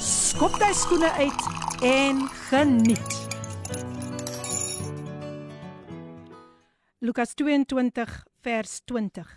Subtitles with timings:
[0.00, 1.42] skop jy skoene uit
[1.84, 3.16] en geniet.
[7.04, 9.28] Lukas 22 vers 20.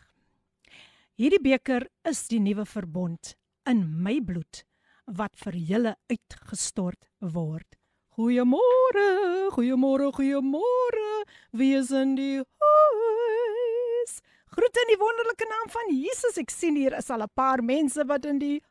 [1.19, 3.35] Hierdie beker is die nuwe verbond
[3.67, 4.63] in my bloed
[5.05, 7.67] wat vir julle uitgestort word.
[8.15, 9.07] Goeiemôre,
[9.51, 11.23] goeiemôre, goeiemôre.
[11.51, 14.19] Wie is in die huis?
[14.53, 16.37] Groete in die wonderlike naam van Jesus.
[16.39, 18.61] Ek sien hier is al 'n paar mense wat in die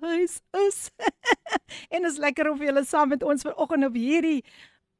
[0.00, 0.90] huis is.
[1.94, 4.40] en is lekker om julle saam met ons vanoggend op hierdie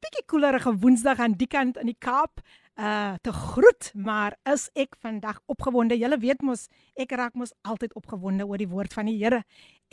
[0.03, 4.95] bietjie koelerige Woensdag aan die kant in die Kaap uh te groet, maar is ek
[4.99, 5.97] vandag opgewonde.
[5.97, 9.43] Julle weet mos, ek raak mos altyd opgewonde oor die woord van die Here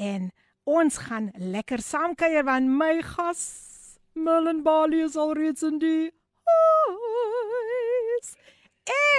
[0.01, 0.31] en
[0.65, 6.11] ons gaan lekker saamkuier want my gas Melon Bali is alreeds in die
[6.49, 8.34] huis.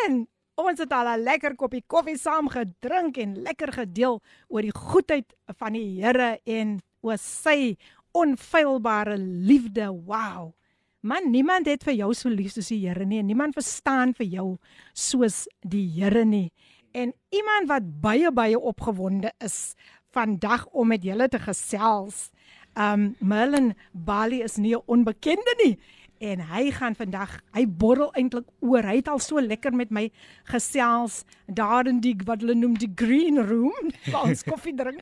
[0.04, 4.76] En ons het al 'n lekker koppie koffie saam gedrink en lekker gedeel oor die
[4.76, 7.78] goedheid van die Here en oor sy
[8.12, 9.88] onfeilbare liefde.
[10.06, 10.54] Wow.
[11.00, 14.26] Man, niemand het vir jou so lief soos die Here nie en niemand verstaan vir
[14.26, 14.58] jou
[14.94, 16.52] soos die Here nie.
[16.94, 19.76] En iemand wat baie baie opgewonde is
[20.12, 22.30] vandag om met julle te gesels.
[22.76, 25.78] Um Merlin Bali is nie 'n onbekende nie
[26.22, 28.86] en hy gaan vandag hy borrel eintlik oor.
[28.86, 30.06] Hy het al so lekker met my
[30.52, 33.92] gesels daar in die wat hulle noem die green room,
[34.24, 35.02] ons koffie drink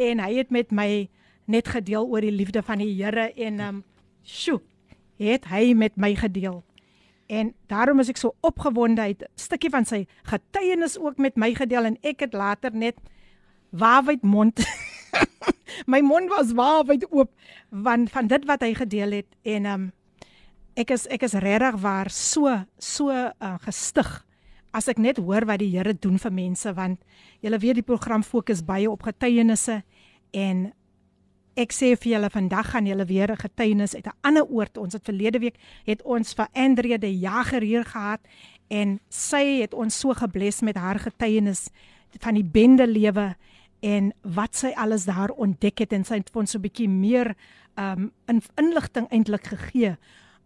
[0.00, 1.08] en hy het met my
[1.50, 3.84] net gedeel oor die liefde van die Here en um
[4.22, 4.60] sjo,
[5.18, 6.62] het hy met my gedeel.
[7.30, 11.54] En daarom is ek so opgewonde uit 'n stukkie van sy getuienis ook met my
[11.54, 12.98] gedeel en ek het later net
[13.70, 14.62] waawyd mond
[15.92, 17.30] my mond was waawyd oop
[17.70, 19.90] van van dit wat hy gedeel het en um
[20.76, 24.26] ek is ek is regtig waar so so uh, gestig
[24.72, 27.00] as ek net hoor wat die Here doen vir mense want
[27.42, 29.82] julle weet die program fokus baie op getuienisse
[30.32, 30.70] en
[31.58, 34.78] ek sê vir julle vandag gaan julle weer 'n getuienis uit 'n ander oord.
[34.78, 38.20] Ons het verlede week het ons vir Andrea die Jager hier gehad
[38.68, 41.68] en sy het ons so gebless met haar getuienis
[42.20, 43.36] van die bende lewe
[43.82, 47.34] en wat sy alles daar ontdek het en sy het ons so 'n bietjie meer
[47.76, 49.96] um in inligting eintlik gegee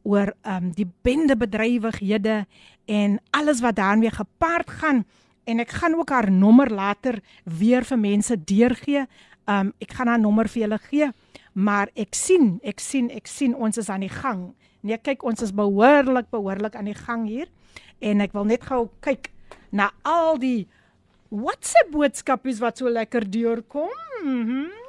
[0.04, 2.44] oor um die bende bedrywighede
[2.87, 5.04] en alles wat daarmee gepaard gaan
[5.48, 9.06] en ek gaan ook haar nommer later weer vir mense deurgee.
[9.48, 11.10] Um ek gaan haar nommer vir julle gee,
[11.53, 14.53] maar ek sien, ek sien, ek sien ons is aan die gang.
[14.84, 17.48] Nee, kyk, ons is behoorlik behoorlik aan die gang hier
[18.00, 19.31] en ek wil net gou kyk
[19.72, 20.66] na al die
[21.34, 23.92] WhatsApp boodskapies wat so lekker deurkom.
[24.22, 24.65] Mhm.
[24.69, 24.84] Mm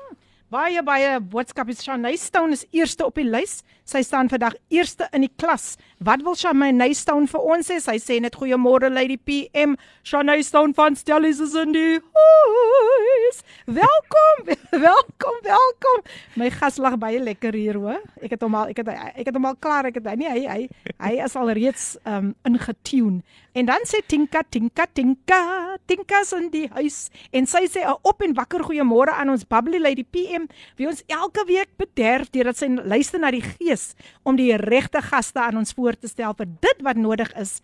[0.56, 1.84] baie baie boodskapies.
[1.84, 3.60] Shanay Stone is eerste op die lys.
[3.86, 5.76] Sy staan vandag eerste in die klas.
[6.06, 7.80] Wat wil Shanay Stone vir ons sê?
[7.84, 9.76] Sy sê net goeiemôre Lady PM.
[10.08, 13.42] Shanay Stone van Stellies is in die huis.
[13.68, 14.54] Welkom,
[14.88, 16.06] welkom, welkom.
[16.40, 18.04] My gas lag baie lekker hier, hoor.
[18.24, 19.92] Ek het hom al ek het ek het hom al klaar.
[19.92, 23.26] Ek het nee, hy hy hy is al reeds um ingetune.
[23.56, 28.22] En dan sê Tinka, Tinka, Tinka, Tinka's in die huis en sy sê 'n op
[28.22, 32.68] en wakker goeiemôre aan ons Bubbly Lady PM wie ons elke week bederf deurdat sy
[32.68, 36.84] luister na die gees om die regte gaste aan ons voor te stel vir dit
[36.84, 37.62] wat nodig is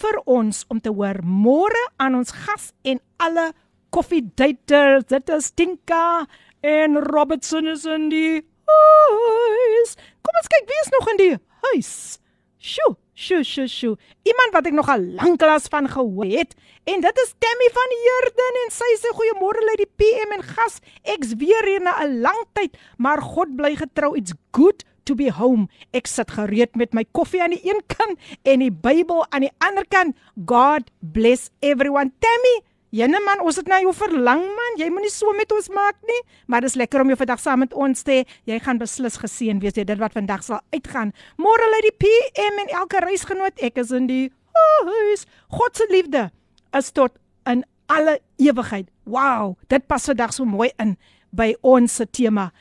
[0.00, 1.20] vir ons om te hoor.
[1.22, 3.52] Môre aan ons gas en alle
[3.90, 5.04] koffiedaters.
[5.04, 6.26] Dit is Tinka
[6.62, 9.96] en Robertson is in die huis.
[10.24, 11.34] Kom ons kyk wie is nog in die
[11.68, 12.23] huis.
[12.64, 12.94] Sjoe.
[13.14, 13.96] Sjoe, sjoe, sjoe.
[14.26, 16.54] Iemand wat ek nog al lanklaas van gehoor het
[16.90, 20.80] en dit is Tammy van Heerden en sy sê goeiemôre lê die PM en gas.
[21.14, 24.16] Ek's weer hier na 'n lang tyd, maar God bly getrou.
[24.16, 25.68] It's good to be home.
[25.92, 29.54] Ek sit gereed met my koffie aan die een kant en die Bybel aan die
[29.60, 30.16] ander kant.
[30.46, 32.12] God bless everyone.
[32.18, 32.56] Tammy,
[32.94, 34.76] Jene man, ons het na jou verlang man.
[34.78, 37.72] Jy moenie so met ons maak nie, maar dis lekker om jou vandag saam met
[37.74, 38.26] ons te hê.
[38.46, 41.10] Jy gaan beslis geseën wees deur dit wat vandag sal uitgaan.
[41.42, 44.28] Môre lê die PM en elke reisgenoot, ek is in die
[44.86, 45.26] huis.
[45.50, 46.28] God se liefde
[46.78, 47.18] is tot
[47.50, 48.86] in alle ewigheid.
[49.10, 50.94] Wow, dit pas vandag so mooi in
[51.34, 52.52] by ons se tema.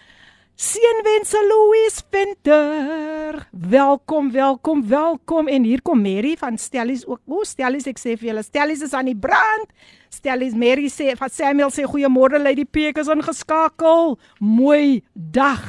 [0.54, 3.48] Seënwense Louis Venter.
[3.52, 7.22] Welkom, welkom, welkom en hier kom Mary van Stellies ook.
[7.26, 9.72] O, Stellies, ek sê vir julle, Stellies is aan die brand.
[10.14, 14.14] Stellies Mary sê van Samuel sê goeiemôre Lady Peek is ingeskakel.
[14.46, 15.64] Mooi dag.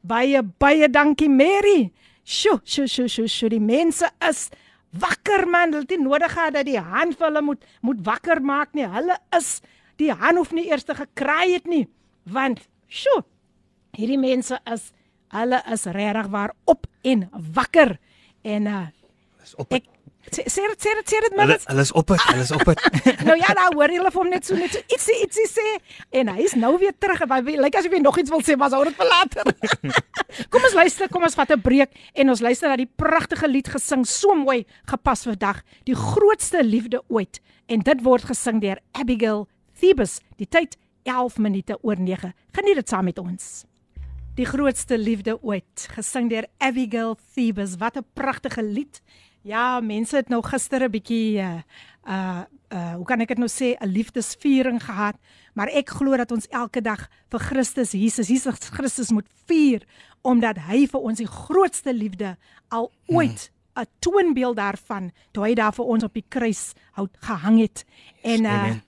[0.00, 1.90] Baie baie dankie Mary.
[2.24, 3.50] Sjoe, sjoe, sjoe, sjoe, sjoe.
[3.52, 4.46] Die mense is
[4.96, 5.74] wakker man.
[5.74, 8.88] Hulle het nie nodig gehad dat die hand vir hulle moet moet wakker maak nie.
[8.88, 9.58] Hulle is
[10.00, 11.84] die hand hoef nie eers te gekraai het nie.
[12.24, 13.20] Want sjoe,
[13.96, 14.90] hierdie mense is
[15.34, 17.98] hulle is regtig waar op en wakker.
[18.42, 18.86] En uh
[19.40, 19.72] Dis op.
[19.72, 19.86] ek
[20.30, 22.66] sê sê sê dit sê dit maar Hulle hulle is op hulle is op
[23.28, 25.64] nou ja, nou hoor julle vir hom net so net so ietsie ietsie sê
[26.20, 27.22] en hy is nou weer terug.
[27.24, 29.54] Hy lyk like asof hy nog iets wil sê, maar hou dit vir later.
[30.52, 33.68] kom ons luister, kom ons vat 'n breek en ons luister na die pragtige lied
[33.70, 37.40] gesing so mooi gepas vandag, die grootste liefde ooit.
[37.70, 39.46] En dit word gesing deur Abigail
[39.80, 40.20] Thebus.
[40.36, 42.34] Die tyd 11 minute oor 9.
[42.52, 43.64] Geniet dit saam met ons.
[44.38, 47.76] Die grootste liefde ooit, gesing deur Abigail Thebus.
[47.76, 49.02] Wat 'n pragtige lied.
[49.42, 51.62] Ja, mense het nou gister 'n bietjie uh
[52.06, 52.42] uh
[52.72, 55.16] uh hoe kan ek dit nou sê, 'n liefdesviering gehad,
[55.54, 59.82] maar ek glo dat ons elke dag vir Christus Jesus, Jesus Christus moet vier
[60.22, 62.36] omdat hy vir ons die grootste liefde
[62.68, 67.58] al ooit 'n toonbeeld daarvan toe hy daar vir ons op die kruis hout gehang
[67.60, 67.84] het.
[68.22, 68.82] En uh Amen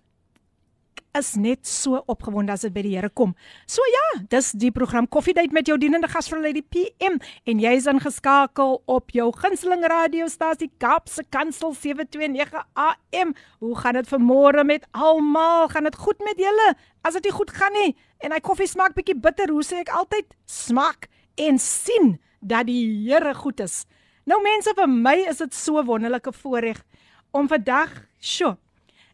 [1.17, 3.33] is net so opgewonde as dit by die Here kom.
[3.69, 7.17] So ja, dis die program Koffiedייט met jou dienende gasvrou Lady PM
[7.49, 13.33] en jy is ingeskakel op jou gunsteling radiostasie Kaapse Kansel 729 AM.
[13.63, 15.67] Hoe gaan dit vanmôre met almal?
[15.73, 16.69] Gaan dit goed met julle?
[17.01, 19.93] As dit nie goed gaan nie en hy koffie smaak bietjie bitter, hoe sê ek
[19.93, 20.31] altyd?
[20.49, 23.85] Smaak en sien dat die Here goed is.
[24.27, 26.83] Nou mense, vir my is dit so 'n wonderlike voorreg
[27.31, 27.89] om vandag,
[28.19, 28.57] sjo,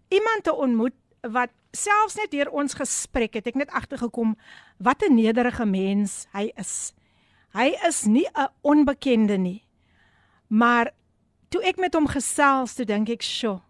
[0.10, 4.37] iemand te ontmoet wat selfs net deur ons gesprek het ek net agtergekom
[4.79, 6.93] wat 'n nederige mens hy is.
[7.53, 9.65] Hy is nie 'n onbekende nie.
[10.49, 10.93] Maar
[11.49, 13.61] toe ek met hom gesels, toe dink ek, "Sjoe,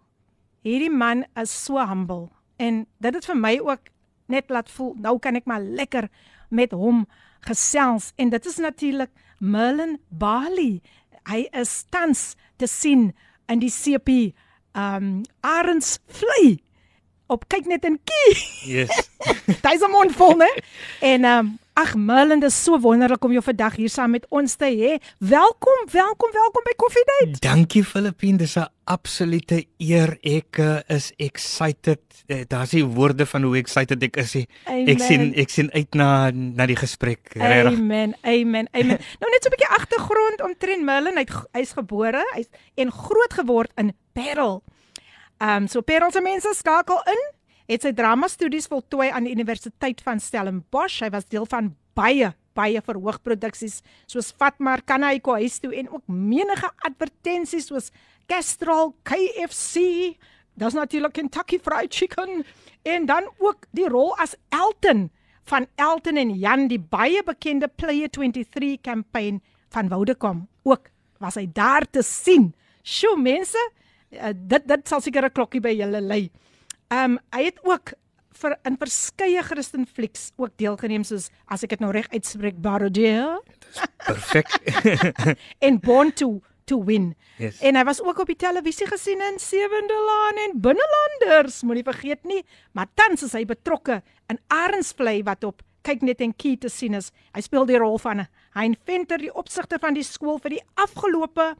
[0.62, 3.80] hierdie man is so humble." En dit het vir my ook
[4.26, 6.08] net laat voel, nou kan ek maar lekker
[6.48, 7.06] met hom
[7.40, 10.82] gesels en dit is natuurlik Merlin Bali.
[11.28, 13.14] Hy is tans te sien
[13.48, 14.34] in die CP
[14.74, 16.58] um Arends vlei
[17.28, 18.34] op kyk net en kie.
[18.64, 19.10] Yes.
[19.64, 20.50] Dis 'n mond vol, né?
[21.00, 24.54] En ehm um, ag Merlin, dis so wonderlik om jou vandag hier saam met ons
[24.58, 24.96] te hê.
[25.18, 27.38] Welkom, welkom, welkom by Coffee Date.
[27.44, 30.18] Dankie Filippine, dis 'n absolute eer.
[30.22, 32.00] Ek uh, is excited.
[32.26, 34.34] Uh, Daar's die woorde van hoe excited ek is.
[34.64, 34.88] Amen.
[34.88, 37.30] Ek sien ek sien uit na na die gesprek.
[37.36, 37.78] Regtig.
[37.78, 38.16] Amen.
[38.22, 38.68] Amen.
[38.72, 38.98] Amen.
[39.20, 41.16] nou net so 'n bietjie agtergrond omtrent Merlin.
[41.16, 44.62] Hy hy's gebore, hy's en groot geword in Parel.
[45.38, 47.24] Ehm um, so Parel se mense skakel in.
[47.68, 51.02] Het sy drama studies voltooi aan die Universiteit van Stellenbosch.
[51.04, 55.90] Hy was deel van baie baie verhoogproduksies soos Fatmar kan hy kom huis toe en
[55.92, 57.92] ook menige advertensies soos
[58.28, 60.16] Castrol, KFC,
[60.58, 62.42] daar's natuurlik Kentucky Fried Chicken
[62.84, 65.06] en dan ook die rol as Elton
[65.48, 69.40] van Elton en Jan die baie bekende Player 23 campaign
[69.72, 70.44] van Vodacom.
[70.68, 70.90] Ook
[71.24, 72.50] was hy daar te sien.
[72.84, 73.62] Sjoe mense,
[74.12, 76.28] uh, dit dit sal seker 'n klokkie by julle lê.
[76.90, 77.94] Ehm um, hy het ook
[78.38, 83.38] vir in verskeie Christen flieks ook deelgeneem soos as ek dit nou reg uitspreek Barodia
[84.06, 84.48] Perfek.
[85.66, 87.14] en Born to to Win.
[87.38, 87.62] Yes.
[87.64, 92.28] En hy was ook op die televisie gesien in Sewende Laan en Binnelanders, moenie vergeet
[92.28, 92.42] nie,
[92.76, 96.98] maar tans is hy betrokke in Arensvlei wat op kyk net en key te sien
[96.98, 97.08] is.
[97.32, 101.54] Hy speel die rol van Hein Venter, die opsigter van die skool vir die afgelope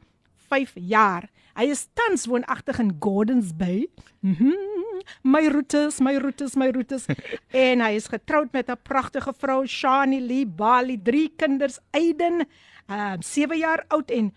[0.51, 1.29] 5 jaar.
[1.59, 3.87] Hy is tans woonagtig in Gordons Bay.
[4.23, 4.53] Mhm.
[5.23, 7.05] My roetes, my roetes, my roetes.
[7.65, 12.45] en hy is getroud met 'n pragtige vrou, Shani Lee Bali, drie kinders, Aiden,
[12.89, 14.33] uh 7 jaar oud en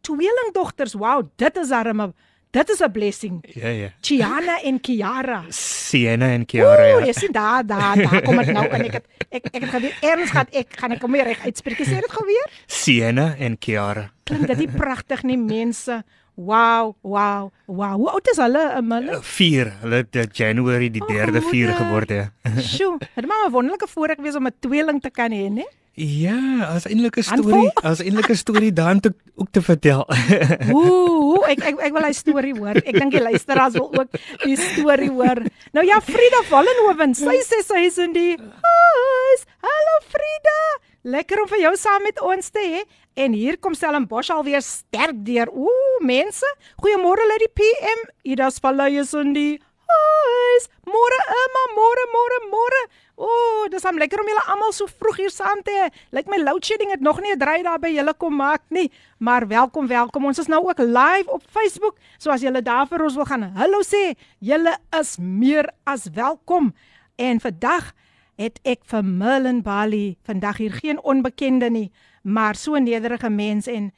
[0.00, 0.94] tweelingdogters.
[0.94, 2.12] Wow, dit is arme.
[2.52, 3.44] Dit is 'n blessing.
[3.54, 3.88] Ja ja.
[4.00, 5.44] Chiana en Kiara.
[5.48, 6.82] Sienna en Kiara.
[6.94, 7.06] Ooh, Ja.
[7.06, 9.96] jy sien daar, daar, daar kom dit nou en ek het ek ek het geweet
[10.02, 11.78] erns gaan ek gaan ek hom weer reg uitspreek.
[11.78, 12.48] Sê dit gou weer?
[12.66, 14.10] Sienna en Kiara.
[14.24, 16.02] Klink dit nie pragtig nie mense?
[16.34, 17.94] Wow, wow, wow.
[18.00, 18.62] Hoe oud is hulle?
[18.78, 19.18] Um, hulle?
[19.22, 19.72] 4.
[19.82, 21.76] Hulle het eh, January die Ag, 3de 4 moeder.
[21.76, 22.24] geword ja.
[22.72, 25.66] Sjoe, dit maar 'n wonderlike voorreg wees om 'n tweeling te kan hê, né?
[25.94, 30.08] Ja, as eintlik 'n storie, as eintlik 'n storie daan te ook te vertel.
[30.72, 32.80] Ooh, ek ek ek wil hy storie hoor.
[32.80, 34.08] Ek dink die luisteraars wil ook
[34.44, 35.44] die storie hoor.
[35.76, 39.44] Nou ja, Frida Wallenhoven, sy sê sy is in die huis.
[39.60, 40.58] Hallo Frida.
[41.02, 42.82] Lekker om vir jou saam met ons te hê.
[43.18, 45.50] En hier kom Stellenbosch alweer sterk deur.
[45.50, 46.46] Ooh, mense.
[46.78, 48.04] Goeiemôre Lady PM.
[48.22, 49.56] Ida's Vallei is in die
[49.90, 50.68] huis.
[50.86, 52.80] Môre Emma, môre, môre, môre.
[53.18, 55.88] Ooh, dis hom lekker om julle almal so vroeg hier saam te hê.
[56.14, 58.90] Lyk my load shedding het nog nie 'n draai daar by julle kom maak nie.
[59.18, 60.24] Maar welkom, welkom.
[60.24, 61.98] Ons is nou ook live op Facebook.
[62.18, 66.72] So as julle daar vir ons wil gaan hallo sê, julle is meer as welkom.
[67.16, 67.92] En vandag
[68.40, 71.90] het ek vir Merlin Bali vandag hier geen onbekende nie,
[72.22, 73.90] maar so nederige mens en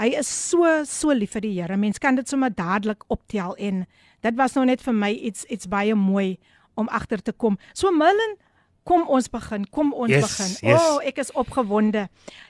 [0.00, 1.76] hy is so so lief vir die Here.
[1.76, 3.84] Mens kan dit sommer dadelik optel en
[4.22, 6.38] dit was nou net vir my iets iets baie mooi
[6.74, 7.58] om agter te kom.
[7.74, 8.36] So Merlin,
[8.88, 9.66] kom ons begin.
[9.70, 10.70] Kom ons yes, begin.
[10.70, 10.80] Yes.
[10.80, 12.08] O, oh, ek is opgewonde.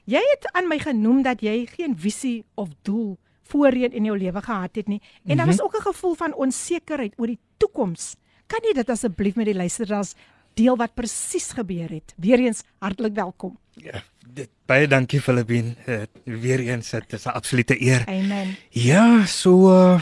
[0.08, 3.16] Jy het aan my genoem dat jy geen visie of doel
[3.52, 5.37] voorheen in jou lewe gehad het nie en mm -hmm.
[5.37, 5.64] daar was mhm.
[5.64, 8.14] ook 'n gevoel van onsekerheid oor die toekoms.
[8.46, 10.14] Kan jy dit asseblief met die luisteraars
[10.59, 12.14] deel wat presies gebeur het?
[12.16, 13.56] Weereens hartlik welkom.
[13.80, 15.75] Ja, dit, baie dankie Filippin.
[15.87, 18.04] Uh, Weereens dit is 'n absolute eer.
[18.06, 18.56] Amen.
[18.71, 20.00] Ja, so uh,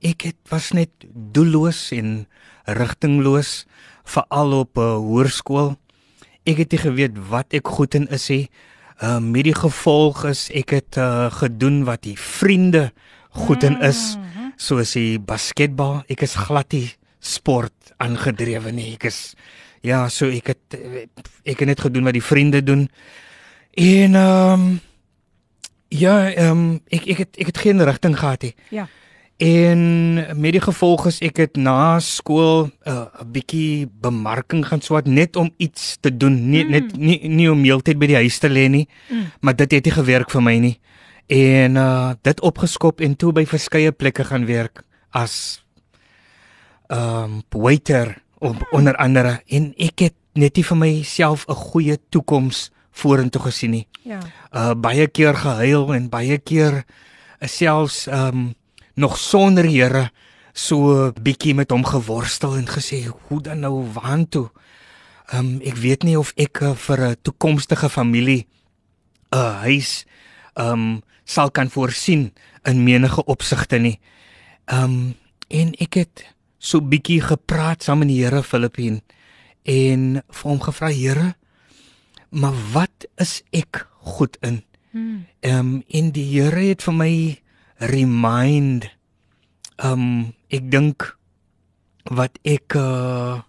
[0.00, 2.26] ek het was net doelloos en
[2.64, 3.66] rigtingloos
[4.04, 5.76] veral op 'n uh, hoërskool.
[6.44, 8.48] Ek het nie geweet wat ek goed in is nie.
[9.00, 12.92] Uh met die gevolg is ek het uh, gedoen wat die vriende
[13.30, 14.50] goed in is, mhm.
[14.56, 16.02] soos die basketbal.
[16.08, 16.90] Ek is glad nie
[17.20, 18.94] sport aangedrewe nie.
[18.94, 19.34] Ek is
[19.80, 20.78] ja, so ek het
[21.44, 22.88] ek het net gedoen wat die vriende doen.
[23.74, 24.80] En ehm um,
[25.88, 28.54] ja, ehm um, ek ek het ek het geen rigting gehad nie.
[28.70, 28.88] Ja.
[29.40, 35.06] En met die gevolg is ek het na skool 'n uh, bietjie bemarking gaan swat
[35.06, 36.70] net om iets te doen, nie mm.
[36.70, 38.88] net nie nie om heeltyd by die huis te lê nie.
[39.08, 39.32] Mm.
[39.40, 40.80] Maar dit het nie gewerk vir my nie.
[41.26, 45.64] En uh dit opgeskop en toe by verskeie plekke gaan werk as
[46.88, 52.70] um waiter op onder andere en ek het net nie vir myself 'n goeie toekoms
[52.90, 53.86] vorentoe gesien nie.
[54.02, 54.20] Ja.
[54.52, 58.54] Uh baie keer gehuil en baie keer uh, selfs um
[58.94, 60.10] nog sonder Here
[60.52, 64.50] so bietjie met hom geworstel en gesê hoe dan nou waantoe.
[65.30, 68.46] Ehm um, ek weet nie of ek uh, vir 'n toekomstige familie
[69.30, 70.06] 'n uh, huis
[70.54, 72.32] ehm um, sal kan voorsien
[72.64, 74.00] in menige opsigte nie.
[74.64, 75.14] Ehm um,
[75.48, 76.26] en ek het
[76.60, 79.00] so bietjie gepraat saam met die Here Filippien
[79.64, 81.34] en vir hom gevra Here,
[82.30, 84.60] maar wat is ek goed in?
[84.92, 85.26] Hmm.
[85.40, 87.14] Ehm um, en die Here het vir my
[87.80, 88.90] remind
[89.80, 91.06] um ek dink
[92.12, 93.40] wat ek uh,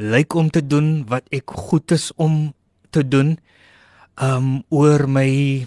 [0.00, 2.50] lyk om te doen wat ek goed is om
[2.90, 3.36] te doen
[4.18, 5.66] um oor my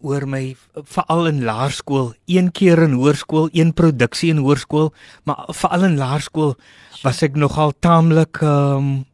[0.00, 4.92] oor my veral in laerskool een keer in hoërskool een produksie in hoërskool
[5.24, 6.54] maar veral in laerskool
[7.02, 9.06] was ek nogal taamlik um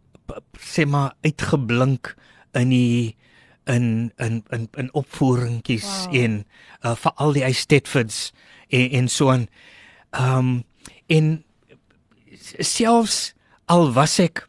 [0.59, 2.15] sê maar uitgeblink
[2.55, 3.17] in die
[3.65, 6.17] in in in in opvoeringkies wow.
[6.17, 6.47] en
[6.83, 8.33] uh, veral die Eisteddfords
[8.69, 9.49] en en so aan.
[10.11, 10.65] Ehm um,
[11.07, 11.45] en
[12.59, 14.49] selfs al was ek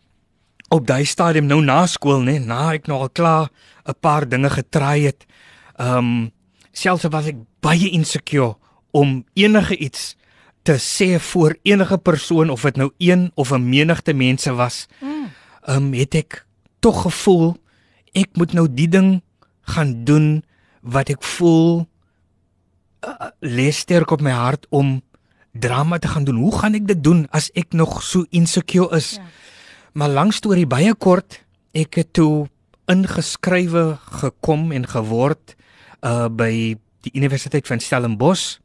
[0.69, 3.49] op daai stadium nou na skool nê, na ek nog al klaar
[3.85, 5.25] 'n paar dinge getraai het.
[5.75, 6.31] Ehm um,
[6.71, 8.55] selfs was ek baie insecure
[8.91, 10.15] om enige iets
[10.63, 14.87] te sê voor enige persoon of dit nou een of 'n menigte mense was.
[14.99, 15.31] Mm.
[15.61, 16.45] Ehm um, het ek
[16.79, 17.55] tog gevoel
[18.15, 19.21] ek moet nou die ding
[19.61, 20.43] gaan doen
[20.81, 21.87] wat ek voel
[23.03, 25.01] uh, lê sterk op my hart om
[25.51, 26.35] drama te gaan doen.
[26.35, 29.15] Hoe gaan ek dit doen as ek nog so insecure is?
[29.19, 29.27] Ja.
[29.95, 31.41] Maar lank storie baie kort,
[31.71, 32.47] ek het toe
[32.91, 35.55] ingeskrywe gekom en geword
[36.05, 38.59] uh by die Universiteit van Stellenbosch.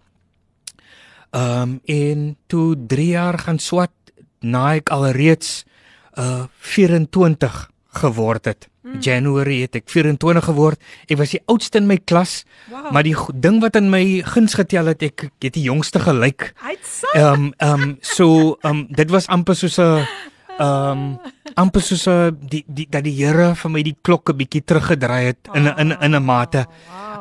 [1.31, 3.93] Ehm um, en toe 3 jaar gaan swat
[4.41, 5.65] na ek alreeds
[6.19, 7.71] uh 24
[8.01, 8.69] geword het.
[8.81, 9.01] Mm.
[9.01, 10.81] January het ek 24 geword.
[11.07, 12.45] Ek was die oudste in my klas.
[12.71, 12.91] Wow.
[12.95, 16.53] Maar die ding wat in my guns getel het, ek het die jongste gelyk.
[17.13, 20.07] Ehm ehm so ehm um, dit was amper soos 'n
[20.61, 21.19] ehm um,
[21.55, 25.49] amper soos 'n die die dat die Here vir my die klokke bietjie teruggedraai het
[25.55, 26.67] in in in 'n mate.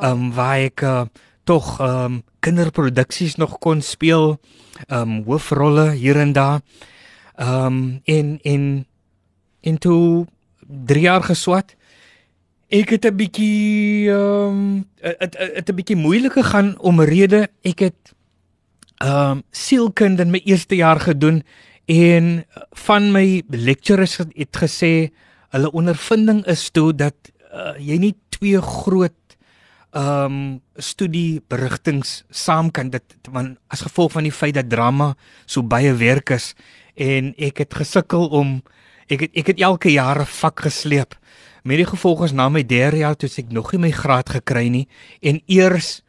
[0.01, 1.05] Ehm um, waar ek uh,
[1.43, 4.39] tog ehm um, kinderproduksies nog kon speel.
[4.87, 6.59] Ehm um, hoofrolle hier en daar.
[7.35, 8.85] Ehm um, en en
[9.61, 10.27] en toe
[10.67, 11.75] 3 jaar geswat.
[12.67, 14.83] Ek het 'n bietjie ehm
[15.19, 18.13] dit het 'n bietjie moeilik gegaan omrede ek het
[18.97, 21.43] ehm um, sielkunde in my eerste jaar gedoen
[21.89, 22.45] en
[22.85, 25.09] van my lecturers het gesê
[25.55, 29.15] hulle ondervinding is toe dat uh, jy nie twee groot
[29.89, 30.41] ehm um,
[30.77, 35.15] studie berigtings saam kan dit want as gevolg van die feit dat drama
[35.45, 36.53] so baie werk is
[36.93, 38.59] en ek het gesukkel om
[39.09, 41.17] Ek het ek het elke jaar 'n vak gesleep.
[41.63, 44.67] Met die gevolg is na my derde jaar toe ek nog nie my graad gekry
[44.69, 44.87] nie
[45.21, 46.01] en eers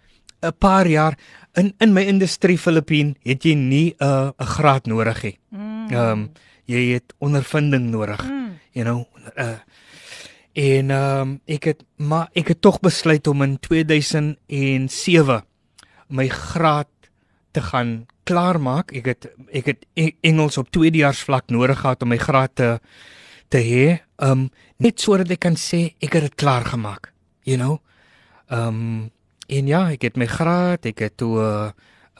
[0.42, 1.18] 'n paar jaar
[1.54, 5.38] in in my industrie Filippien het jy nie 'n uh, 'n graad nodig nie.
[5.48, 5.69] Mm.
[5.90, 6.30] Ehm um,
[6.70, 8.22] jy het ondervinding nodig.
[8.22, 8.58] Mm.
[8.72, 9.06] You know,
[9.36, 9.58] uh
[10.52, 15.44] en ehm um, ek het maar ek het tog besluit om in 2007
[16.08, 16.88] my graad
[17.50, 18.92] te gaan klaar maak.
[18.92, 19.86] Ek het ek het
[20.20, 22.78] Engels op tweedejaars vlak nodig gehad om my graad te
[23.50, 23.86] te hê,
[24.22, 27.10] um net sodat ek kan sê ek het dit klaar gemaak.
[27.42, 27.80] You know?
[28.50, 29.10] Um
[29.50, 31.72] en ja, ek het my graad, ek het toe 'n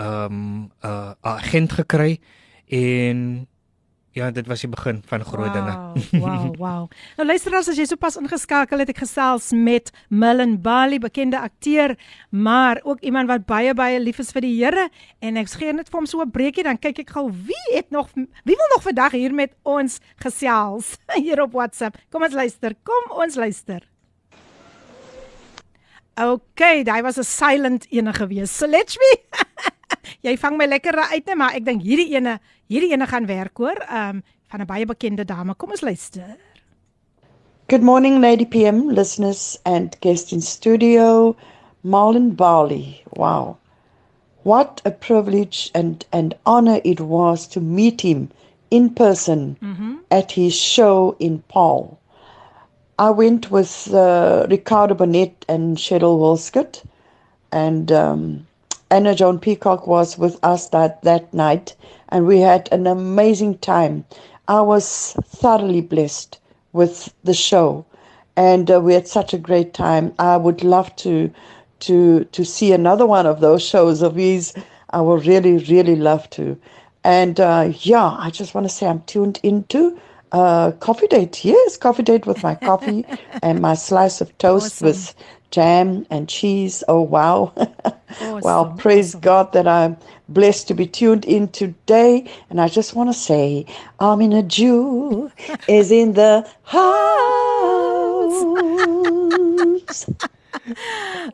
[0.03, 2.19] um 'n uh, agent gekry
[2.67, 3.47] en
[4.13, 5.75] ja, dit was die begin van groot dinge.
[6.11, 6.87] Wow, wow, wow.
[7.17, 11.95] nou luister as jy sopas ingeskakel het, ek gesels met Millen Bali, bekende akteur,
[12.31, 14.89] maar ook iemand wat baie baie lief is vir die Here
[15.23, 17.91] en ek gee net vir hom so 'n breekie dan kyk ek gou wie het
[17.91, 21.97] nog wie wil nog vandag hier met ons gesels hier op WhatsApp.
[22.11, 22.75] Kom ons luister.
[22.83, 23.87] Kom ons luister.
[26.21, 28.51] Okay, daai was 'n silent ene gewees.
[28.51, 29.13] So let's me.
[30.27, 32.39] Jy vang my lekker uit net, maar ek dink hierdie ene,
[32.71, 33.81] hierdie ene gaan werk hoor.
[33.89, 35.55] Ehm um, van 'n baie bekende dame.
[35.55, 36.37] Kom ons luister.
[37.69, 41.37] Good morning, Lady PM listeners and guests in studio.
[41.85, 43.05] Marlon Barley.
[43.15, 43.59] Wow.
[44.43, 48.31] What a privilege and, and honor it was to meet him
[48.71, 49.95] in person mm-hmm.
[50.11, 51.99] at his show in Paul.
[52.99, 56.85] I went with uh, Ricardo Bonet and Cheryl Wolskett,
[57.53, 58.47] and um,
[58.91, 61.77] Anna Joan Peacock was with us that, that night,
[62.09, 64.05] and we had an amazing time.
[64.49, 66.39] I was thoroughly blessed
[66.73, 67.85] with the show,
[68.37, 70.13] and uh, we had such a great time.
[70.19, 71.31] I would love to
[71.81, 74.55] to to see another one of those shows of his.
[74.91, 76.59] I would really, really love to.
[77.05, 79.99] And uh, yeah, I just want to say I'm tuned into
[80.33, 81.45] uh, coffee date.
[81.45, 83.07] Yes, coffee date with my coffee
[83.43, 84.87] and my slice of toast awesome.
[84.87, 85.15] with
[85.51, 86.83] jam and cheese.
[86.89, 87.53] Oh, wow.
[88.21, 88.41] awesome.
[88.41, 89.21] Well, praise awesome.
[89.21, 89.97] God that I'm
[90.29, 92.31] blessed to be tuned in today.
[92.49, 93.67] And I just want to say,
[94.01, 95.31] Amina Jew
[95.69, 96.81] is in the house.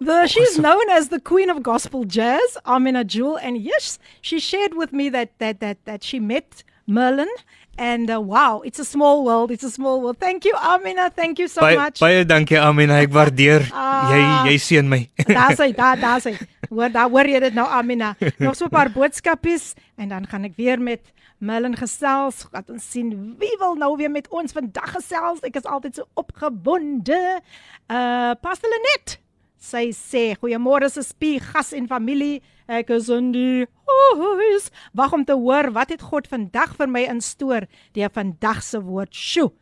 [0.00, 0.62] the, she's awesome.
[0.62, 5.08] known as the queen of gospel jazz, Amina Jewel, and yes, she shared with me
[5.10, 7.28] that that that that she met Merlin
[7.78, 9.50] And uh, wow, it's a small world.
[9.50, 10.18] It's a small world.
[10.18, 11.10] Thank you Amina.
[11.10, 12.00] Thank you so baie, much.
[12.00, 13.00] Baie dankie Amina.
[13.04, 13.68] Ek waardeer.
[13.76, 15.02] Ah, jy jy seën my.
[15.28, 16.32] Daar's hy, daar daar's hy.
[16.70, 18.14] Hoor, daar hoor jy dit nou Amina.
[18.42, 21.04] Nog so 'n paar boodskapies en dan gaan ek weer met
[21.38, 22.46] Melin gesels.
[22.52, 25.44] Laat ons sien wie wil nou weer met ons vandag gesels.
[25.44, 27.40] Ek is altyd so opgewonde.
[27.86, 29.18] Uh Pastor Lenet.
[29.60, 32.40] Sy sê goeiemôre se spie gas en familie.
[32.66, 33.66] Ek is in die
[34.18, 34.70] huis.
[34.98, 39.14] Wag om te hoor wat het God vandag vir my instoor deur vandag se woord.
[39.14, 39.52] Sjoe.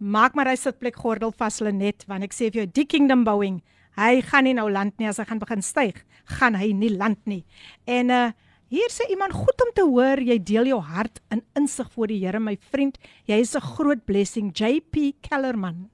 [0.00, 3.60] Maak maar hy sitplek gordel vas Lenet want ek sê vir jou die kingdom bouing,
[4.00, 6.00] hy gaan nie nou land nie as hy gaan begin styg,
[6.38, 7.44] gaan hy nie land nie.
[7.84, 8.30] En uh
[8.70, 12.20] hier sê iemand goed om te hoor jy deel jou hart in insig voor die
[12.22, 13.00] Here my vriend.
[13.26, 15.90] Jy is 'n groot blessing JP Kellerman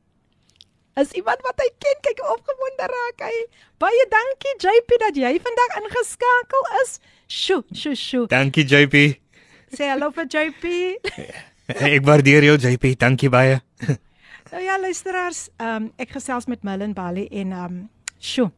[1.00, 1.98] is iemand wat hy ken.
[2.06, 3.36] Kyk hoe opgewonde raak hy.
[3.82, 6.98] Baie dankie JP dat jy vandag ingeskakel is.
[7.26, 8.26] Sjoe, sjoe, sjoe.
[8.32, 9.02] Dankie JP.
[9.76, 10.76] Sê hallo vir JP.
[11.96, 12.94] ek waardeer jou JP.
[13.00, 13.58] Dankie baie.
[14.52, 17.82] nou ja, luisteraars, um, ek gesels met Millen Bali en um
[18.22, 18.50] sjoe.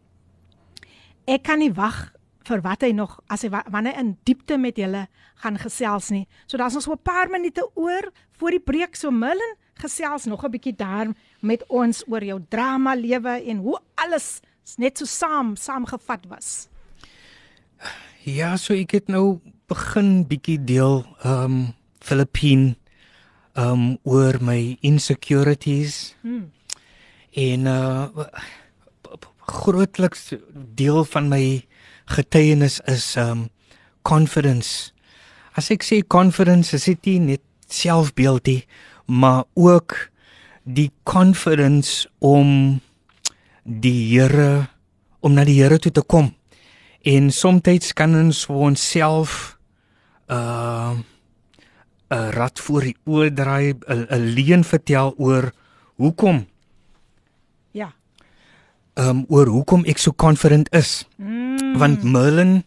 [1.28, 2.06] Ek kan nie wag
[2.48, 5.06] vir wat hy nog as hy wanneer in diepte met julle
[5.42, 6.24] gaan gesels nie.
[6.46, 10.44] So daar's nog so 'n paar minute oor voor die breek so Millen gesels nog
[10.44, 11.08] 'n bietjie daar
[11.40, 14.40] met ons oor jou drama lewe en hoe alles
[14.76, 16.68] net so saam saamgevat was.
[18.22, 22.76] Ja, so ek het nou begin bietjie deel ehm um, Filippine
[23.54, 26.14] ehm um, oor my insecurities.
[26.20, 26.50] Hmm.
[27.32, 28.06] En uh
[29.48, 30.34] grootliks
[30.74, 31.66] deel van my
[32.04, 33.48] getuienis is um
[34.02, 34.92] confidence.
[35.56, 38.60] As ek sê confidence, is dit nie net selfbeeld nie,
[39.08, 39.96] maar ook
[40.68, 42.80] die confidence om
[43.64, 44.68] die Here
[45.20, 46.34] om na die Here toe te kom.
[47.02, 49.56] En soms kan ons vir onsself
[50.28, 50.98] uh
[52.08, 55.52] 'n rat voor die oë draai, 'n leuen vertel oor
[55.96, 56.46] hoekom
[57.70, 57.94] Ja.
[58.94, 61.06] Ehm um, oor hoekom ek so confident is.
[61.16, 61.76] Mm.
[61.78, 62.64] Want Merlin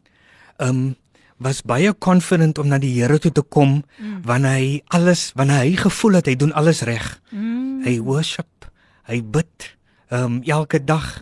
[0.57, 0.95] ehm um,
[1.41, 4.21] was baie confident om na die Here toe te kom mm.
[4.27, 7.07] wanneer hy alles wanneer hy gevoel het hy doen alles reg.
[7.31, 7.81] Mm.
[7.85, 8.69] Hy worship,
[9.09, 9.71] hy bid
[10.11, 11.21] ehm um, elke dag.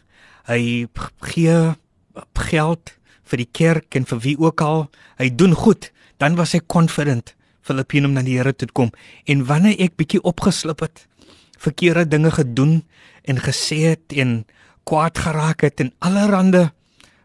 [0.49, 0.89] Hy
[1.31, 1.57] gee
[2.49, 2.95] geld
[3.29, 4.87] vir die kerk en vir wie ook al.
[5.21, 5.91] Hy doen goed.
[6.19, 8.91] Dan was hy confident Filippine om na die Here toe te kom.
[9.29, 11.05] En wanneer ek bietjie opgeslip het,
[11.59, 12.81] verkeerde dinge gedoen
[13.29, 14.41] en gesê het en
[14.89, 16.69] kwaad geraak het en allerhande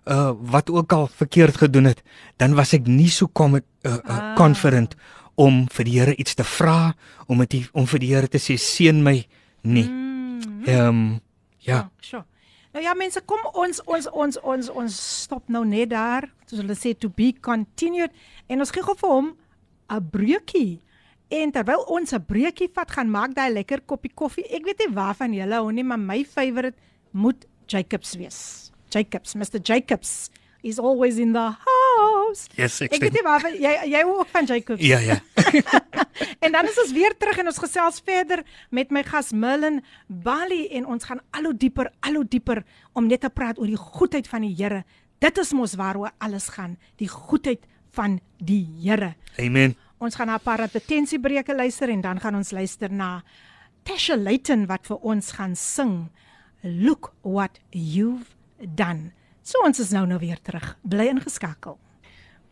[0.05, 2.03] uh wat ook al verkeerd gedoen het,
[2.37, 4.37] dan was ek nie so kom uh, uh ah.
[4.37, 4.97] confident
[5.35, 6.95] om vir die Here iets te vra,
[7.27, 9.17] om dit om vir die Here te sê seën my
[9.63, 9.89] nie.
[9.89, 10.63] Mm.
[10.67, 11.21] Ehm um,
[11.59, 11.89] ja.
[12.01, 12.23] Sure.
[12.23, 12.29] Oh,
[12.73, 16.29] nou ja mense, kom ons ons ons ons ons stop nou net daar.
[16.47, 18.13] Soos hulle sê to be continued
[18.49, 19.37] en ons gee gou vir hom
[19.89, 20.81] 'n breekie.
[21.31, 24.45] En terwyl ons 'n breekie vat, gaan maak daai lekker koppie koffie.
[24.51, 26.77] Ek weet nie waarvan julle hou nie, maar my favourite
[27.13, 28.71] moet Jacobs wees.
[28.95, 30.31] Jacobs, Mr Jacobs
[30.63, 32.49] is always in the house.
[32.57, 34.83] Yes, ek Ek weet nie waarvan jy jy hou ook van Jacobs.
[34.85, 35.21] Ja, ja.
[36.45, 40.69] En dan is ons weer terug en ons gesels verder met my gas Millen Bali
[40.79, 42.63] en ons gaan al hoe dieper, al hoe dieper
[42.95, 44.85] om net te praat oor die goedheid van die Here.
[45.25, 47.65] Dit is mos waaroor alles gaan, die goedheid
[47.97, 49.15] van die Here.
[49.41, 49.75] Amen.
[49.99, 53.23] Ons gaan na 'n paar advertensiebreuke luister en dan gaan ons luister na
[53.85, 56.11] Tasha Layton wat vir ons gaan sing
[56.63, 58.35] Look what you've
[58.75, 59.13] done.
[59.43, 60.77] So ons is nou nou weer terug.
[60.83, 61.79] Bly ingeskakel.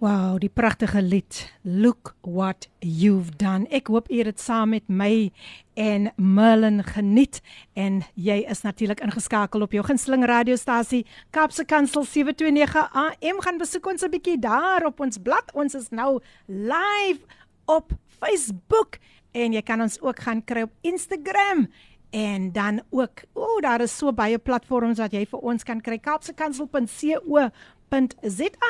[0.03, 3.69] Wow, die pragtige lied Look what you've done.
[3.71, 5.31] Ek hoop u het dit saam met my
[5.79, 7.39] en Merlin geniet
[7.79, 13.87] en jy is natuurlik ingeskakel op jou gunsteling radiostasie Kapse Kansel 729 AM gaan besoek
[13.87, 15.55] ons 'n bietjie daar op ons blad.
[15.55, 17.23] Ons is nou live
[17.65, 18.99] op Facebook
[19.33, 21.69] en jy kan ons ook gaan kry op Instagram
[22.13, 25.81] en dan ook o, oh, daar is so baie platforms wat jy vir ons kan
[25.81, 25.97] kry.
[25.99, 27.49] kapsekansel.co.za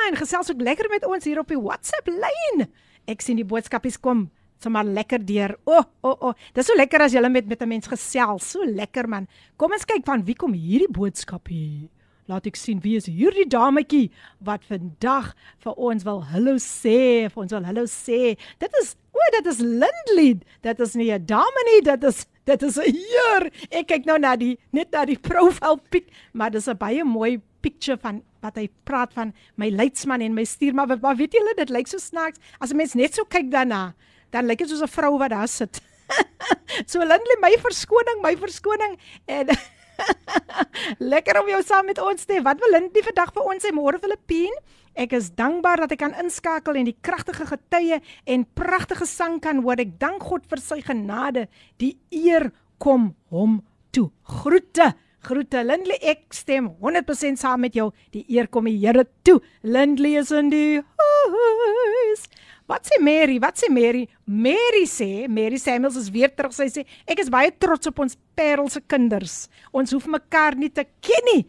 [0.07, 2.67] en gesels ook lekker met ons hier op die WhatsApp lyn.
[3.05, 4.29] Ek sien die boodskapies kom
[4.63, 5.57] sommer lekker deur.
[5.65, 6.31] O, oh, o, oh, o.
[6.31, 6.33] Oh.
[6.55, 8.51] Dis so lekker as jy met met 'n mens gesels.
[8.51, 9.27] So lekker man.
[9.57, 11.89] Kom ons kyk van wie kom hierdie boodskap hier.
[12.27, 17.41] Laat ek sien wie is hierdie dametjie wat vandag vir ons wil hallo sê, vir
[17.43, 18.37] ons wil hallo sê.
[18.59, 20.39] Dit is o, dit is Lindley.
[20.61, 23.51] Dit is nie 'n dame nie, dit is dit is 'n heer.
[23.71, 27.41] Ek kyk nou na die net na die profiel pic, maar dis 'n baie mooi
[27.61, 31.53] picture van wat hy praat van my leidsman en my stuur, maar, maar weet julle
[31.55, 33.93] dit lyk so snaaks as 'n mens net so kyk daarna,
[34.31, 35.81] dan lyk dit soos 'n vrou wat daar sit.
[36.91, 39.47] so Lindley, my verskoning, my verskoning en
[41.13, 42.41] Lekker om jou saam met ons te hê.
[42.45, 44.55] Wat wil Lindie vandag vir ons sê môre Filippien?
[44.93, 47.97] Ek is dankbaar dat ek kan inskakel en die kragtige getuie
[48.29, 49.81] en pragtige sang kan hoor.
[49.81, 51.47] Ek dank God vir sy genade.
[51.81, 52.51] Die eer
[52.83, 53.61] kom hom
[53.95, 54.11] toe.
[54.41, 54.93] Groete.
[55.23, 57.87] Groete Lindley, ek stem 100% saam met jou.
[58.11, 59.37] Die eer kom die Here toe.
[59.63, 62.27] Lindley is in die huis.
[62.69, 63.39] Wat sê Mary?
[63.43, 64.07] Wat sê Mary?
[64.25, 66.53] Mary sê, Mary Samuels is weer terug.
[66.55, 69.47] Sy sê ek is baie trots op ons Parel se kinders.
[69.75, 71.43] Ons hoef mekaar nie te ken nie.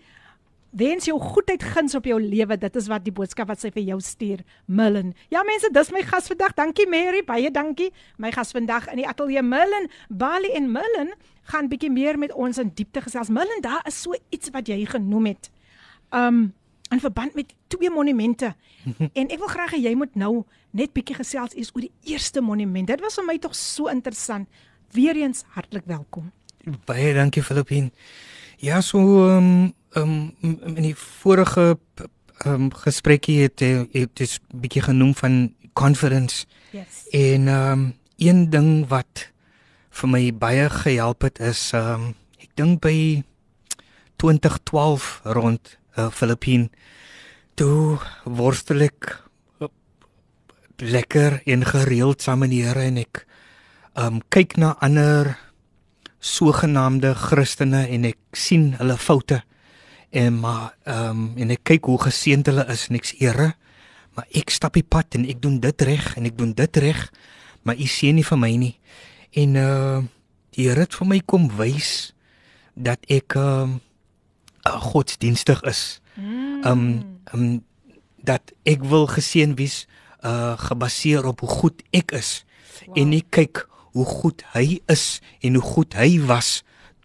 [0.75, 2.57] Wens jou goedheid guns op jou lewe.
[2.59, 5.13] Dit is wat die boodskap wat sy vir jou stuur, Millen.
[5.31, 6.57] Ja mense, dis my gas vandag.
[6.59, 7.93] Dankie Mary, baie dankie.
[8.19, 11.15] My gas vandag in die ateljee Millen, Bali en Millen
[11.53, 13.31] gaan bietjie meer met ons in diepte gesels.
[13.31, 15.51] Millen, daar is so iets wat jy genoem het.
[16.11, 16.49] Um
[16.91, 18.55] in verband met twee monumente.
[19.19, 22.43] en ek wil graag hê jy moet nou net bietjie gesels eens oor die eerste
[22.45, 22.89] monument.
[22.91, 24.49] Dit was vir my tog so interessant.
[24.95, 26.31] Weereens hartlik welkom.
[26.87, 27.91] Baie dankie Filippin.
[28.63, 31.79] Ja, so ehm um, um, in die vorige
[32.45, 37.07] ehm um, gesprekkie het jy het dis bietjie genoem van conference Yes.
[37.11, 39.31] en ehm um, een ding wat
[39.91, 43.23] vir my baie gehelp het is ehm um, ek dink by
[44.17, 46.69] 2012 rond uh, Filippin
[47.59, 49.11] toe worstel ek
[49.61, 49.71] uh,
[50.79, 53.25] lekker en gereeld saam met die Here en ek
[54.01, 55.35] um, kyk na ander
[56.25, 59.43] sogenaamde Christene en ek sien hulle foute
[60.15, 63.53] en maar ehm um, en ek kyk hoe geseënd hulle is en ek sê Here
[64.15, 67.09] maar ek stap die pad en ek doen dit reg en ek doen dit reg
[67.65, 68.75] maar u sien nie vir my nie.
[69.35, 70.03] En uh
[70.55, 72.13] die Here het vir my kom wys
[72.79, 73.81] dat ek ehm um,
[74.65, 77.65] godsdienstig is ehm um, um,
[78.25, 79.85] dat ek wil geseën wees
[80.25, 82.45] uh gebaseer op hoe goed ek is
[82.87, 82.99] wow.
[82.99, 86.63] en ek kyk hoe goed hy is en hoe goed hy was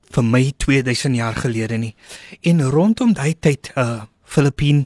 [0.09, 1.93] vir my 2000 jaar gelede nie.
[2.41, 4.85] En rondom daai tyd uh Filippin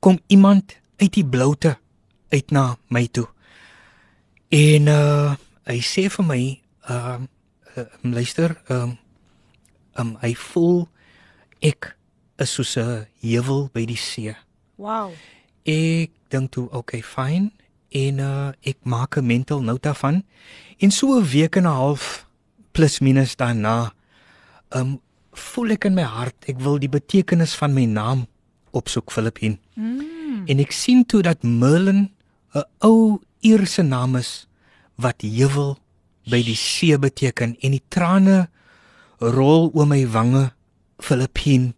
[0.00, 1.76] kom iemand uit die bloute
[2.32, 3.28] uit na my toe.
[4.52, 5.32] En uh
[5.68, 6.42] hy sê vir my
[6.90, 7.20] uh,
[7.76, 8.98] uh luister um
[9.96, 10.88] um hy voel
[11.62, 11.94] ek
[12.42, 14.34] is soos 'n heuwel by die see.
[14.76, 15.12] Wow.
[15.64, 17.52] Ek dink toe, okay, fyn.
[17.90, 20.24] En uh ek maak 'n mental note daarvan.
[20.78, 22.26] En so 'n week en 'n half
[22.72, 23.92] plus minus daarna,
[24.70, 25.00] um
[25.32, 28.26] voel ek in my hart ek wil die betekenis van my naam
[28.72, 29.58] opsoek Filippin.
[29.74, 30.46] Mm.
[30.46, 32.10] En ek sien toe dat Merlin
[32.54, 34.46] 'n ou Ierse naam is
[34.94, 35.78] wat heuwel
[36.30, 38.48] by die see beteken en die trane
[39.18, 40.52] rol oor my wange
[41.02, 41.72] Filippin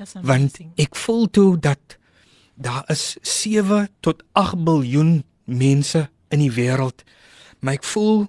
[0.00, 1.96] Dis want ek voel toe dat
[2.60, 7.04] daar is 7 tot 8 miljard mense in die wêreld
[7.60, 8.28] maar ek voel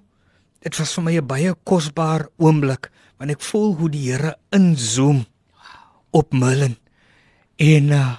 [0.61, 2.91] dit was vir my 'n baie kosbaar oomblik
[3.21, 5.25] want ek voel hoe die Here inzoom
[6.11, 6.77] op Merlin.
[7.61, 8.15] En uh,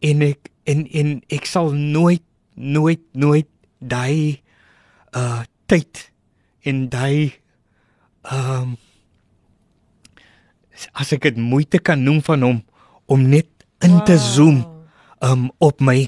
[0.00, 3.48] en ek en en ek sal nooit nooit nooit
[3.84, 4.40] daai
[5.12, 6.08] uh tyd
[6.64, 7.36] en daai
[8.24, 8.74] ehm um,
[10.92, 12.60] as ek dit moeite kan noem van hom
[13.10, 13.48] om net
[13.84, 14.62] in te zoom
[15.24, 16.06] um op my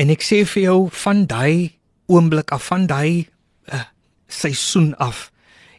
[0.00, 1.74] en ek sê vir jou van daai
[2.10, 3.26] oomblik af van daai
[3.72, 3.84] uh,
[4.28, 5.30] seisoen af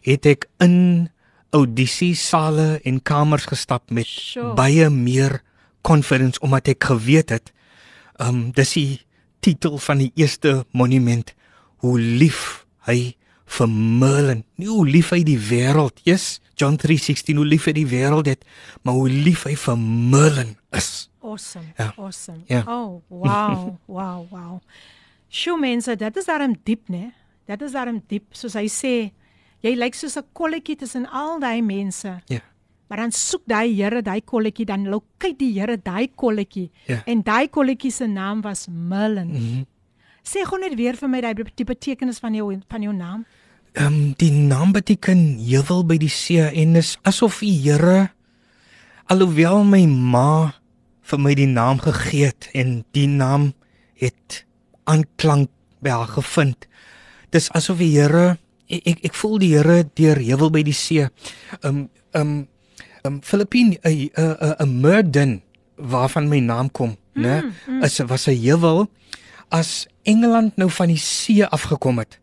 [0.05, 1.09] het ek in
[1.55, 4.53] audisiesale en kamers gestap met Sjoe.
[4.57, 5.41] baie meer
[5.85, 7.53] confidence omdat ek geweet het
[8.21, 9.01] um dis die
[9.45, 11.33] titel van die eerste monument
[11.83, 17.45] hoe lief hy vir Merlin nie hoe lief hy die wêreld is John 3:16 hoe
[17.45, 18.45] lief hy die wêreld het
[18.83, 21.73] maar hoe lief hy vir Merlin is Awesome.
[21.77, 21.93] Ja.
[21.97, 22.41] Awesome.
[22.45, 22.63] Ja.
[22.67, 23.77] Oh, wow.
[23.97, 24.59] wow, wow.
[25.27, 27.09] Sjoe mense, dit is daarom diep, né?
[27.49, 28.93] Dit is daarom diep, soos hy sê.
[29.65, 32.21] Jy lyk soos 'n kolletjie tussen al daai mense.
[32.29, 32.41] ja
[32.87, 36.69] Maar dan soek daai Here daai kolletjie, dan lokyt die Here daai kolletjie.
[36.85, 37.01] Ja.
[37.05, 39.27] En daai kolletjie se naam was Merlin.
[39.27, 39.65] Mm mhm -hmm.
[40.25, 43.25] Sê gou net weer vir my daai die betekenis van jou van jou naam.
[43.75, 48.09] Ehm um, die naam beteken heuwel by die see en dis asof die Here
[49.11, 50.55] alhoewel my ma
[51.05, 53.51] vir my die naam gegee het en die naam
[54.01, 54.41] het
[54.89, 55.51] aanklank
[55.85, 56.65] by haar gevind.
[57.29, 61.05] Dis asof die Here ek ek, ek voel die Here deur heuwel by die see.
[61.05, 62.35] Ehm um, ehm um,
[63.05, 65.41] um, Filippine 'n 'n 'n Murden
[65.77, 67.43] waarvan my naam kom, mm, né?
[67.83, 68.87] Is was 'n heuwel
[69.49, 72.19] as Engeland nou van die see afgekom het,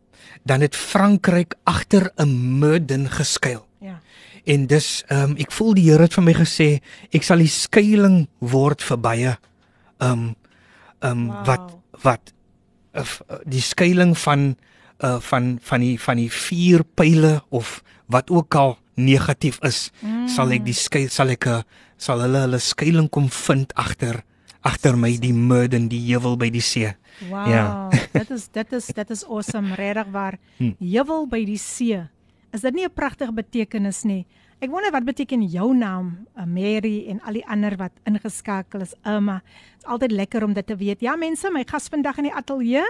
[0.46, 3.66] dan het Frankryk agter 'n Murden geskuil.
[3.80, 4.00] Ja.
[4.44, 6.80] En dis ehm um, ek voel die Here het vir my gesê
[7.12, 9.38] ek sal die skuilings word vir baie
[9.98, 10.35] ehm um,
[11.00, 11.46] ehm um, Wow.
[11.46, 12.32] wat wat
[12.94, 14.56] uh, die skuilings van
[15.04, 20.28] uh van van die van die vier pile of wat ook al negatief is mm.
[20.28, 21.62] sal ek die skuil sal ek 'n
[21.96, 24.22] sal hulle hulle skuilings kom vind agter
[24.62, 26.94] agter my die Murden die heuwel by die see.
[27.28, 27.48] Wow.
[27.48, 27.88] Ja.
[28.12, 30.38] dit is dit is dit is awesome, regtig waar.
[30.56, 30.72] Hm.
[30.78, 32.00] Heuwel by die see.
[32.52, 34.26] Is dit nie 'n pragtige betekenis nie?
[34.62, 38.94] Ek wonder wat beteken jou naam, uh, Mary en al die ander wat ingeskakel is,
[39.02, 39.40] Irma.
[39.74, 41.00] Dit's altyd lekker om dit te weet.
[41.02, 42.85] Ja mense, my gas vandag in die ateljee,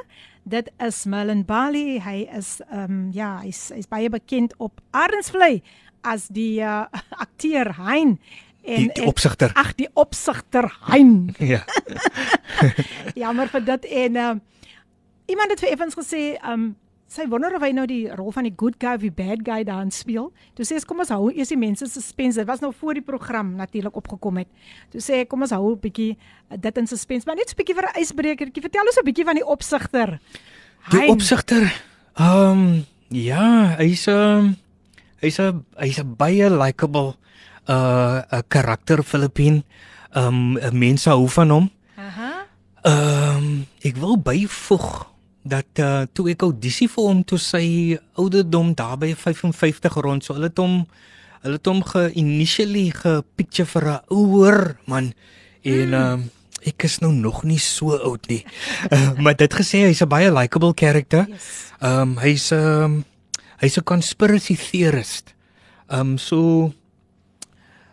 [0.44, 1.96] dit is Merlin Bali.
[2.04, 5.62] Hy is ehm um, ja, hy's hy's baie bekend op Arensvlei
[6.02, 6.84] as die uh,
[7.24, 8.18] akteur Hein
[8.64, 9.51] en Die, die opsigter.
[9.55, 11.35] ag die opsigter Hein.
[11.53, 11.64] Ja.
[13.22, 14.40] Jammer vir dit en ehm
[15.27, 16.72] iemand het vir Evans gesê um
[17.12, 19.64] sy wonder of hy nou die rol van die good guy of die bad guy
[19.68, 20.31] daarin speel.
[20.57, 22.38] Toe sê sy kom ons hou eers die mense suspense.
[22.40, 24.48] Dit was nou voor die program natuurlik opgekom het.
[24.90, 27.55] Toe sê ek kom ons hou 'n bietjie uh, dit in suspense, maar net so
[27.55, 28.62] 'n bietjie vir 'n ysbrekertjie.
[28.62, 30.20] Vertel ons 'n bietjie van die opsigter.
[30.90, 31.68] Die opsigter.
[32.16, 34.57] Ehm um, ja, hy's 'n um,
[35.20, 37.14] hy's 'n hy's 'n baie likable
[37.68, 39.64] uh 'n karakter Filippin.
[40.12, 41.70] Ehm um, mense hou van hom.
[41.96, 42.46] Aha.
[42.83, 45.07] Ehm um, ek wil byvoeg
[45.42, 50.35] dat uh toe ek audisie vir hom toe sy ouderdom daar by 55 rond so
[50.35, 50.87] hulle het hom
[51.42, 55.12] hulle het hom ge-initially gepicture vir 'n ouer man
[55.62, 56.31] en ehm um,
[56.62, 58.44] ek is nou nog nie so oud nie.
[58.92, 61.27] Uh, maar dit gesê hy's 'n baie likable character.
[61.29, 61.72] Yes.
[61.81, 63.05] Ehm um, hy's 'n um,
[63.59, 65.35] hy's 'n conspiracy theorist.
[65.88, 66.72] Ehm um, so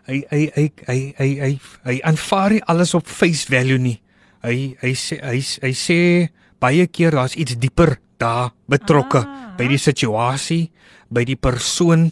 [0.10, 1.52] hy hy hy hy hy hy
[1.86, 3.98] hy aanvaar nie alles op face value nie.
[4.43, 6.00] Hy hy sê hy hy sê
[6.60, 9.56] baie keer daar's iets dieper daar betrokke Ah.
[9.58, 10.72] by die situasie,
[11.10, 12.12] by die persoon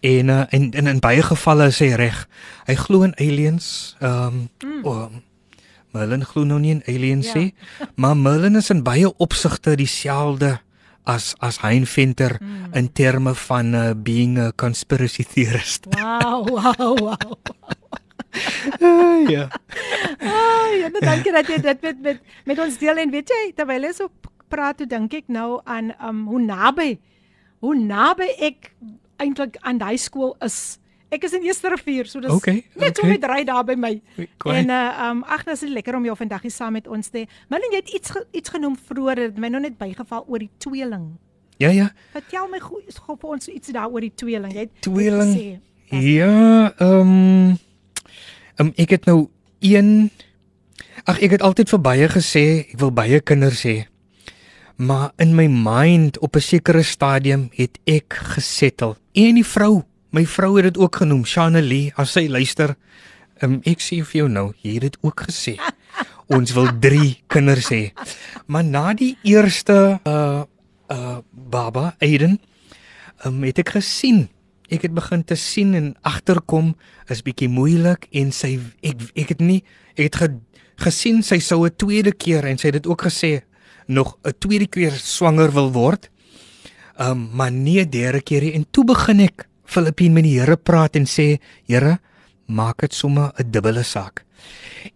[0.00, 2.26] en uh, en, en in baie gevalle is hy reg.
[2.68, 3.96] Hy glo in aliens.
[4.00, 4.84] Ehm um, mm.
[4.84, 5.08] oh,
[5.96, 7.40] Merlin glo nou nie in aliens Ja.
[7.40, 7.54] nie,
[7.96, 10.58] maar Merlin is in baie opsigte dieselfde
[11.06, 12.74] as as Hein Venter mm.
[12.74, 15.86] in terme van uh, being a conspiracy theorist.
[15.94, 17.30] Wow, wow, wow.
[18.82, 19.48] uh, ja.
[20.20, 23.86] Ah, ja, dankie dat jy dit met met met ons deel en weet jy terwyl
[23.86, 24.10] jy so
[24.50, 26.90] praat, toe dink ek nou aan um hoe naby
[27.64, 28.72] hoe naby ek
[29.22, 30.78] eintlik aan daai skool is.
[31.08, 33.12] Ek is in Eerste Rivier, so dis Okay, net so okay.
[33.14, 33.92] met ry daar by my.
[34.42, 34.56] Kwaai.
[34.58, 37.28] En uh um ag, dis lekker om jou vandag hier saam met ons te hê.
[37.48, 40.50] Malin, jy het iets ge, iets genoem vroeër, dit my nou net bygeval oor die
[40.58, 41.14] tweeling.
[41.62, 41.92] Ja ja.
[42.12, 44.52] Vertel my gou gou vir ons iets daaroor die tweeling.
[44.52, 45.32] Jy het Tweeling.
[45.36, 47.58] gesê, Ja, ehm um,
[48.58, 49.28] um, ek het nou
[49.60, 50.10] een
[51.06, 53.84] Ag ek het altyd vir baie gesê ek wil baie kinders hê.
[54.76, 58.96] Maar in my mind op 'n sekere stadium het ek gesettel.
[59.14, 59.84] En die vrou,
[60.16, 62.72] my vrou het dit ook genoem, Shanelie, as sy luister.
[63.44, 65.56] Um, ek sê vir jou nou, jy het dit ook gesê.
[66.36, 67.82] Ons wil 3 kinders hê.
[68.48, 70.44] Maar na die eerste uh
[70.86, 72.38] uh baba Aiden,
[73.26, 74.28] um, het ek gesien
[74.70, 76.72] ek het begin te sien en agterkom
[77.12, 79.60] is bietjie moeilik en sy ek ek het nie
[79.94, 80.28] ek het ge,
[80.86, 83.42] gesien sy sou 'n tweede keer en sy het dit ook gesê
[83.86, 86.10] nog 'n tweede keer swanger wil word.
[86.98, 90.38] Ehm um, maar nie 'n derde keer nie en toe begin ek Filippien met die
[90.40, 91.98] Here praat en sê Here,
[92.46, 94.24] maak dit sommer 'n dubbele saak.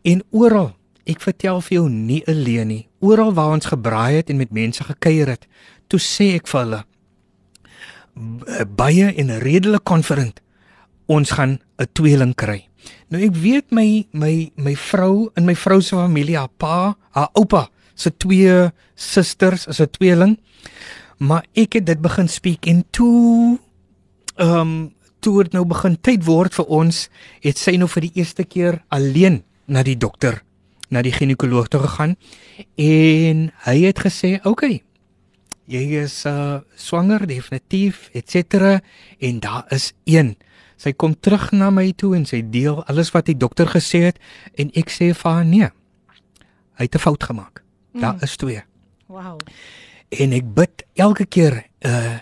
[0.05, 2.89] En oral, ek vertel vir jou nie alleen nie.
[3.01, 5.47] Oral waar ons gebraai het en met mense gekuier het,
[5.89, 6.85] toe sê ek vir hulle
[8.77, 10.41] baie en redelik konfident
[11.07, 12.69] ons gaan 'n tweeling kry.
[13.09, 17.29] Nou ek weet my my my vrou in my vrou se familie, haar pa, haar
[17.33, 20.39] oupa se twee susters is 'n tweeling.
[21.19, 23.59] Maar ek het dit begin speak en toe
[24.41, 27.11] ehm um, toe dit nou begin tyd word vir ons,
[27.45, 30.39] het sy nou vir die eerste keer alleen na die dokter,
[30.89, 32.17] na die ginekoloog toe gegaan
[32.81, 34.83] en hy het gesê, "Oké, okay,
[35.69, 38.81] jy is uh swanger definitief, etc."
[39.21, 40.37] en daar is een
[40.81, 44.21] Sy kom terug na my toe en sy deel alles wat die dokter gesê het
[44.57, 45.69] en ek sê vir haar nee.
[46.79, 47.63] Hy het 'n fout gemaak.
[47.93, 48.01] Mm.
[48.01, 48.63] Daar is twee.
[49.07, 49.39] Wow.
[50.09, 52.19] En ek bid elke keer uh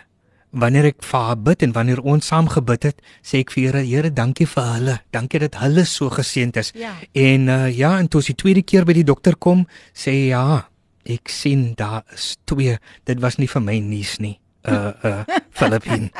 [0.50, 3.84] wanneer ek vir haar bid en wanneer ons saam gebid het, sê ek vir Here,
[3.84, 4.96] Here, dankie vir hulle.
[5.12, 6.72] Dankie dat hulle so geseënd is.
[6.78, 6.94] Ja.
[7.12, 10.68] En uh ja, en toe sy tweede keer by die dokter kom, sê ja,
[11.08, 12.78] ek sien daar is twee.
[13.08, 14.38] Dit was nie vir my nuus nie.
[14.68, 16.10] Uh uh Filippin.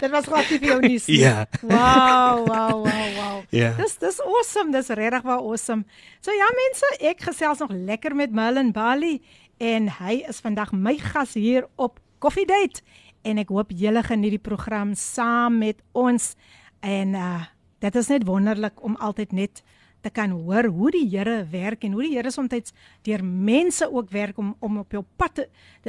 [0.00, 1.20] Dit was glad nie vir jou nuus nie.
[1.20, 1.44] Ja.
[1.60, 3.36] Wow, wow, wow, wow.
[3.52, 3.70] Ja.
[3.78, 5.84] Dis dis awesome, dis regtig waar awesome.
[6.24, 9.18] So ja mense, ek gesels nog lekker met Merlin Bali
[9.60, 12.80] en hy is vandag my gas hier op Coffee Date
[13.28, 16.34] en ek hoop julle geniet die program saam met ons
[16.80, 17.40] en uh
[17.80, 19.62] dit is net wonderlik om altyd net
[20.04, 22.72] te kan hoor hoe die Here werk en hoe die Here soms
[23.04, 25.46] deur mense ook werk om om op jou pad te,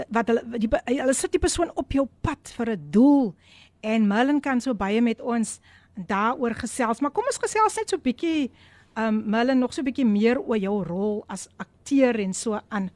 [0.07, 3.35] wat hulle die, hulle sit die persoon op jou pad vir 'n doel
[3.81, 5.59] en Merlin kan so baie met ons
[5.95, 7.01] daaroor gesels.
[7.01, 8.51] Maar kom ons gesels net so bietjie
[8.99, 12.89] um Merlin nog so bietjie meer oor jou rol as akteur en so aan.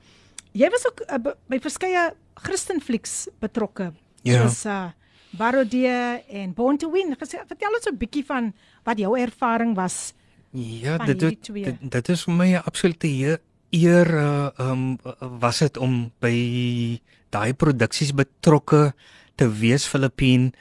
[0.56, 2.14] Jy was ook uh, by verskeie
[2.46, 3.92] Christen flieks betrokke.
[4.24, 4.46] Ja.
[4.46, 4.92] Dis uh
[5.36, 5.92] Barodie
[6.32, 7.12] en Born to Win.
[7.20, 8.54] Gesê, vertel ons 'n bietjie van
[8.88, 10.14] wat jou ervaring was.
[10.56, 15.60] Ja, dit dit, dit dit is vir my 'n absolute eer eer uh, um was
[15.60, 18.94] dit om by daai produksies betrokke
[19.36, 20.54] te wees Filippien.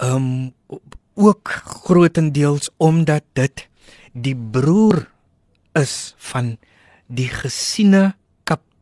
[0.00, 0.54] Um
[1.14, 1.48] ook
[1.84, 3.68] grootendeels omdat dit
[4.12, 5.10] die broer
[5.74, 6.56] is van
[7.06, 8.14] die gesiene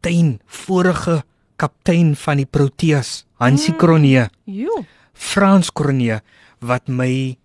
[0.07, 1.23] kaptein, vorige
[1.59, 3.79] kaptein van die Proteas, Hansie Mm.
[3.79, 4.85] Kronee, Jo.
[5.13, 6.21] Frans Kronee
[6.61, 7.37] wat my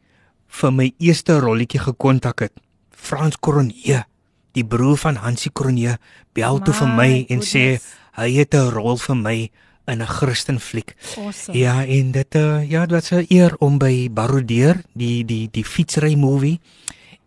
[0.48, 2.52] vir my eerste rolletjie gekontak het.
[2.92, 4.04] Frans Kronee,
[4.54, 5.98] die broer van Hansie Kronee,
[6.34, 7.96] bel toe vir my My en sê goodness.
[8.18, 9.50] hy het 'n rol vir my
[9.88, 10.96] in 'n Christen fliek.
[11.18, 11.58] Awesome.
[11.58, 15.64] Ja, en dit uh, ja, dit was 'n eer om by Barodeer, die die die
[15.66, 16.60] fietsry movie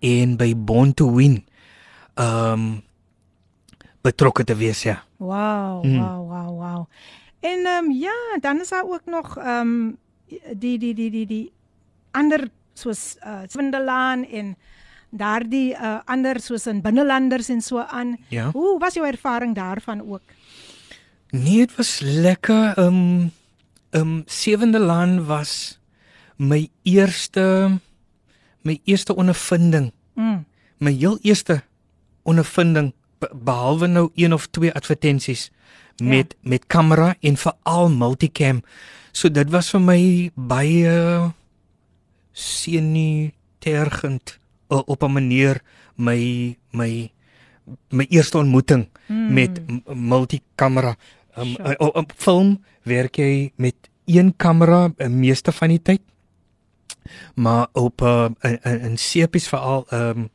[0.01, 1.45] en by Born to Win
[2.17, 2.83] um
[4.05, 5.01] betrokke te wees, ja.
[5.17, 5.99] Wow, Mm.
[5.99, 6.81] wow, wow, wow.
[7.41, 9.97] En ehm um, ja, dan is daar ook nog ehm um,
[10.57, 11.53] die die die die die
[12.13, 14.57] ander soos uh Swindelaan en
[15.11, 18.17] daardie uh ander soos in binnelanders en so aan.
[18.29, 18.51] Ja.
[18.51, 20.23] Hoe was jou ervaring daarvan ook?
[21.31, 22.79] Nee, dit was lekker.
[22.79, 23.31] Um
[23.91, 25.79] um Sewende Land was
[26.37, 27.79] my eerste
[28.63, 30.45] my eerste ondervinding, Mm.
[30.79, 31.63] my heel eerste
[32.23, 32.93] ondervinding
[33.33, 35.51] behalwe nou een of twee advertensies
[36.03, 36.49] met ja.
[36.49, 38.63] met kamera en veral multicam.
[39.13, 41.33] So dit was vir my baie
[42.33, 45.61] senuitergend uh, op 'n manier
[45.95, 47.13] my my
[47.91, 49.33] my eerste ontmoeting Mm.
[49.33, 49.61] met
[49.95, 50.97] multikamera.
[51.39, 51.79] Um, Sure.
[51.79, 53.75] op, op film werk jy met
[54.05, 56.01] een kamera uh, meeste van die tyd.
[57.35, 60.29] Maar op uh, in, in, in sepies veral ehm um,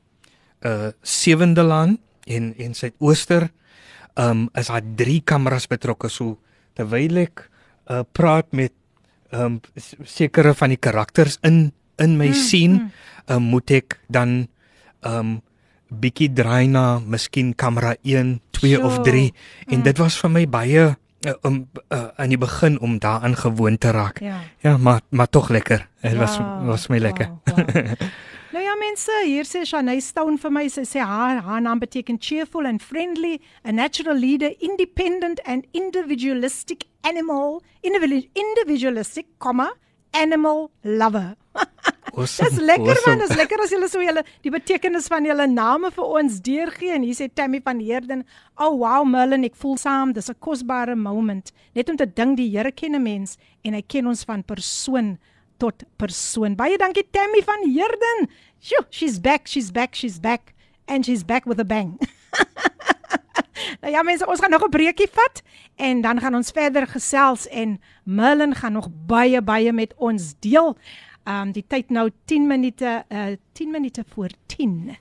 [0.60, 3.50] uh Sewende Land en en Suidooster
[4.20, 6.38] um, is daar drie kameras betrokke so
[6.78, 7.46] terwyl ek
[7.90, 8.74] uh, praat met
[9.36, 9.60] um,
[10.06, 12.90] sekere van die karakters in in my mm, scene mm.
[13.36, 14.48] um, moet ek dan
[15.06, 15.40] um,
[15.90, 18.86] bietjie draai na miskien kamera 1, 2 Sure.
[18.86, 19.34] of 3
[19.68, 19.84] en Mm.
[19.84, 20.84] dit was vir my baie
[21.28, 24.20] uh, um, uh, aan die begin om daaraan gewoon te raak.
[24.20, 24.40] Ja.
[24.64, 25.88] Ja, maar maar tog lekker.
[26.02, 27.28] Dit was Wow, was my lekker.
[27.46, 27.94] wow, wow.
[28.54, 32.18] nou ja mense, hier sê Shanay Stone vir my, sy sê haar haar naam beteken
[32.20, 39.70] cheerful and friendly, a natural leader, independent and individualistic animal, individu- individualistic, comma,
[40.14, 41.36] animal lover.
[42.18, 42.50] Awesome.
[42.50, 43.18] Dis lekker awesome.
[43.20, 46.96] man, dis lekker as julle so julle die betekenis van julle name vir ons deurgee
[46.96, 48.24] en hier sê Tammy van Heerden,
[48.58, 52.50] "Oh wow Merlin, ek voel saam, dis 'n kosbare moment net om te dink die
[52.50, 55.20] Here ken 'n mens en hy ken ons van persoon
[55.60, 58.30] tot persoon." Baie dankie Tammy van Heerden.
[58.60, 60.54] Sjoe, she's back, she's back, she's back
[60.88, 62.00] and she's back with a bang.
[63.82, 65.42] nou ja mense, ons gaan nog 'n breekie vat
[65.76, 70.78] en dan gaan ons verder gesels en Merlin gaan nog baie baie met ons deel.
[71.24, 74.98] Um die tyd nou 10 minute uh 10 minute voor 10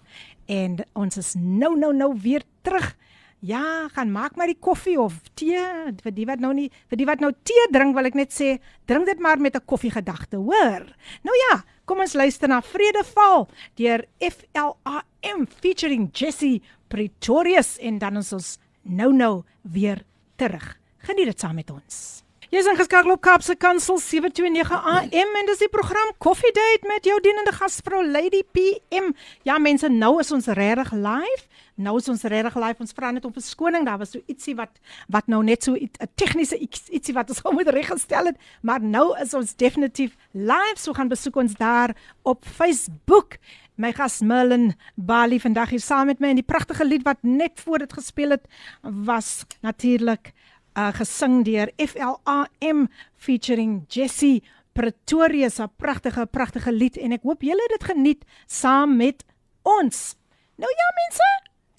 [0.46, 2.96] en ons is nou nou nou weer terug.
[3.40, 5.62] Ja, gaan maak maar die koffie of tee
[6.02, 8.56] vir die wat nou nie vir die wat nou tee drink wil ek net sê,
[8.90, 10.82] drink dit maar met 'n koffiegedagte, hoor.
[11.22, 18.58] Nou ja, kom ons luister na Vredeval deur FLAM featuring Jessie Pretorius en dan ons
[18.82, 20.02] nou nou weer
[20.36, 20.78] terug.
[20.98, 22.27] Geniet dit saam met ons.
[22.48, 27.18] Jy's ingeskakel op Kaapse Kansel 729 AM en dis die program Coffee Date met jou
[27.20, 29.10] dienende gasvrou Lady PM.
[29.44, 31.44] Ja mense, nou is ons regtig live.
[31.76, 32.80] Nou is ons regtig live.
[32.80, 33.84] Ons vra net om verskoning.
[33.84, 34.80] Daar was so ietsie wat
[35.12, 39.12] wat nou net so 'n tegniese ietsie wat ons gou moet reggestel het, maar nou
[39.20, 40.80] is ons definitief live.
[40.80, 41.92] So gaan besoek ons daar
[42.22, 43.36] op Facebook.
[43.76, 47.60] My gas Merlin Bali vandag hier saam met my en die pragtige lied wat net
[47.60, 48.48] voor dit gespeel het
[48.82, 50.32] was natuurlik
[50.78, 54.42] uh, gesing deur FLAM featuring Jessie
[54.78, 59.24] Pretoria se pragtige pragtige lied en ek hoop julle het dit geniet saam met
[59.66, 60.14] ons.
[60.58, 61.30] Nou ja mense,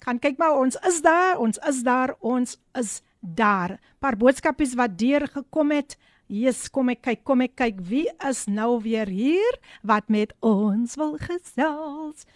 [0.04, 3.78] kan kyk maar ons is daar, ons is daar, ons is daar.
[4.00, 5.96] Paar boodskapies wat deur gekom het.
[6.30, 10.94] Jesus, kom ek kyk, kom ek kyk wie is nou weer hier wat met ons
[11.00, 12.28] wil gesels.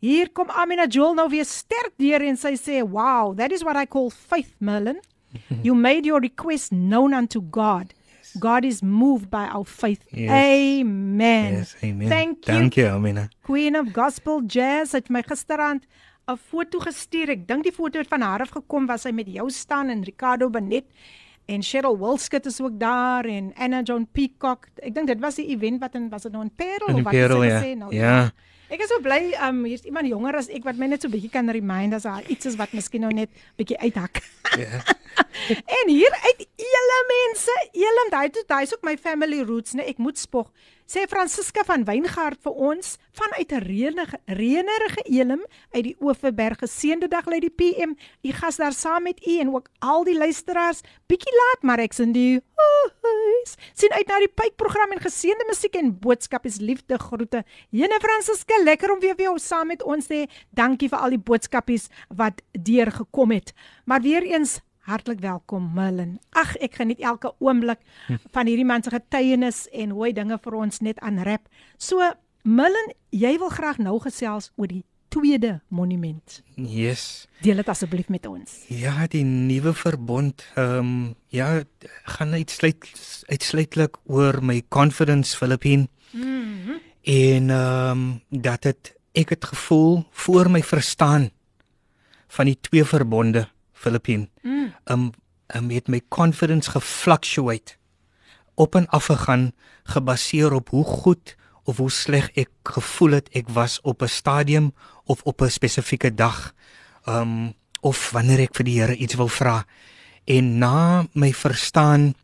[0.00, 3.76] Hier kom Amina Joel nou weer sterk deur en sy sê, "Wow, that is what
[3.76, 5.00] I call faith, Merlin."
[5.62, 7.94] you made your request known unto God.
[7.94, 8.36] Yes.
[8.38, 10.04] God is moved by our faith.
[10.10, 10.30] Yes.
[10.30, 11.52] Amen.
[11.54, 12.08] Yes, amen.
[12.08, 12.54] Thank you.
[12.54, 13.28] Thank you, Amina.
[13.42, 15.86] Queen of Gospel Jazz het my gisterand
[16.28, 17.28] 'n foto gestuur.
[17.28, 20.04] Ek dink die foto het van haar af gekom was sy met jou staan en
[20.04, 20.86] Ricardo Benet
[21.50, 24.68] en Cheryl Wilskut is ook daar en Anna John Peacock.
[24.76, 27.12] Ek dink dit was die event wat in was dit nou in Parel of wat
[27.12, 27.40] het ja.
[27.40, 27.94] sy gesê nou?
[27.94, 28.30] Ja.
[28.70, 31.32] Ek is so bly um hier's iemand jonger as ek wat my net so bietjie
[31.32, 34.22] kan remind as daar iets is wat miskien nou net bietjie uithak.
[34.54, 34.78] Ja.
[35.78, 39.98] en hier uit julle mense, julle daai toe is ook my family roots, nee, ek
[39.98, 40.52] moet spog.
[40.90, 47.08] Sê Francisca van Wyngaard vir ons vanuit 'n reënige reënerige Elim uit die Oeverberg geseënde
[47.08, 47.92] dag lê die PM.
[48.26, 50.80] U gas daar saam met u en ook al die luisteraars.
[51.06, 53.54] Bietjie laat, maar ek's in die huis.
[53.74, 57.44] sien uit na die pypprogram en geseënde musiek en boodskapies liefde groete.
[57.70, 60.26] Jene Francisca, lekker om weer weer saam met ons te hê.
[60.50, 63.52] Dankie vir al die boodskapies wat deurgekom het.
[63.84, 66.18] Maar weer eens Hartlik welkom Merlin.
[66.32, 67.82] Ag, ek geniet elke oomblik
[68.32, 71.50] van hierdie man se getuienis en hoe hy dinge vir ons net aanrap.
[71.76, 72.00] So
[72.48, 76.40] Merlin, jy wil graag nou gesels oor die tweede monument.
[76.54, 77.26] Yes.
[77.44, 78.62] Deel dit asseblief met ons.
[78.72, 80.92] Ja, die nuwe verbond ehm um,
[81.28, 81.62] ja,
[82.16, 82.88] gaan uitsluit
[83.28, 85.88] uitsluitlik oor my confidence Filippine.
[86.12, 86.24] Mhm.
[86.24, 91.30] Mm en ehm um, dat dit ek het gevoel voor my verstaan
[92.28, 93.48] van die twee verbonde
[93.80, 94.28] Filippine.
[94.42, 94.74] mm.
[94.84, 95.10] Um
[95.56, 97.74] um het my confidence gefluctuate
[98.54, 99.52] op en af gegaan
[99.82, 104.72] gebaseer op hoe goed of hoe sleg ek gevoel het ek was op 'n stadium
[105.04, 106.54] of op 'n spesifieke dag.
[107.08, 109.64] Um of wanneer ek vir die Here iets wil vra.
[110.24, 112.14] En na my verstaan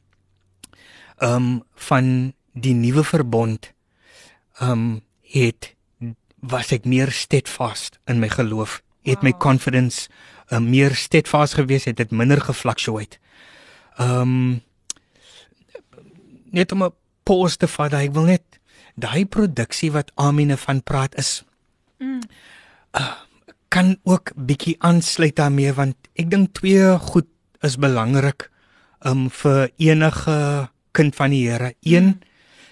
[1.19, 3.73] um van die nuwe verbond
[4.61, 5.75] um het
[6.41, 8.83] was ek meer steadfast in my geloof.
[9.07, 10.09] Het my confidence
[10.51, 13.19] um, meer steadfast gewees, het dit minder gefluctuate.
[14.03, 14.63] Um
[16.51, 16.93] net om 'n
[17.23, 18.43] pause te vat, ek wil net
[18.97, 21.45] daai produksie wat Amine van praat is
[21.99, 22.21] Mm.
[22.93, 23.13] uh,
[23.69, 27.27] kan ook bietjie aansluit daarmee want ek dink twee goed
[27.63, 28.51] is belangrik
[29.01, 31.75] um vir enige kind van die Here.
[31.81, 32.21] Een Mm.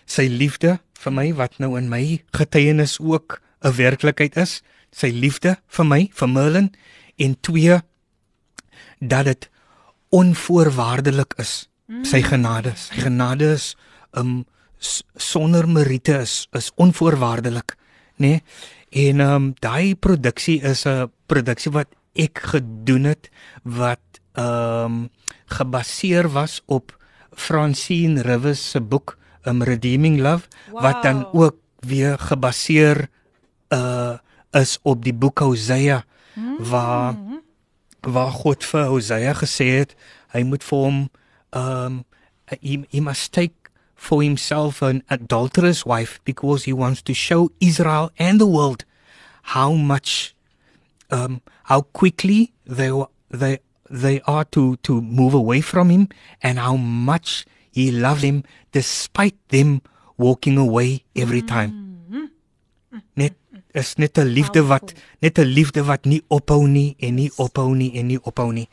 [0.04, 4.62] sy liefde vir my wat nou in my getuienis ook 'n werklikheid is,
[4.94, 6.70] sy liefde vir my, vir Merlin
[7.18, 7.78] en twee
[9.00, 9.48] dat dit
[10.14, 11.64] onvoorwaardelik is.
[12.06, 13.74] Sy genade, sy genade is
[14.16, 14.44] um
[14.80, 17.76] sonder meriete is is onvoorwaardelik,
[18.16, 18.38] nê?
[18.38, 18.42] Nee?
[18.94, 23.30] En um daai produksie is 'n produksie wat ek gedoen het
[23.62, 25.10] wat um
[25.46, 26.94] gebaseer was op
[27.34, 31.42] Francine Rivers se boek um Redeeming Love wat dan Wow.
[31.42, 33.08] ook weer gebaseer
[33.70, 34.16] uh
[34.54, 36.04] is op die boek Hosea
[36.58, 37.16] waar
[38.00, 39.94] waar God vir Hosea gesê het
[40.34, 40.98] hy moet vir hom
[41.52, 42.04] um
[42.60, 43.54] he, he must take
[43.94, 48.84] for himself an adulterous wife because he wants to show Israel and the world
[49.54, 50.34] how much
[51.10, 52.90] um how quickly they
[53.30, 53.58] they
[53.90, 56.08] they are to to move away from him
[56.42, 58.42] and how much he loved him
[58.72, 59.80] despite them
[60.16, 61.72] walking away every time.
[63.16, 63.34] Net
[63.74, 67.74] is net 'n liefde wat net 'n liefde wat nie ophou nie en nie ophou
[67.74, 68.68] nie en nie ophou nie.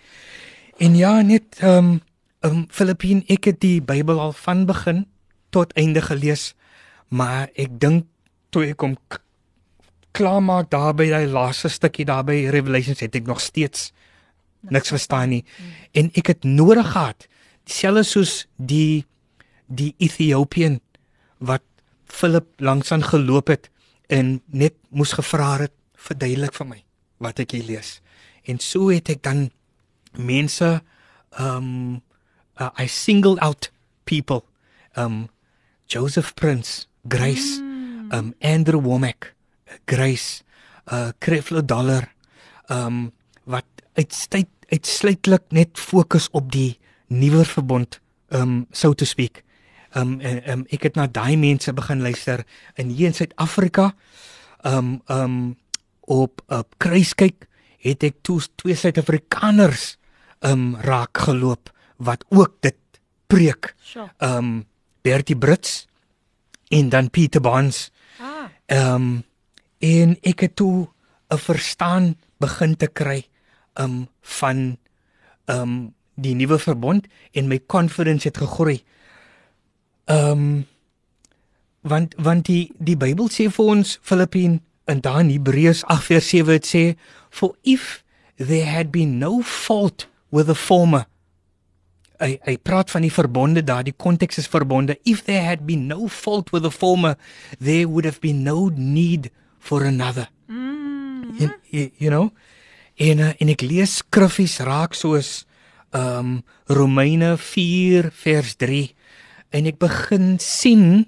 [0.77, 2.01] En ja, net ehm um,
[2.39, 5.05] ehm um, Filippien, ek het die Bybel al van begin
[5.49, 6.55] tot einde gelees,
[7.07, 8.05] maar ek dink
[8.49, 8.97] toe ek kom
[10.11, 13.91] klaar maak daar by daai laaste stukkie daar by Revelations het ek nog steeds
[14.69, 15.45] niks verstaan nie.
[15.91, 17.27] En ek het nodig gehad
[17.63, 19.05] dieselfde soos die
[19.71, 20.79] die Ethiopian
[21.39, 21.63] wat
[22.05, 23.70] Philip langsaan geloop het
[24.11, 26.79] en net moes gevra het verduidelik vir my
[27.23, 27.99] wat ek hier lees.
[28.49, 29.49] En so het ek dan
[30.17, 30.69] mense
[31.39, 32.01] um
[32.59, 33.69] uh, I singled out
[34.09, 34.43] people
[34.99, 35.29] um
[35.91, 38.11] Joseph Prince, Grace, mm.
[38.15, 39.33] um Andrew Womack,
[39.85, 40.43] Grace,
[40.91, 42.09] uh Creflo Dollar
[42.69, 43.11] um
[43.43, 46.79] wat uitsluit uitsluitlik net fokus op die
[47.11, 47.99] nuwer verbond
[48.31, 49.43] um so to speak.
[49.93, 52.45] Um en um, ek het na daai mense begin luister
[52.79, 53.91] in hier in Suid-Afrika.
[54.63, 55.57] Um um
[56.01, 57.47] op op kruiskyk
[57.81, 59.97] het ek toe twee Suid-Afrikaners
[60.47, 62.77] um raak geloop wat ook dit
[63.27, 63.73] preek.
[63.83, 64.09] Sure.
[64.19, 64.65] Um
[65.01, 65.87] Bertie Brits
[66.69, 67.89] en dan Pieter Barnes.
[68.19, 69.23] Ah, Um
[69.79, 70.87] en ek het toe
[71.29, 73.27] 'n verstaan begin te kry
[73.75, 74.77] um van
[75.45, 78.83] um die nuwe verbond en my confidence het gegroei.
[80.05, 80.65] Um
[81.81, 86.65] want want die die Bybel sê vir ons Filippien in daar in Hebreërs 8:7 dit
[86.67, 86.83] sê
[87.29, 88.03] for if
[88.37, 91.05] there had been no fault with the former
[92.21, 94.97] hy hy praat van die verbonde daar die konteks is verbonde.
[95.03, 97.17] If there had been no fault with the former
[97.59, 100.29] there would have been no need for another.
[100.49, 102.31] Mm, you, you, you know?
[102.95, 105.41] En uh, en ek lees skriffies raak soos
[105.91, 106.35] ehm um,
[106.71, 108.93] Romeine 4 vers 3
[109.51, 111.05] en ek begin sien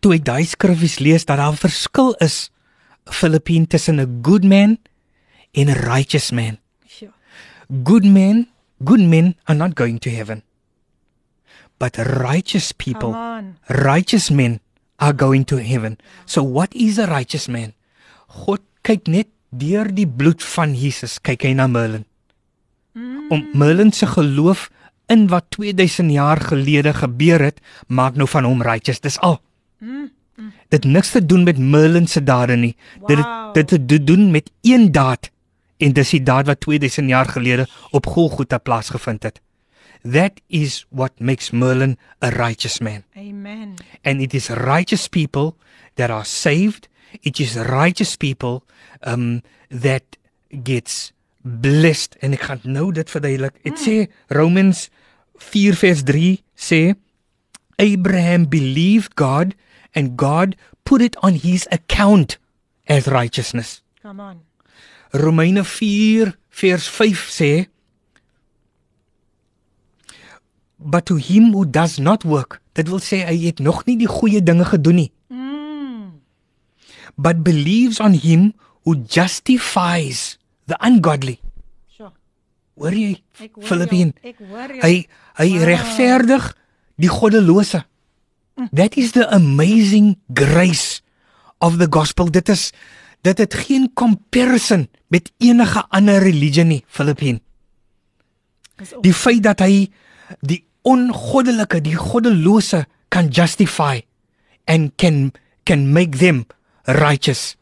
[0.00, 2.50] toe ek daai skriffies lees dat daar 'n verskil is
[3.10, 4.78] Filippine tussen 'n good man
[5.54, 7.12] en 'n righteous man sure.
[7.84, 8.48] good men
[8.84, 10.42] good men are not going to heaven
[11.78, 13.14] but righteous people
[13.68, 14.60] righteous men
[14.98, 15.98] are going to heaven.
[16.26, 17.74] So what is a righteous man?
[18.28, 22.04] God kyk net deur die bloed van Jesus kyk hy na Merlin.
[22.94, 24.68] Om Merlin se geloof
[25.06, 29.00] in wat 2000 jaar gelede gebeur het, maak nou van hom righteous.
[29.00, 29.40] Dis al.
[30.68, 32.76] Dit niks te doen met Merlin se dade nie.
[33.06, 33.54] Dit Wow.
[33.54, 35.30] dit het te doen met een daad
[35.76, 39.40] en dis die daad wat 2000 jaar gelede op Golgotha plaasgevind het.
[40.02, 43.02] That is what makes Merlin a righteous man.
[43.16, 43.74] Amen.
[44.02, 45.54] and it is righteous people
[45.94, 46.88] that are saved
[47.20, 48.62] it is righteous people
[49.06, 49.40] um
[49.80, 50.02] that
[50.64, 51.12] gets
[51.44, 52.16] blessed.
[52.24, 53.60] En ek gaan nou dit verduidelik.
[53.66, 53.96] Dit sê
[54.32, 54.88] Romans
[55.52, 56.80] 4 vers 3 sê
[57.76, 59.54] Abraham believed God
[59.92, 62.38] and God put it on his account
[62.88, 63.82] as righteousness.
[64.02, 64.42] Come on.
[65.12, 67.52] Romeine 4 vers 5 sê
[70.78, 74.10] But to him who does not work dit wil sê hy het nog nie die
[74.10, 75.10] goeie dinge gedoen nie.
[75.30, 76.20] Mm,
[77.14, 80.34] but believes on him who justifies
[80.66, 81.38] the ungodly
[81.96, 82.12] sure.
[82.78, 84.80] hoor jy jou, Ek hoor jou.
[84.82, 85.06] hy
[85.38, 85.64] hy Wow.
[85.64, 86.50] regverdig
[86.96, 87.84] die goddelose
[88.72, 91.02] that is the amazing grace
[91.60, 92.72] of the gospel dit is
[93.22, 96.84] dit het geen comparison met enige ander religie nie
[98.96, 99.88] op- die feit dat hy
[100.40, 104.00] die ongoddelike die goddelose kan justify
[104.66, 105.32] and can
[105.64, 106.44] can make them
[106.86, 107.56] righteous.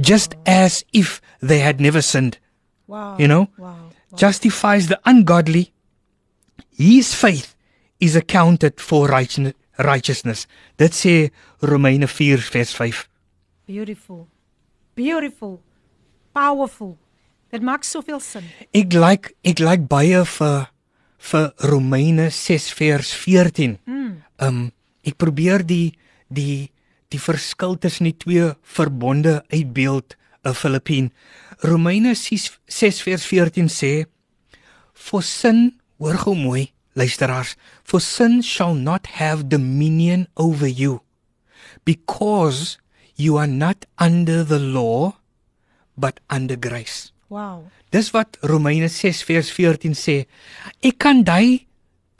[0.00, 2.38] Just as if they had never sinned
[2.86, 3.16] Wow.
[3.18, 3.90] you know Wow.
[4.12, 4.16] wow.
[4.16, 5.72] justifies the ungodly
[6.76, 7.54] his faith
[8.00, 11.30] is accounted for righteous- righteousness dit sê
[11.62, 13.08] Romeine 4 vers 5
[13.66, 14.28] Beautiful.
[14.94, 15.60] Beautiful.
[16.32, 16.96] Powerful.
[17.50, 18.44] Dit maak soveel sin.
[18.72, 20.68] ek like ek like baie vir
[21.18, 24.22] vir Romeine 6 vers 14 Mm.
[24.38, 24.72] um
[25.04, 25.92] ek probeer die
[26.30, 26.70] die
[27.08, 31.12] die verskil tussen die twee verbonde uitbeeld 'n Filippien.
[31.58, 34.06] Romeine 6 6 vers 14 sê
[34.92, 41.00] for sin hoor gou mooi luisteraars for sin shall not have dominion over you
[41.84, 42.78] because
[43.14, 45.16] you are not under the law
[45.96, 47.12] but under grace.
[47.28, 47.70] Wow.
[47.90, 50.16] Dis wat Romeine 6 vers 14 sê.
[50.84, 51.66] Ek kan daai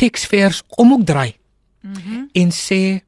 [0.00, 1.36] teksvers om ook draai.
[1.82, 2.12] Mhm.
[2.12, 3.00] Mm en sê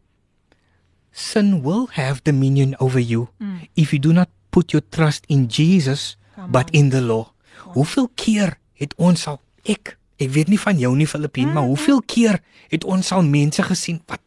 [1.19, 3.67] sin will have dominion over you mm.
[3.75, 6.75] if you do not put your trust in Jesus Come but on.
[6.79, 7.33] in the law.
[7.75, 12.01] Hoeveel keer het ons al ek ek weet nie van jou nie Filippien, maar hoeveel
[12.07, 12.41] keer
[12.71, 14.23] het ons al mense gesien wat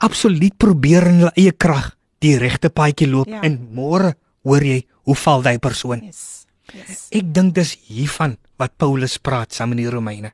[0.00, 1.90] absoluut probeer in hulle eie krag
[2.24, 3.40] die regte paadjie loop Ja.
[3.44, 6.00] en môre hoor jy hoe val daai persoon.
[6.04, 6.46] Yes.
[6.72, 7.08] Yes.
[7.12, 10.32] Ek dink dis hiervan wat Paulus praat saam met die Romeine.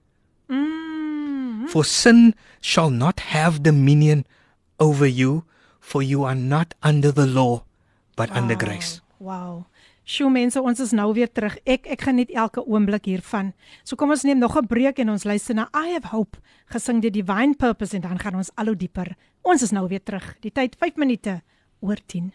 [0.48, 1.66] Mm.
[1.68, 4.24] For sin shall not have dominion
[4.78, 5.42] over you,
[5.88, 7.64] for you are not under the law,
[8.16, 9.00] but under grace.
[9.18, 9.64] Wow.
[10.08, 11.56] Sjoe mense, ons is nou weer terug.
[11.68, 13.52] Ek ek geniet elke oomblik hiervan.
[13.84, 16.36] So kom ons neem nog 'n breek en ons luister na I have hope
[16.72, 19.16] gesing deur Divine Purpose en dan gaan ons al hoe dieper.
[19.42, 20.36] Ons is nou weer terug.
[20.40, 21.42] Die tyd 5 minute
[21.80, 22.32] oor 10.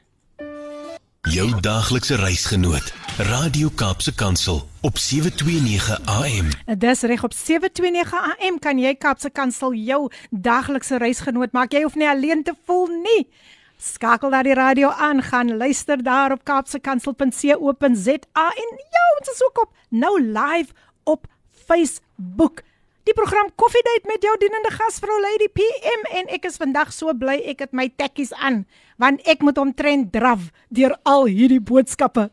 [1.32, 6.50] Jou daaglikse reisgenoot, Radio Kaapse Kansel op 729 AM.
[6.78, 11.72] Dis reg op 729 AM kan jy Kapse Kansel jou daglikse reisgenoot maak.
[11.72, 13.30] Jy hoef nie alleen te voel nie.
[13.80, 19.64] Skakel daar die radio aan, gaan luister daar op kapsekansel.co.za en ja, ons is ook
[19.64, 21.28] op nou live op
[21.68, 22.68] Facebook.
[23.09, 27.39] Die program Koffiedייט met jou dienende gasvrou Lady PM en ek is vandag so bly
[27.49, 28.67] ek het my tekkies aan
[29.01, 32.27] want ek moet omtrent draf deur al hierdie boodskappe.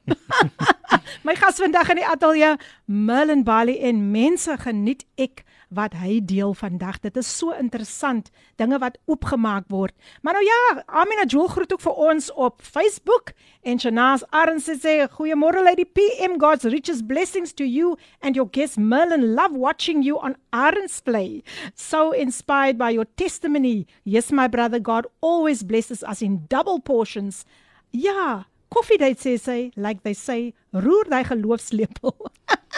[1.28, 6.53] my gas vandag in die ateljee Merlin Bali en mense geniet ek wat hy deel
[6.53, 6.99] vandag.
[7.03, 9.93] Dit is so interessant dinge wat oopgemaak word.
[10.21, 14.95] Maar nou ja, Amina Joel groet ook vir ons op Facebook en Shanaz Arends sê
[15.17, 20.17] goeiemôre Lady PM God's richest blessings to you and your guest Merlin love watching you
[20.19, 21.43] on Arends play.
[21.76, 23.88] So inspired by your testimony.
[24.03, 27.45] Yes my brother God always blesses us in double portions.
[27.91, 32.15] Ja, koffiedייט sê sy, like they say, roer daai geloofslepel.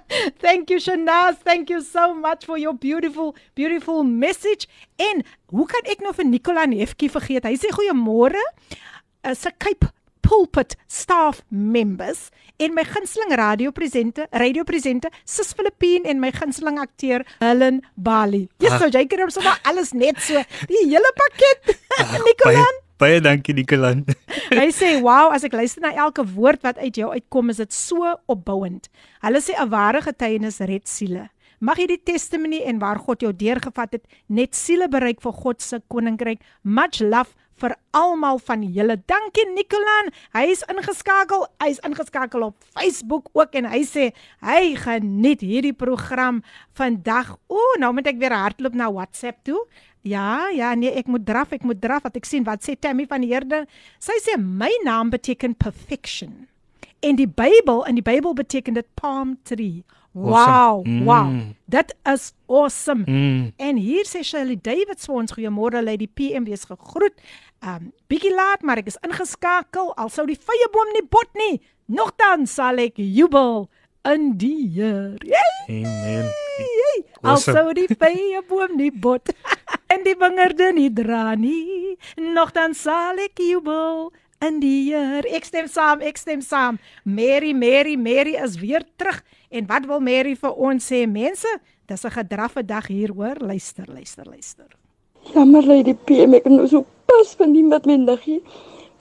[0.44, 4.68] Thank you Shanaz, thank you so much for your beautiful beautiful message.
[4.96, 7.48] En hoe kan ek nou vir Nicola Nefkie vergeet?
[7.48, 8.42] Hy sê goeiemôre.
[9.28, 9.90] Is 'n Cape
[10.22, 17.82] Pulpit staff members en my gunsteling radiopresente, radiopresente Sis Filippine en my gunsteling akteur Helen
[17.96, 18.48] Bali.
[18.62, 20.40] Yes, so jy kan hom sommer alles net so
[20.70, 21.76] die hele pakket.
[22.26, 22.64] Nicola
[23.02, 24.04] Baie, dankie Nicolan.
[24.60, 27.74] Hy sê, "Wow, as ek luister na elke woord wat uit jou uitkom, is dit
[27.74, 28.86] so opbouend."
[29.26, 31.26] Hulle sê 'n ware getuienis red siele.
[31.58, 35.82] Mag hierdie testimony en waar God jou deurgevat het, net siele bereik vir God se
[35.90, 36.38] koninkryk.
[36.62, 38.96] Much love vir almal van julle.
[39.10, 40.10] Dankie Nicolan.
[40.34, 41.46] Hy is ingeskakel.
[41.62, 44.10] Hy is ingeskakel op Facebook ook en hy sê
[44.42, 46.42] hy geniet hierdie program
[46.78, 47.36] vandag.
[47.52, 49.60] Ooh, nou moet ek weer hardloop na WhatsApp toe.
[50.02, 53.06] Ja, ja, nee, ek moet draf, ek moet draf wat ek sien wat sê Tammy
[53.06, 53.68] van Heerden.
[54.02, 56.48] Sy sê my naam beteken perfection.
[57.02, 59.84] En die Bybel, in die Bybel beteken dit palm tree.
[60.12, 61.04] Wow, Awesome.
[61.06, 61.24] wow.
[61.30, 61.54] Mm.
[61.72, 63.04] Dit is awesome.
[63.08, 63.52] Mm.
[63.56, 67.16] En hier sê Shirley Davids vir ons goeiemôre Lady PM wees gegroet.
[67.64, 69.94] Um bietjie laat, maar ek is ingeskakel.
[69.96, 73.70] Al sou die vye boom nie bot nie, nogtans sal ek jubel
[74.04, 74.68] in die.
[74.74, 75.18] Yay!
[75.68, 76.26] Amen.
[76.58, 77.04] Yay!
[77.22, 77.56] Al Awesome.
[77.56, 79.30] sou die vye boom nie bot
[79.92, 84.10] en die wingerde nie dra nie, nogtans sal ek jubel
[84.42, 85.22] in die Here.
[85.30, 86.80] Ek stem saam, ek stem saam.
[87.04, 89.22] Mary, Mary, Mary is weer terug.
[89.54, 91.04] En wat wil Mary vir ons sê?
[91.06, 91.46] Mense,
[91.86, 93.36] dis 'n gedraffe dag hier hoor.
[93.38, 94.66] Luister, luister, luister.
[95.34, 98.42] Jammer Lady PM, ek nou so pas van die met my niggie.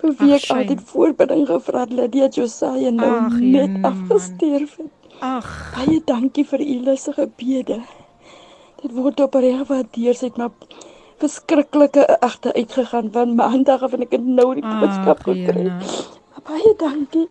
[0.01, 0.61] Vir wie Ag, ek Shane.
[0.63, 3.91] altyd voorbidding gevra het, Lydia Josiah nou Ag, net man.
[3.91, 4.91] afgesterf het.
[5.21, 7.81] Ag, Baie dankie vir u lusse gebede.
[8.81, 10.55] Dit word opreg gewaardeer, sy het maar
[11.21, 15.67] verskriklike agter uitgegaan van maandag af en ek het nou die boodskap gekry.
[16.47, 17.27] Baie dankie.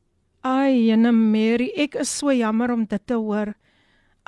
[0.46, 3.50] Ai, jene Mary, ek is so jammer om dit te hoor.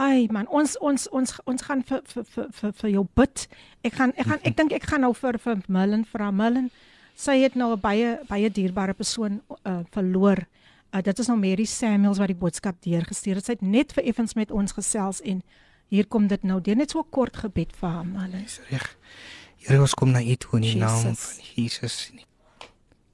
[0.03, 3.47] Ai man, ons ons ons ons gaan vir vir vir vir, vir jou bid.
[3.87, 6.71] Ek gaan ek gaan ek dink ek gaan nou vir vir Millen vra Millen.
[7.15, 10.47] Sy het nou 'n baie baie dierbare persoon uh, verloor.
[10.95, 13.45] Uh, dit is nou Mary Samuels wat die boodskap deurgestuur het.
[13.45, 15.43] Sy het net vir effens met ons gesels en
[15.89, 18.43] hier kom dit nou deur net so 'n kort gebed vir Millen.
[18.43, 18.97] Dis reg.
[19.57, 21.19] Here ons kom na U toe in die naam Jesus.
[21.21, 22.13] van Jesus.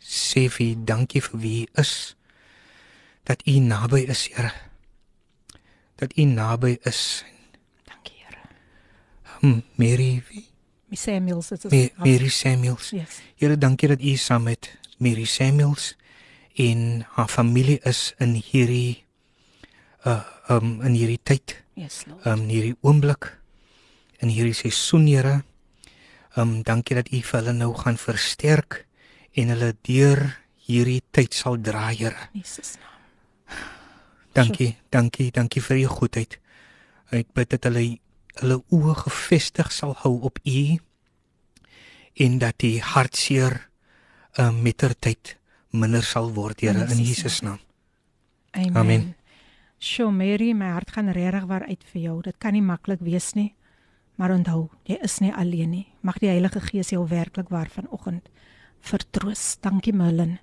[0.01, 2.17] Sê vir U dankie vir wie U is.
[3.25, 4.53] Dat U naby is, Here.
[5.97, 7.25] Dat U naby is.
[7.85, 8.49] Dankie Here.
[9.41, 10.47] Hm, Mary, wie?
[10.89, 12.91] My Samuels, dit is Ma- Mary Samuels.
[12.97, 13.19] Yes.
[13.37, 15.95] Here, dankie dat U saam met Mary Samuels
[16.57, 19.05] en haar familie is in hierdie
[20.07, 22.25] uh um in hierdie tyd, Yes, Lord.
[22.27, 23.29] um in hierdie oomblik
[24.23, 25.43] in hierdie seisoen, Here.
[26.37, 28.85] Um dankie dat U vir hulle nou gaan versterk
[29.37, 30.25] en hulle deur
[30.67, 32.17] hierdie tyd sal dra, Here.
[32.33, 33.59] In Jesus naam.
[34.35, 36.39] Dankie, dankie, dankie vir U goedheid.
[37.11, 37.99] Ek bid dat hulle
[38.41, 40.79] hulle oë gefestig sal hou op U
[42.19, 43.61] en dat die hartseer
[44.39, 45.37] uh, mettertyd
[45.71, 47.61] minder sal word, Here, in Jesus naam.
[48.57, 48.77] Amen.
[48.77, 49.07] Amen.
[49.79, 52.17] Sjoe Mary, my hart gaan regtig waar uit vir jou.
[52.25, 53.53] Dit kan nie maklik wees nie.
[54.19, 55.85] Maar onthou, jy is nie alleen nie.
[56.03, 58.27] Mag die Heilige Gees jou werklik waar vanoggend
[58.83, 59.59] vertroos.
[59.63, 59.95] Dankie.
[59.95, 60.41] Ehm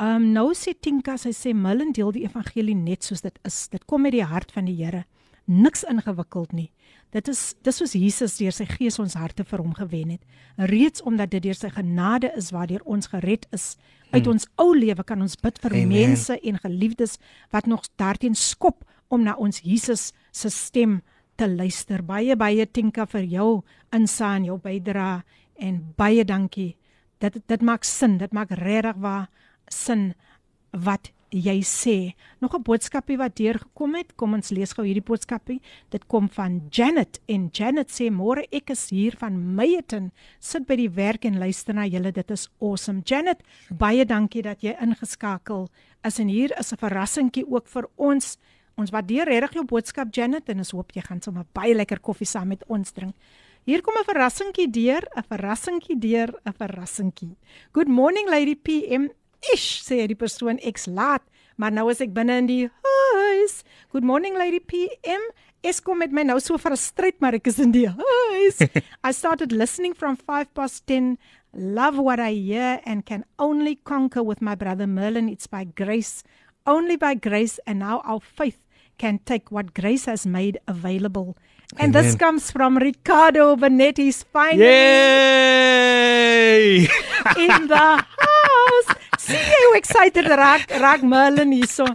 [0.00, 3.68] um, nou sê Tinka, sy sê Merlin deel die evangelie net soos dit is.
[3.70, 5.04] Dit kom uit die hart van die Here.
[5.46, 6.70] Niks ingewikkeld nie.
[7.12, 10.22] Dit is dis soos Jesus deur sy gees ons harte vir hom gewen het.
[10.56, 13.76] Reeds omdat dit deur sy genade is waardeur ons gered is.
[14.10, 14.32] Uit Hmm.
[14.32, 15.88] ons ou lewe kan ons bid vir Amen.
[15.88, 17.18] mense en geliefdes
[17.50, 21.02] wat nog daarteen skop om na ons Jesus se stem
[21.36, 22.02] te luister.
[22.02, 25.22] Baie baie Tinka vir jou insa en jou bydrae
[25.58, 26.76] en baie dankie.
[27.20, 29.28] Dit dit maak sin, dit maak regtig waar
[29.68, 30.14] sin
[30.72, 32.14] wat jy sê.
[32.40, 34.14] Nog 'n boodskapie wat deurgekom het.
[34.16, 35.60] Kom ons lees gou hierdie boodskapie.
[35.90, 40.12] Dit kom van Janet en Janet sê môre ek is hier van Meyeton.
[40.38, 42.12] Sit by die werk en luister na julle.
[42.12, 43.02] Dit is awesome.
[43.04, 45.68] Janet, baie dankie dat jy ingeskakel
[46.04, 48.38] is en hier is 'n verrassingkie ook vir ons.
[48.76, 52.26] Ons waardeer regtig jou boodskap Janet en ons hoop jy gaan sommer baie lekker koffie
[52.26, 53.14] saam met ons drink.
[53.64, 57.36] Hier kom 'n verrassingkie deur, 'n verrassingkie deur, 'n verrassingkie.
[57.72, 59.08] Good morning Lady PM.
[59.52, 61.22] Ish, sê die persoon ek's laat,
[61.60, 63.60] maar nou is ek binne in die huis.
[63.92, 65.20] Good morning Lady PM.
[65.64, 68.60] Eskom met my nou so frustreerd, maar ek is in die huis.
[69.08, 71.16] I started listening from 5 past 10.
[71.54, 75.28] Love what I hear and can only conquer with my brother Merlin.
[75.28, 76.24] It's by grace,
[76.66, 78.58] only by grace, and now our faith
[78.98, 81.36] can take what grace has made available.
[81.78, 82.18] And this Amen.
[82.18, 85.84] comes from Ricardo Benetti's finally Yay!
[87.36, 88.93] in the house.
[89.24, 91.86] Sien jy hoe excited raak raak Merlin hierso?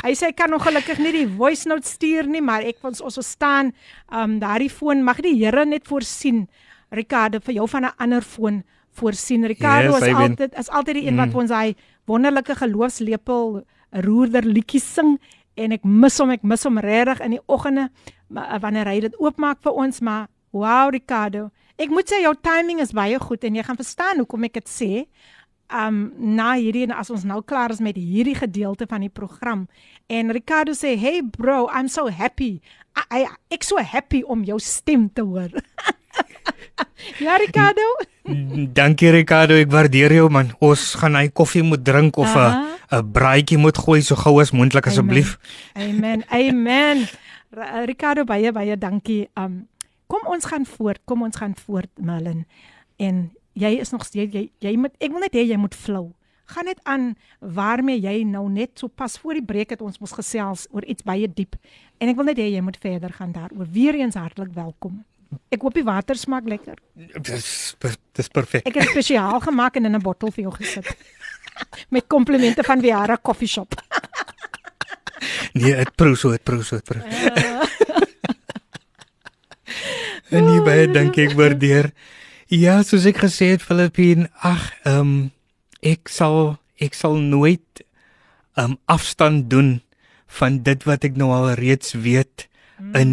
[0.00, 3.02] Hy sê hy kan nog gelukkig nie die voice note stuur nie, maar ek ons
[3.04, 3.72] ons staan
[4.14, 6.46] um daardie foon mag die Here net voorsien.
[6.94, 8.62] Ricardo vir jou van 'n ander foon
[8.96, 9.44] voorsien.
[9.44, 10.30] Ricardo Yes, is amen.
[10.30, 11.76] altyd is altyd die een wat vir ons hy
[12.06, 15.18] wonderlike geloofslepel roerder liedjies sing
[15.56, 17.90] en ek mis hom, ek mis hom regtig in die oggende
[18.36, 21.50] uh, wanneer hy dit oopmaak vir ons, maar wow Ricardo.
[21.78, 24.68] Ek moet sê jou timing is baie goed en jy gaan verstaan hoekom ek dit
[24.68, 25.06] sê.
[25.68, 29.66] Um na hierdie en as ons nou klaar is met hierdie gedeelte van die program
[30.08, 32.60] en Ricardo sê, "Hey bro, I'm so happy.
[32.96, 35.50] I, I ek so happy om jou stem te hoor."
[37.24, 37.84] ja Ricardo.
[38.78, 40.54] Dankie Ricardo, ek waardeer jou man.
[40.60, 42.78] Ons gaan hy koffie moet drink of 'n Aha.
[42.90, 45.36] 'n braaitjie moet gooi so gou as moontlik asseblief.
[45.76, 46.24] Amen.
[46.32, 47.08] Amen.
[47.84, 49.28] Ricardo baie baie dankie.
[49.36, 49.68] Um
[50.06, 51.00] kom ons gaan voort.
[51.04, 52.46] Kom ons gaan voort Merlin.
[52.96, 56.12] En jy is nog steeds jy jy moet ek wil net hê jy moet flow.
[56.48, 57.10] Gaan net aan
[57.44, 61.04] waarmee jy nou net so pas voor die breek het ons mos gesels oor iets
[61.04, 61.58] baie diep.
[62.00, 63.68] En ek wil net hê jy moet verder gaan daaroor.
[63.72, 65.02] Weereens hartlik welkom.
[65.52, 66.78] Ek hoop die water smaak lekker.
[67.20, 67.76] Dis
[68.16, 68.64] dis perfek.
[68.68, 70.88] Ek het spesiaal gemaak en in 'n bottel vir jou gesit.
[71.94, 73.74] Met komplimente van Viara Coffee Shop.
[75.52, 77.02] Nee, dit proe so, dit proe so, dit proe.
[80.34, 81.92] en nie baie dankie ek waardeer.
[82.48, 85.16] Ja, soos ek gesê het Filippin, ag, ehm um,
[85.84, 87.82] ek sal ek sal nooit
[88.56, 89.82] ehm um, afstand doen
[90.40, 92.46] van dit wat ek nou al reeds weet
[92.80, 92.94] mm.
[92.96, 93.12] in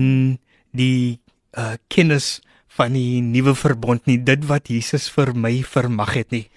[0.72, 1.20] die
[1.60, 2.40] uh kennis
[2.80, 6.48] van die nuwe verbond nie, dit wat Jesus vir my vermag het nie.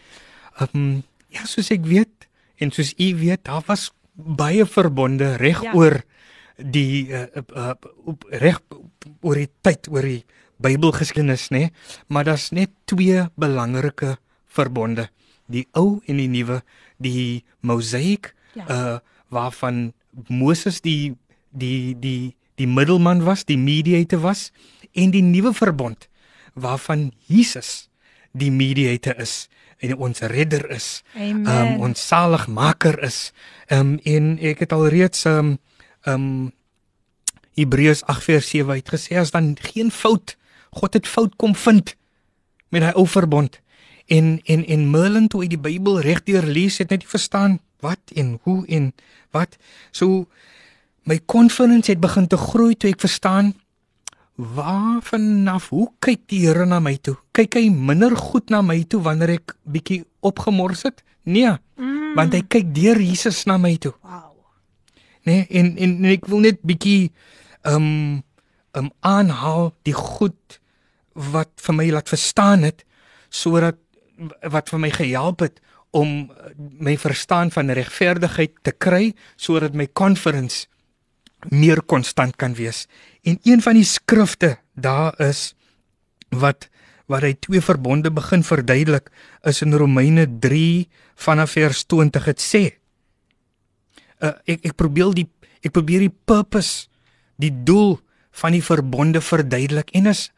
[0.63, 0.89] Ehm um,
[1.35, 2.31] ja, soos ek weet
[2.63, 5.73] en soos u weet, daar was baie verbonde reg Ja.
[5.73, 5.75] ja.
[5.75, 5.99] oor
[6.59, 7.75] die uh, uh,
[8.07, 8.63] op reg
[9.19, 10.23] oor die tyd oor die
[10.59, 11.69] Bybelgeskiedenis nê
[12.09, 15.09] maar daar's net twee belangrike verbonde
[15.47, 16.63] die ou en die nuwe
[16.99, 18.65] die mosaïek Ja.
[18.69, 18.99] uh
[19.29, 19.93] waarvan
[20.29, 21.15] Moses die
[21.53, 24.51] die die die middelman was die mediator was
[24.97, 26.09] en die nuwe verbond
[26.55, 27.91] waarvan Jesus
[28.33, 29.49] die mediator is
[29.79, 31.45] en ons redder is Amen.
[31.47, 33.33] um, ons saligmaker is.
[33.71, 35.59] Um en ek het alreeds um
[36.09, 36.53] um
[37.59, 40.38] Hebreërs 8 vers 7 het gesê as dan geen fout
[40.71, 41.95] God het fout kom vind
[42.69, 43.61] met hy ou verbond.
[44.07, 48.01] En en en Merlin toe hy die Bybel regdeur lees het net nie verstaan wat
[48.15, 48.93] en hoe en
[49.31, 49.57] wat.
[49.93, 50.27] So
[51.09, 53.55] my confidence het begin te groei toe ek verstaan
[54.39, 57.17] waarvanaf hoe kyk die Here na my toe?
[57.35, 61.03] Kyk hy minder goed na my toe wanneer ek bietjie opgemors het?
[61.25, 62.15] Nee, Mm.
[62.17, 64.25] want hy kyk deur Jesus na my toe, Wow.
[65.23, 67.13] Nee, en, en en ek wil net bietjie
[67.63, 68.23] ehm um,
[68.73, 70.58] ehm um, aanhaal die goed
[71.19, 72.85] wat vir my laat verstaan het
[73.29, 73.79] sodat
[74.51, 75.61] wat vir my gehelp het
[75.97, 80.67] om eh, my verstaan van regverdigheid te kry sodat my confidence
[81.55, 82.89] meer konstant kan wees.
[83.23, 85.55] En een van die skrifte daar is
[86.35, 86.69] wat
[87.09, 89.07] wat hy twee verbonde begin verduidelik
[89.49, 92.63] is in Romeine 3 vanaf vers 20 dit sê.
[94.21, 95.25] Uh, ek ek probeer die
[95.65, 96.91] ek probeer die purpose,
[97.41, 97.97] die doel
[98.43, 100.29] van die verbonde verduidelik en as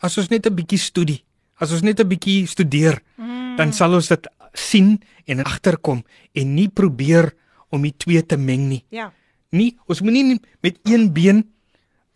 [0.00, 1.24] as ons net 'n bietjie studie,
[1.58, 3.56] as ons net 'n bietjie studeer, mm.
[3.56, 7.34] dan sal ons dit sien en agterkom en nie probeer
[7.70, 8.84] om die twee te meng nie.
[8.90, 9.12] Ja.
[9.50, 11.44] Nie, ons moenie nie met een been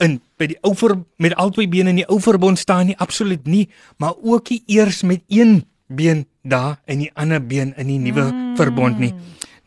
[0.02, 3.46] in by die ou ver met albei bene in die ou verbond staan nie, absoluut
[3.46, 7.98] nie, maar ook nie eers met een been daar en die ander been in die
[7.98, 8.56] nuwe mm.
[8.56, 9.12] verbond nie.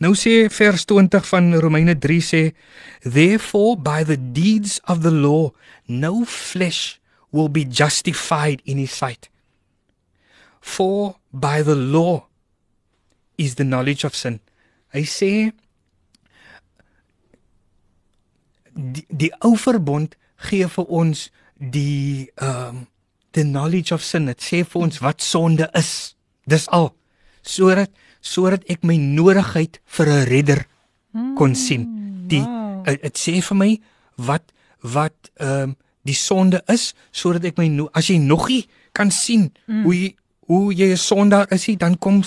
[0.04, 2.42] Nou sê vers 20 van Romeine 3 sê
[3.02, 5.54] therefore by the deeds of the law
[5.88, 6.98] no flesh
[7.36, 9.30] will be justified in his sight
[10.66, 12.26] for by the law
[13.38, 14.40] is the knowledge of sin.
[14.96, 15.30] Hy sê
[18.74, 20.18] die, die ou verbond
[20.50, 22.84] gee vir ons die ehm um,
[23.36, 24.26] the knowledge of sin.
[24.32, 26.16] Dit sê vir ons wat sonde is.
[26.50, 26.90] Dis al
[27.46, 27.94] sodat
[28.26, 30.62] sodat ek my nodigheid vir 'n redder
[31.38, 31.84] kon sien.
[32.32, 32.42] Die
[33.06, 33.72] dit sê vir my
[34.18, 34.50] wat
[34.82, 39.12] wat ehm um, die sonde is sodat ek my no, as jy nog nie kan
[39.12, 39.84] sien mm.
[39.84, 40.12] hoe jy,
[40.48, 42.24] hoe jy 'n sondaar is, jy, dan kom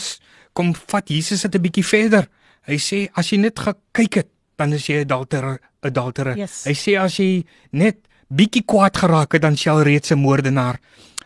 [0.52, 2.28] kom vat Jesus dit 'n bietjie verder.
[2.66, 6.36] Hy sê as jy net gekyk het, dan is jy 'n adulterer, adulterer.
[6.36, 6.64] Yes.
[6.64, 7.96] Hy sê as jy net
[8.28, 10.80] bietjie kwaad geraak het, dan jy al reeds 'n moordenaar.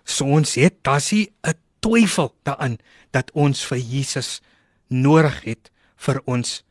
[0.05, 2.79] So ons het dasie 'n twyfel daarin
[3.11, 4.41] dat ons vir Jesus
[4.89, 6.63] nodig het vir ons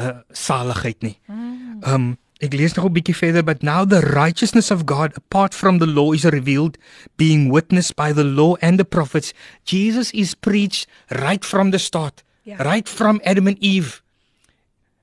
[0.00, 1.18] uh, saligheid nie.
[1.28, 5.54] Ehm um, ek lees nog 'n bietjie verder but now the righteousness of God apart
[5.54, 6.76] from the law is revealed
[7.16, 9.32] being witnessed by the law and the prophets.
[9.64, 12.22] Jesus is preached right from the start.
[12.44, 12.56] Ja.
[12.62, 14.02] Right from Adam and Eve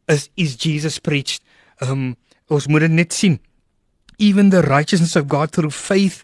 [0.08, 1.42] is is Jesus preached.
[1.82, 2.16] Um,
[2.48, 3.40] ons moet dit net sien.
[4.18, 6.24] Even the righteousness of God through faith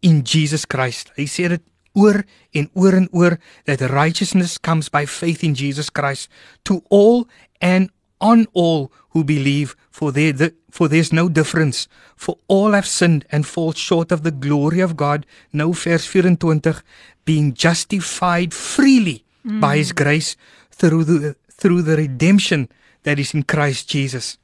[0.00, 1.12] in Jesus Christ.
[1.16, 1.62] Hy sê dit
[1.98, 2.24] oor
[2.54, 6.30] en oor en oor that righteousness comes by faith in Jesus Christ
[6.64, 7.28] to all
[7.60, 7.90] and
[8.20, 13.24] on all who believe for there the, for there's no difference for all have sinned
[13.30, 16.82] and fall short of the glory of God nou vers 24
[17.26, 19.58] being justified freely mm.
[19.60, 20.36] by his grace
[20.70, 22.68] through the through the redemption
[23.02, 24.38] that is in Christ Jesus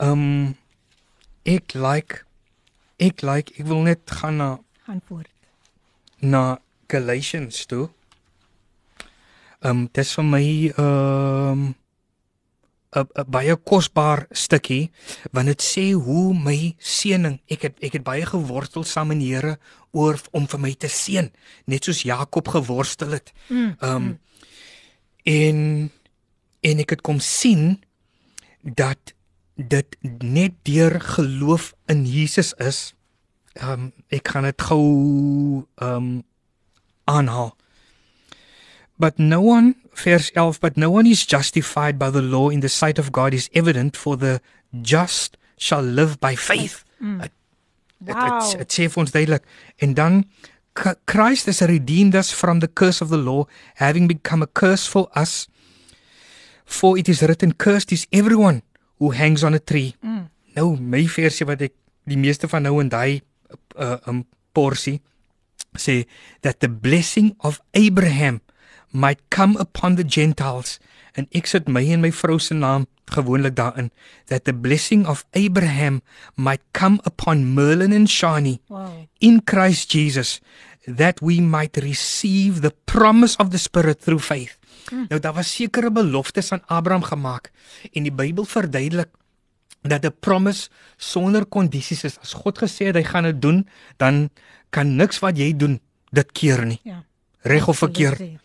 [0.00, 0.56] um
[1.44, 2.24] ek like
[3.00, 4.50] ek like ek wil net gaan na
[4.86, 5.28] Gaan voort.
[6.20, 6.58] na
[6.88, 7.88] Galatians toe.
[9.62, 10.46] Um, dis vir my
[10.80, 11.74] um,
[12.90, 14.90] 'n baie kosbaar stukkie
[15.32, 19.30] want dit sê hoe my seëning ek het ek het baie gewortel saam in die
[19.34, 19.58] Here
[19.92, 21.30] oor om vir my te seën
[21.70, 23.32] net soos Jakob geworstel het.
[23.78, 24.18] Ehm um,
[25.24, 25.90] en
[26.60, 27.82] en ek het kom sien
[28.62, 29.14] dat
[29.54, 32.94] dit net deur geloof in Jesus is.
[33.52, 36.22] Ehm um, ek gaan dit gou ehm um,
[37.04, 37.56] aanhaal.
[39.00, 42.68] But no one verse 11 but no one is justified by the law in the
[42.68, 44.40] sight of God is evident for the
[44.82, 46.84] just shall live by faith.
[47.02, 47.30] Mm.
[48.00, 48.40] Wow.
[48.56, 49.44] it sê vir ons duidelik
[49.84, 50.14] en dan
[51.04, 53.44] Christ has redeemed us from the curse of the law
[53.76, 55.48] having become a curse for us
[56.64, 58.62] for it is written cursed is everyone
[58.96, 59.96] who hangs on a tree.
[60.00, 60.30] Mm.
[60.56, 61.76] Nou my versie wat ek
[62.08, 63.20] die meeste van nou in daai
[63.76, 64.24] uh, um
[64.56, 65.00] porsie
[65.76, 66.06] sê
[66.40, 68.40] that the blessing of Abraham
[68.90, 70.78] might come upon the Gentiles
[71.18, 73.90] en ek sit my en my vrou se naam gewoonlik daarin
[74.26, 76.00] that the blessing of Abraham
[76.36, 79.06] might come upon Merlin and Shani Wow.
[79.18, 80.40] in Christ Jesus
[80.86, 84.58] that we might receive the promise of the spirit through faith.
[84.88, 85.04] Hmm.
[85.08, 87.50] Nou daar was sekere beloftes aan Abraham gemaak
[87.92, 89.08] en die Bybel verduidelik
[89.82, 92.18] dat 'n promise sonder kondisies is.
[92.20, 94.30] As God gesê het hy gaan dit doen, dan
[94.70, 95.80] kan niks wat jy doen
[96.12, 97.04] dit keer nie, Ja.
[97.42, 98.12] reg of verkeerd.
[98.20, 98.40] Absoluut.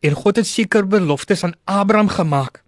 [0.00, 2.62] En God het seker beloftes aan Abraham gemaak.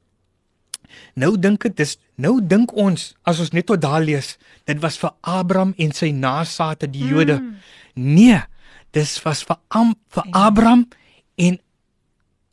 [1.18, 4.36] Nou dink ek dis nou dink ons as ons net tot daar lees,
[4.68, 7.38] dit was vir Abraham en sy nageslagte die Jode.
[7.38, 7.56] Mm.
[7.94, 8.42] Nee,
[8.96, 10.86] dis was vir Am, vir Abraham
[11.38, 11.58] en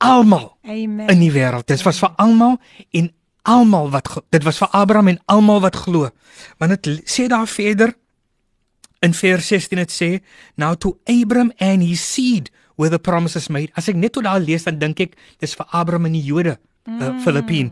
[0.03, 1.07] almal Amen.
[1.09, 1.67] in die wêreld.
[1.69, 2.57] Dit was vir almal
[2.91, 3.11] en
[3.45, 6.09] almal wat dit was vir Abraham en almal wat glo.
[6.57, 7.95] Want dit sê daar verder
[9.05, 10.09] in vers 16 dit sê
[10.57, 13.71] now to Abraham and his seed were the promises made.
[13.75, 16.57] As ek net tot daar lees dan dink ek dis vir Abraham en die Jode,
[16.87, 17.71] uh, Filippien.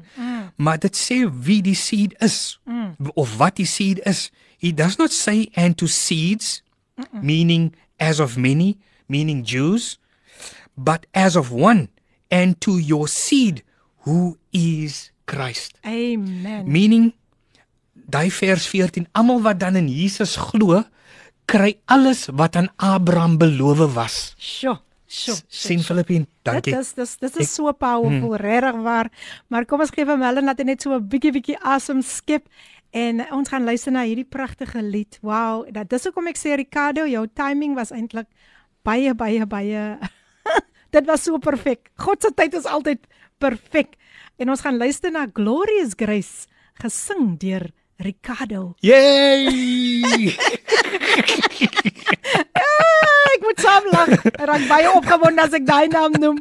[0.56, 2.60] Maar dit sê wie die seed is
[3.16, 4.30] of wat die seed is.
[4.58, 6.62] He does not say and to seeds
[7.12, 8.78] meaning as of many,
[9.08, 9.98] meaning Jews,
[10.78, 11.90] but as of one
[12.30, 13.64] and to your seed
[14.06, 15.78] who is Christ.
[15.86, 16.66] Amen.
[16.68, 17.14] Meaning
[17.94, 20.84] daai vers 14 almal wat dan in Jesus glo
[21.50, 24.36] kry alles wat aan Abraham beloof was.
[24.38, 24.80] Sjoe.
[25.14, 25.36] Sjoe.
[25.48, 26.24] sien Filippien.
[26.42, 26.74] Dankie.
[26.74, 28.42] Dit is dis Ek- is so powerful, hmm.
[28.42, 29.12] regtig waar.
[29.48, 32.48] Maar kom ons gee vir Mellen dat hy net so 'n bietjie bietjie asem skep
[32.92, 35.20] en ons gaan luister na hierdie pragtige lied.
[35.22, 38.26] Wow, dat dis hoekom ek sê Ricardo, jou timing was eintlik
[38.84, 40.00] baie baie baie
[40.96, 41.92] dit was so perfek.
[41.98, 43.00] God se tyd is altyd
[43.38, 43.96] perfek.
[44.40, 46.48] En ons gaan luister na Glorious Grace
[46.82, 48.74] gesing deur Ricardo.
[48.82, 50.34] Yay!
[53.94, 54.26] Ah, ek moet saam lag.
[54.34, 56.38] Ek raak baie opgewonde as ek daai naam noem.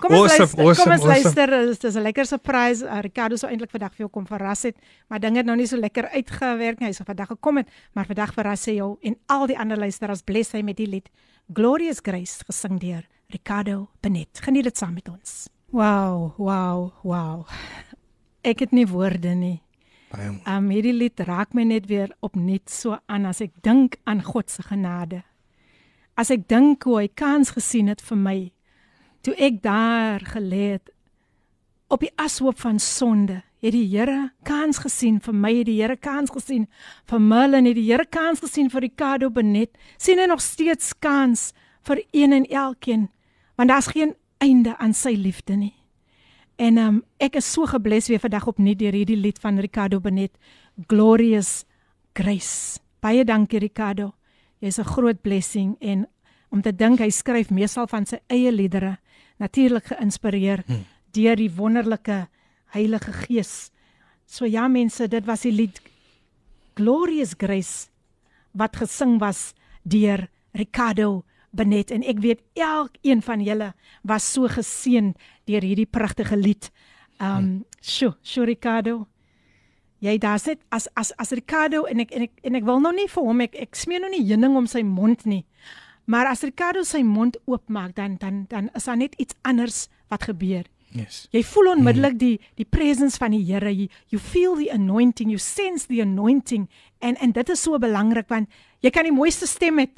[0.00, 0.64] Kom ons Awesome, luister.
[0.64, 1.12] awesome, kom ons awesome.
[1.12, 1.48] luister.
[1.66, 2.84] Dit is 'n lekker surprise.
[2.84, 4.76] Uh, Ricardo sou eintlik vandag vir jou kom verras het,
[5.08, 6.86] maar dinge het nou nie so lekker uitgewerk nie.
[6.88, 10.22] Hy sou vandag gekom het, maar vandag verras hy jou en al die ander luisteraars
[10.22, 11.08] bless hy met die lied
[11.52, 14.40] Glorious Grace gesing deur Ricardo Benet.
[14.42, 15.48] Geniet dit saam met ons.
[15.72, 17.46] Wow, wow, wow.
[18.44, 19.62] Ek het nie woorde nie.
[20.12, 20.42] Baie mooi.
[20.46, 24.50] Um hierdie lied raak my net weer opnuut so aan as ek dink aan God
[24.50, 25.22] se genade.
[26.16, 28.38] As ek dink hoe hy kans gesien het vir my
[29.26, 30.92] toe ek daar gelê het
[31.90, 33.42] op die ashoop van sonde.
[33.62, 36.66] Het die Here kans gesien vir my, het die Here kans gesien
[37.08, 39.72] vir Merlin, het die Here kans gesien vir Ricardo Benet.
[39.98, 41.52] sien hy nog steeds kans
[41.82, 43.08] vir een en elkeen
[43.56, 45.74] want daar's geen einde aan sy liefde nie.
[46.56, 50.36] En um, ek is so gebless weer vandag opnuut deur hierdie lied van Ricardo Benet,
[50.88, 51.64] Glorious
[52.12, 52.80] Grace.
[53.00, 54.12] Baie dankie Ricardo.
[54.60, 56.06] Jy's 'n groot blessing en
[56.48, 58.98] om te dink hy skryf meestal van sy eie liedere,
[59.38, 60.84] natuurlik geïnspireer hmm.
[61.12, 62.28] deur die wonderlike
[62.72, 63.70] Heilige Gees.
[64.26, 65.80] So ja mense, dit was die lied
[66.74, 67.88] Glorious Grace
[68.52, 71.24] wat gesing was deur Ricardo
[71.56, 73.72] Benet en ek weet elkeen van julle
[74.04, 75.14] was so geseën
[75.48, 76.70] deur hierdie pragtige lied.
[77.20, 79.06] Um sjo, sjo Ricardo.
[80.06, 82.92] Jy daar's net as as as Ricardo en ek en ek en ek wil nou
[82.94, 85.42] nie vir hom ek ek smeer nou nie heuning om sy mond nie.
[86.06, 90.28] Maar as Ricardo sy mond oopmaak dan dan dan is daar net iets anders wat
[90.28, 90.64] gebeur.
[90.94, 91.24] Yes.
[91.34, 93.72] Jy voel onmiddellik die die presence van die Here.
[93.74, 96.68] You, you feel the anointing, you sense the anointing
[97.02, 98.48] en en dit is so belangrik want
[98.86, 99.88] jy kan die mooiste stem hê,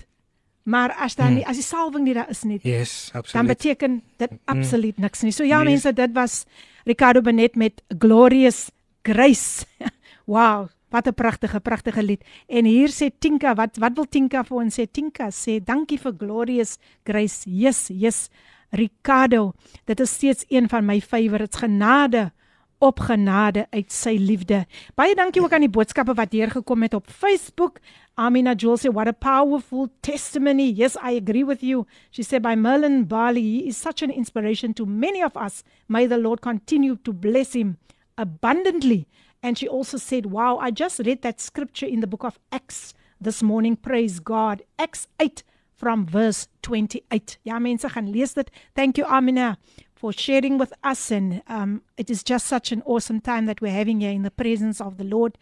[0.64, 3.46] maar as dan nie as die salwing nie daar is nie, Yes, dan absoluut.
[3.52, 5.32] beteken dit absoluut niks nie.
[5.32, 5.68] So ja Yes.
[5.68, 6.46] mense, dit was
[6.86, 8.70] Ricardo Benet met Glorious
[9.04, 9.66] Grace.
[10.28, 12.24] wow, wat 'n pragtige pragtige lied.
[12.46, 14.86] En hier sê Tinka, wat wat wil Tinka vir ons sê?
[14.90, 17.44] Tinka sê dankie vir Glorious Grace.
[17.50, 18.30] Yes, yes.
[18.70, 19.52] Ricardo,
[19.84, 21.58] dit is steeds een van my favorites.
[21.58, 22.32] Genade
[22.78, 24.66] op genade uit sy liefde.
[24.94, 27.80] Baie dankie ook aan die boodskappe wat deurgekom het op Facebook.
[28.14, 30.72] Amina Joel sê what a powerful testimony.
[30.74, 31.86] Yes, I agree with you.
[32.10, 35.64] She said by Merlin Bali, he is such an inspiration to many of us.
[35.88, 37.78] May the Lord continue to bless him
[38.16, 39.06] abundantly.
[39.40, 42.94] And she also said, "Wow, I just read that scripture in the book of Acts
[43.20, 43.76] this morning.
[43.76, 44.62] Praise God.
[44.78, 45.42] Acts 8
[45.74, 47.38] from verse 28.
[47.42, 48.50] Ja, mense gaan lees dit.
[48.74, 49.58] Thank you Amina
[49.94, 53.78] for sharing with us and um it is just such an awesome time that we're
[53.78, 55.38] having here in the presence of the Lord.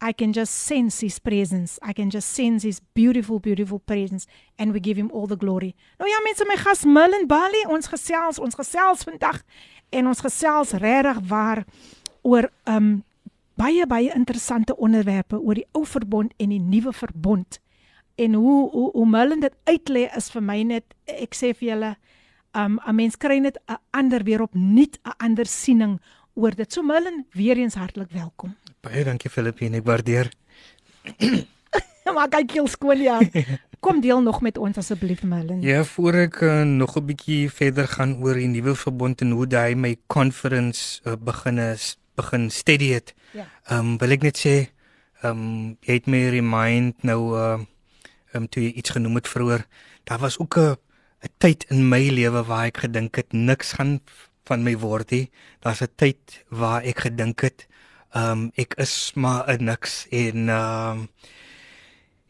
[0.00, 1.78] I can just sense his presence.
[1.80, 4.26] I can just sense his beautiful beautiful presence
[4.58, 5.74] and we give him all the glory.
[5.98, 9.42] Nou ja mense, my gas Merlin Bali, ons gesels, ons gesels vandag
[9.92, 11.64] en ons gesels regtig waar
[12.22, 13.02] oor um
[13.62, 17.60] baie baie interessante onderwerpe oor die ou verbond en die nuwe verbond.
[18.20, 21.92] En hoe hoe hoe Merlin dit uitlê is vir my net ek sê vir julle
[22.58, 26.00] um 'n mens kry net 'n ander weer opnuut 'n ander siening
[26.34, 26.72] oor dit.
[26.72, 28.56] So Merlin, weer eens hartlik welkom.
[28.80, 30.30] Baie dankie Filippine, ek waardeer.
[32.14, 33.20] maar kyk heel skoon ja.
[33.80, 35.62] Kom deel nog met ons asseblief Merlin.
[35.62, 39.46] Ja, voor ek uh, nog 'n bietjie verder gaan oor die nuwe verbond en hoe
[39.46, 43.14] daai my conference uh, begin is, begin steady het.
[43.32, 43.46] Ja.
[43.66, 44.68] Ehm um, wil ek net sê,
[45.22, 47.66] ehm um, jy het my remind nou ehm
[48.34, 49.66] um, toe jy iets genoem het vroeër.
[50.04, 50.76] Daar was ook 'n
[51.22, 54.00] 'n tyd in my lewe waar ek gedink het niks gaan
[54.44, 55.30] van my word nie.
[55.60, 57.66] Daar's 'n tyd waar ek gedink het
[58.14, 61.08] ehm um, ek is maar 'n niks en ehm um,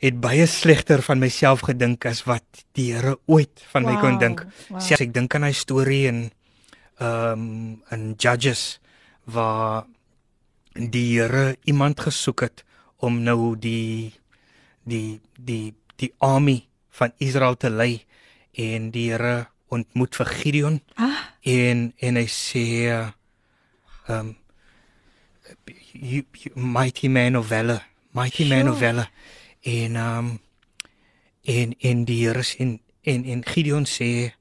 [0.02, 4.20] het baie slegter van myself gedink as wat die Here ooit van my kon Wow,
[4.20, 4.46] dink.
[4.68, 4.80] wow.
[4.80, 6.30] Selfs ek dink aan hy storie in
[6.98, 8.80] ehm um, in Judges
[9.24, 9.86] waar
[10.74, 12.64] die Here iemand gesoek het
[12.96, 14.12] om nou die
[14.84, 18.04] die die die army van Israel te lei
[18.52, 22.64] en die Here ontmoet vir Gideon Ah, en en hy sê
[24.08, 24.34] um,
[25.92, 27.80] you, you mighty man of valor
[28.12, 28.86] mighty man of Sure.
[28.92, 29.08] valor.
[29.62, 30.38] En um,
[31.44, 32.58] en en die Here sê-
[33.02, 34.32] en en Gideon sê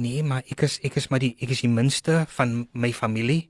[0.00, 3.48] nee maar ek is ek is maar die ek is die minste van my familie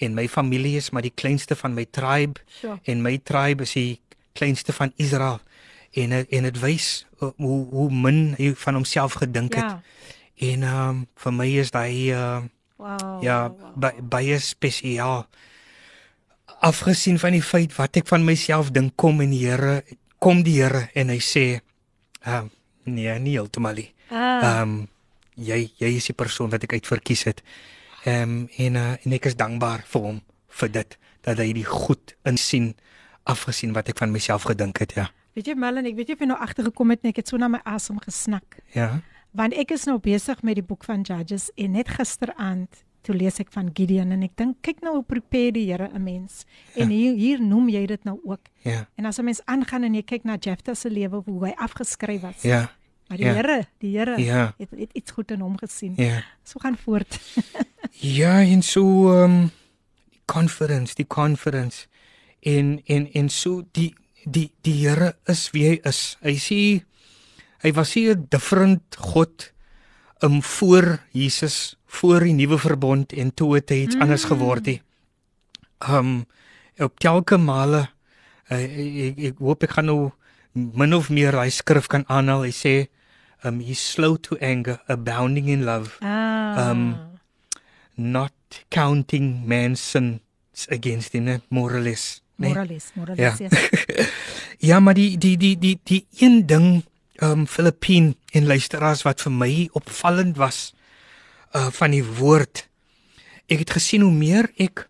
[0.00, 2.78] en my familie is maar die kleinste van my tribe Sure.
[2.84, 4.00] en my tribe is die
[4.32, 5.40] kleinste van Israel
[5.94, 9.82] en en dit wys uh, hoe hoe min hy van homself gedink het ja.
[10.52, 12.40] en ehm um, vir my is daai uh,
[12.80, 13.18] Wow.
[13.22, 15.26] ja wow, baie spesiaal
[16.64, 19.82] afgesien van die feit wat ek van myself dink kom en die Here
[20.18, 21.44] kom die Here en hy sê
[22.24, 22.50] ehm um,
[22.84, 24.88] nee nie heeltemal nie Ah, ehm um,
[25.36, 27.44] jy jy is die persoon wat ek uitverkies het.
[27.44, 31.64] Ehm um, en uh, en ek is dankbaar vir hom vir dit dat hy die
[31.64, 32.74] goed insien
[33.28, 35.10] afgesien wat ek van myself gedink het, ja.
[35.34, 37.36] Weet jy Melanie, ek weet jy of jy nou agtergekom het net ek het so
[37.36, 38.58] na my asem gesnak.
[38.74, 39.00] Ja.
[39.32, 43.38] Want ek is nou besig met die boek van Judges en net gisteraand toe lees
[43.40, 46.44] ek van Gideon en ek dink kyk nou hoe prepare die Here 'n mens.
[46.74, 48.40] En hier hier noem jy dit nou ook.
[48.64, 48.88] Ja.
[48.96, 52.20] En as 'n mens aangaan en jy kyk na Jephthah se lewe hoe hy afgeskryf
[52.20, 52.42] was.
[52.42, 52.70] Ja.
[53.08, 53.34] Maar die ja.
[53.34, 54.54] Here, die Here Ja.
[54.58, 55.92] het, het iets goed in hom gesien.
[55.96, 56.22] Ja.
[56.44, 57.18] So gaan voort.
[57.90, 59.50] Ja, en so ehm um,
[60.10, 61.86] die conference, die conference
[62.40, 66.16] en en en so die die die Here is wie hy is.
[66.24, 66.60] Hy sê
[67.64, 69.52] hy was hier 'n different God
[70.22, 74.02] um voor Jesus, voor die nuwe verbond en toe het hy iets mm.
[74.02, 74.82] anders geword het.
[75.88, 76.26] Um
[76.78, 77.88] op telke male
[78.50, 80.10] uh, ek, ek hoop ek gaan nou
[80.52, 82.44] min of meer hy skrif kan aanhaal.
[82.48, 82.74] Hy sê
[83.44, 86.70] um he's slow to anger, abounding in love Ah.
[86.70, 87.09] Um,
[88.00, 88.32] not
[88.68, 92.22] counting man's sins against him, net moralis.
[92.40, 92.48] Nee.
[92.48, 93.38] moralis, moralis.
[93.38, 93.48] Ja.
[93.48, 94.08] Yes.
[94.60, 96.84] Ja, maar die die die die die een ding
[97.22, 100.74] um Filippien en luisteraars wat vir my opvallend was
[101.56, 102.66] uh van die woord.
[103.48, 104.84] Ek het gesien hoe meer ek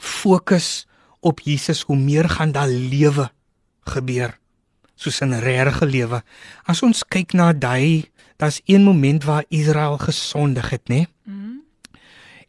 [0.00, 0.86] fokus
[1.20, 3.28] op Jesus, hoe meer gaan daar lewe
[3.84, 4.38] gebeur.
[4.96, 6.22] Soos 'n regte lewe.
[6.64, 10.94] As ons kyk na daai, daar's een moment waar Israel gesondig het, né?
[10.94, 11.08] Nee?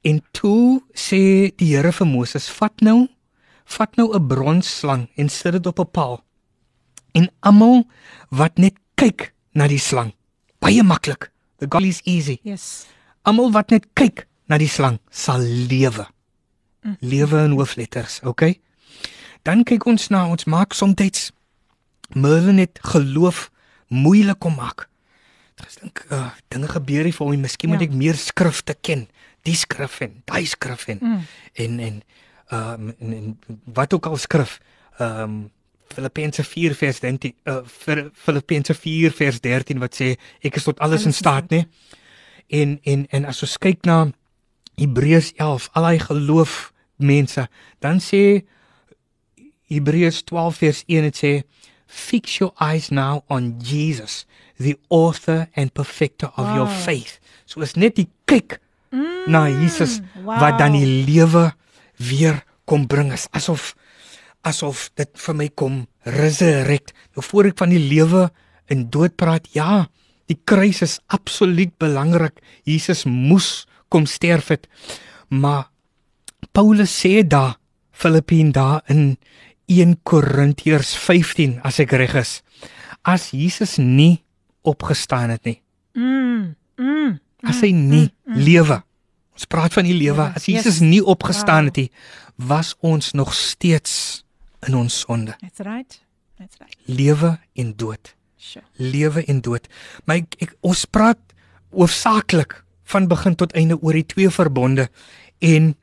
[0.01, 3.07] En toe sê die Here vir Moses: "Vat nou,
[3.65, 6.23] vat nou 'n bronsslang en sit dit op 'n paal.
[7.13, 7.87] En almal
[8.29, 10.13] wat net kyk na die slang,
[10.59, 11.31] baie maklik.
[11.57, 12.39] The goal is easy.
[12.43, 12.85] yes.
[13.21, 16.07] Almal wat net kyk na die slang sal lewe.
[16.99, 18.59] Lewe in hoofletters, okay?
[19.43, 21.31] Dan kyk ons na ons maak soms
[22.13, 23.49] Merlin het geloof
[23.87, 24.89] moeilik kom maak.
[25.61, 27.87] Ek dink uh, dinge gebeur hier vir hom, miskien moet Ja.
[27.87, 29.07] ek meer skrifte ken.
[29.47, 31.25] Die skrif en daai skrif en Mm.
[31.53, 32.01] en en
[32.51, 34.59] ehm en, en wat ook al skrif.
[34.99, 35.51] Ehm um,
[35.91, 40.79] Filippense 4 vers 13 uh, Fi- Filippense 4 vers 13 wat sê ek is tot
[40.79, 41.65] alles, Alles in staat, né?
[42.47, 44.11] En en en as ons kyk na
[44.75, 47.47] Hebreërs 11, al daai geloof mense,
[47.79, 48.45] dan sê
[49.67, 51.31] Hebreërs 12 vers 1 dit sê
[51.87, 54.25] fix your eyes now on Jesus,
[54.57, 56.55] the author and perfecter of wow.
[56.55, 57.19] your faith.
[57.45, 58.59] So is net die kyk
[58.91, 60.39] mm, na Jesus wow.
[60.41, 61.51] wat dan die lewe
[61.97, 63.73] weer kom bring is asof
[64.47, 65.81] asof dit vir my kom
[66.17, 66.95] resurrect.
[67.13, 68.29] Nou voor ek van die lewe
[68.73, 69.85] en dood praat, ja,
[70.31, 72.39] die kruis is absoluut belangrik.
[72.65, 74.65] Jesus moes kom sterf het.
[75.29, 75.67] Maar
[76.57, 77.59] Paulus sê daar
[77.91, 79.19] Filippien daar in
[79.69, 82.39] 1 Korintiërs 15 as ek reg is.
[83.05, 84.23] As Jesus nie
[84.65, 85.61] opgestaan het nie,
[85.93, 86.55] Mm.
[86.77, 87.19] Mm.
[87.47, 88.81] As hy nie lewe.
[89.33, 90.31] Ons praat van die lewe.
[90.35, 90.85] As Jesus Yes.
[90.85, 91.71] nie opgestaan Wow.
[91.71, 91.91] het nie,
[92.35, 94.23] was ons nog steeds
[94.67, 95.35] in ons sonde.
[95.41, 96.01] That's right.
[96.37, 96.75] That's right.
[96.85, 98.15] Lewe en dood.
[98.37, 98.65] Sure.
[98.77, 99.67] Lewe en dood.
[100.05, 101.19] Maar ek, ek ons praat
[101.71, 104.89] hoofsaaklik van begin tot einde oor die twee verbonde
[105.39, 105.75] en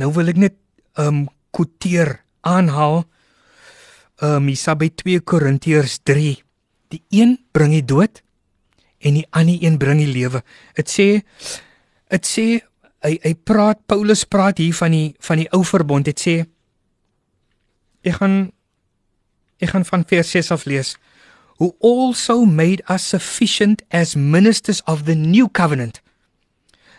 [0.00, 0.54] nou wil ek net
[0.98, 3.04] ehm um, quoteer aanhaal
[4.22, 6.42] ehm um, hiersa by 2 Korintiërs 3.
[6.90, 8.22] Die een bring die dood
[9.04, 10.40] en die ander een bring die lewe.
[10.78, 11.06] Dit sê
[12.14, 12.46] dit sê
[13.04, 16.06] hy hy praat Paulus praat hier van die van die ou verbond.
[16.08, 16.36] Dit sê
[18.04, 18.36] ek gaan
[19.62, 20.94] ek gaan van vers 6 af lees.
[21.60, 26.00] Who also made us sufficient as ministers of the new covenant,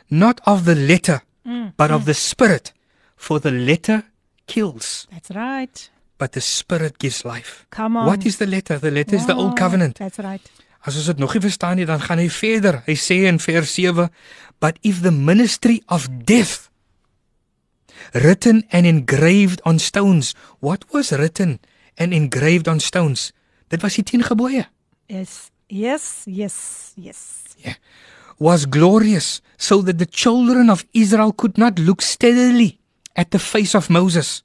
[0.10, 1.74] not of the letter, Mm.
[1.78, 2.72] but of the spirit.
[3.16, 4.04] For the letter
[4.48, 5.92] kills, That's right.
[6.18, 7.66] but the spirit gives life.
[7.70, 8.06] Come on.
[8.08, 8.80] What is the letter?
[8.80, 9.98] The letter is the old covenant.
[9.98, 10.42] That's right.
[10.86, 12.84] As ons dit nog nie verstaan nie, dan gaan hy verder.
[12.86, 14.06] Hy sê in vers 7,
[14.62, 16.70] but if the ministry of death
[18.14, 21.60] written and engraved on stones, what was written
[21.98, 23.32] and engraved on stones?
[23.74, 24.68] Dit was die 10 gebooie.
[25.10, 25.50] Yes.
[25.68, 26.24] Yes.
[26.26, 26.94] Yes.
[26.96, 27.80] Yes.
[28.38, 32.78] Was glorious so that the children of Israel could not look steadily
[33.16, 34.44] at the face of Moses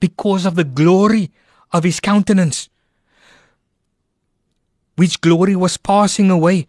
[0.00, 1.32] because of the glory
[1.70, 2.70] of his countenance
[4.96, 6.66] which glory was passing away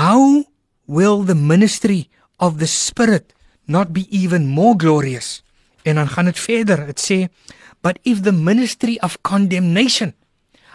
[0.00, 0.44] how
[0.86, 3.32] will the ministry of the spirit
[3.66, 5.42] not be even more glorious
[5.82, 7.18] en dan gaan dit verder dit sê
[7.80, 10.12] but if the ministry of condemnation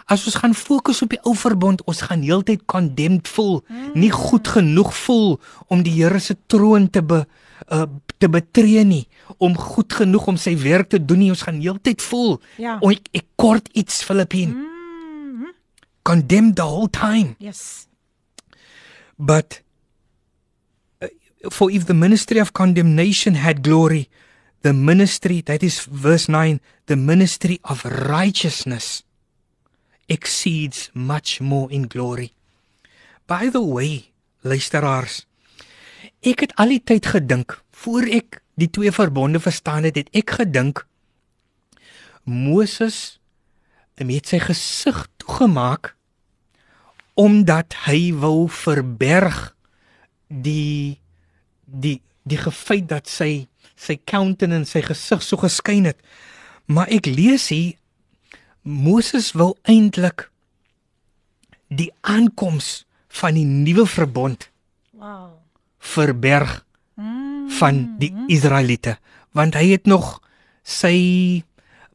[0.05, 3.61] as ons gaan fokus op die ou verbond ons gaan heeltyd condemned voel
[3.95, 5.39] nie goed genoeg voel
[5.71, 7.21] om die Here se troon te be,
[7.71, 7.85] uh,
[8.19, 9.05] te betree nie
[9.37, 12.77] om goed genoeg om sy werk te doen nie ons gaan heeltyd voel Ja.
[12.81, 14.69] o, ek, ek kort iets Filippien Mm.
[16.03, 17.87] Condemned the whole time Yes.
[19.17, 19.61] But
[21.51, 24.09] for if the ministry of condemnation had glory,
[24.61, 29.03] the ministry that is verse 9, the ministry of righteousness
[30.07, 32.33] exceeds much more in glory.
[33.27, 34.11] By the way,
[34.43, 35.25] luisteraars,
[36.23, 40.35] ek het al die tyd gedink voor ek die twee verbonde verstaan het, het ek
[40.39, 40.83] gedink
[42.23, 43.19] Moses
[43.99, 45.95] het sy gesig toegemaak
[47.13, 49.53] omdat hy wou verberg
[50.27, 50.99] die
[51.65, 55.99] die die gefeit dat sy sy countenance sy gesig so geskyn het
[56.65, 57.75] maar ek lees hier
[58.63, 60.29] Moses wil eintlik
[61.67, 62.85] die aankoms
[63.19, 64.49] van die nuwe verbond
[64.93, 65.39] Wow.
[65.79, 66.61] verberg
[66.95, 67.49] Mm.
[67.49, 68.97] van die Israeliete
[69.33, 70.19] want hy het nog
[70.63, 71.43] sy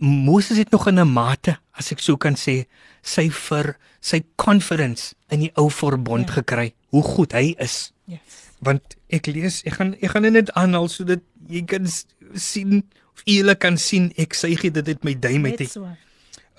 [0.03, 2.67] Moses het nog in 'n mate as ek so kan sê
[3.09, 3.73] sy vir
[4.05, 6.41] sy confidence in die ou verbond Ja.
[6.41, 8.21] gekry hoe goed hy is Yes.
[8.61, 11.87] want ek lees ek gaan ek gaan dit net aanhaal sodat jy kan
[12.35, 12.83] sien
[13.17, 15.61] of julle kan sien ek sê dit uit my duim uit.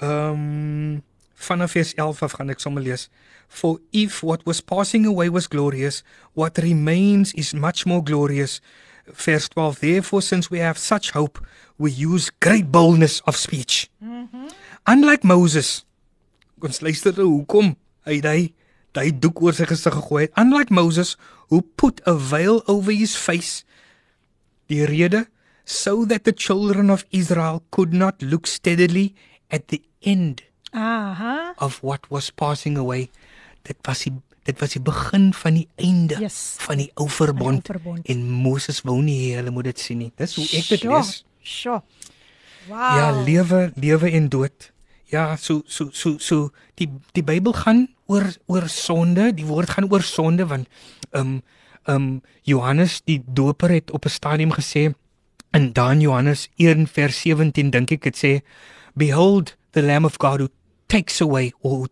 [0.01, 1.03] Ehm um,
[1.39, 3.09] vanaf vers 11 af gaan ek sommer lees.
[3.47, 6.03] For if what was passing away was glorious,
[6.35, 8.59] what remains is much more glorious.
[9.07, 11.39] Verse 12 Therefore since we have such hope,
[11.77, 13.89] we use great boldness of speech.
[14.85, 15.85] Unlike Moses.
[16.64, 17.76] Ons luister nou hoekom
[18.07, 18.40] hy hy
[18.99, 20.34] hy doek oor sy gesig gegooi het.
[20.38, 21.15] Unlike Moses
[21.49, 23.64] who put a veil over his face.
[24.69, 25.27] Die rede
[25.65, 29.14] so that the children of Israel could not look steadily
[29.49, 30.41] at the end
[30.73, 31.53] Aha.
[31.60, 33.10] of what was passing away.
[33.64, 34.14] Dit was die
[34.49, 36.56] dit was die begin van die einde Yes.
[36.65, 37.69] van die ou verbond.
[38.10, 40.11] En Moses wou nie hulle moet dit sien nie.
[40.18, 41.11] Dis hoe ek dit Sjoe, lees.
[41.44, 41.81] Sjoe.
[42.69, 42.77] Wow.
[42.98, 44.72] Ja, lewe, lewe en dood.
[45.10, 49.90] Ja, so so so so die die Bybel gaan oor oor sonde, die woord gaan
[49.90, 50.68] oor sonde want
[51.11, 51.41] ehm um,
[51.88, 54.94] ehm um, Johannes die Doper het op 'n stadium gesê
[55.52, 58.34] in Dan Johannes 1 vers 17 dink ek dit sê
[58.94, 60.49] behold the lamb of God who
[60.88, 61.88] takes away or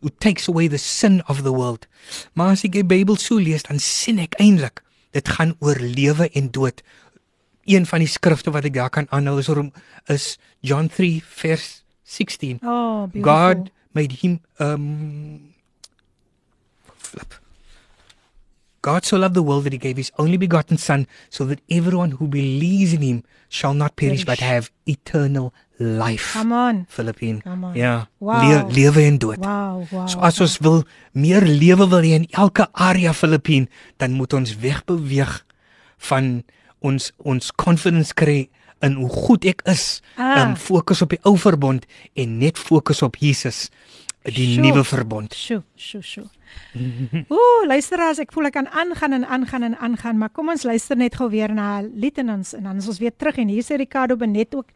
[0.00, 1.86] who takes away the sin of the world.
[2.32, 4.84] Maar as ek die Bybel so lees dan sien ek eintlik
[5.16, 6.82] dit gaan oor lewe en dood
[7.64, 9.70] een van die skrifte wat ek daar kan aanhou is oor
[10.06, 12.60] is John 3 vers 16.
[12.64, 13.22] Oh, beautiful.
[13.22, 15.52] God made him um
[16.96, 17.34] flip.
[18.80, 22.12] God so loved the world that he gave his only begotten son so that everyone
[22.12, 24.48] who believes in him shall not perish but Perish.
[24.48, 26.32] have eternal life.
[26.32, 26.86] Come on.
[26.88, 27.40] Philippine.
[27.42, 27.74] Come on.
[27.76, 28.06] Ja.
[28.20, 28.48] Wow.
[28.48, 29.38] Le lewe en dood.
[29.44, 30.06] Wow, wow.
[30.06, 33.68] So as ons wil meer lewe wil hê in elke area Filippien,
[33.98, 35.44] dan moet ons wegbeweeg
[36.10, 36.44] van
[36.80, 38.46] ons ons confidence kry
[38.80, 40.00] in hoe goed ek is.
[40.16, 40.42] Ah.
[40.42, 43.68] Um fokus op die ou verbond en net fokus op Jesus,
[44.22, 44.64] die Sjoe.
[44.66, 45.34] nuwe verbond.
[45.34, 46.26] Sjoe, sjoe, sjoe.
[47.34, 50.96] Ooh, luisteraars, ek voel ek kan aangaan en aangaan en aangaan, maar kom ons luister
[50.96, 53.48] net gou weer na 'n lied en ons en dan is ons weer terug en
[53.48, 54.68] hier sê Ricardo Benet ook.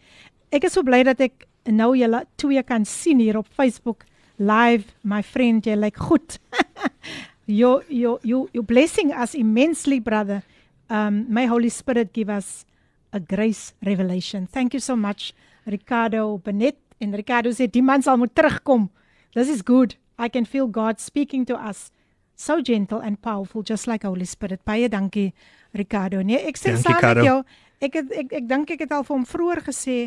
[0.53, 4.05] Ek is so bly dat ek nou julle twee kan sien hier op Facebook
[4.39, 4.85] live.
[5.03, 6.39] My friend, jy lyk goed.
[7.47, 10.43] you you you you blessing us immensely, brother.
[10.91, 12.65] Um may Holy Spirit give us
[13.13, 14.47] a grace revelation.
[14.47, 15.33] Thank you so much
[15.65, 18.89] Ricardo Benet en Ricardo sê die man sal moet terugkom.
[19.35, 19.97] This is good.
[20.19, 21.91] I can feel God speaking to us.
[22.35, 24.65] So gentle and powerful just like Holy Spirit.
[24.65, 25.33] Baie dankie
[25.75, 26.23] Ricardo.
[26.23, 27.39] Nee, ek sê saam met jou.
[27.83, 29.99] Ek het, ek ek dink ek het al vir hom vroeër gesê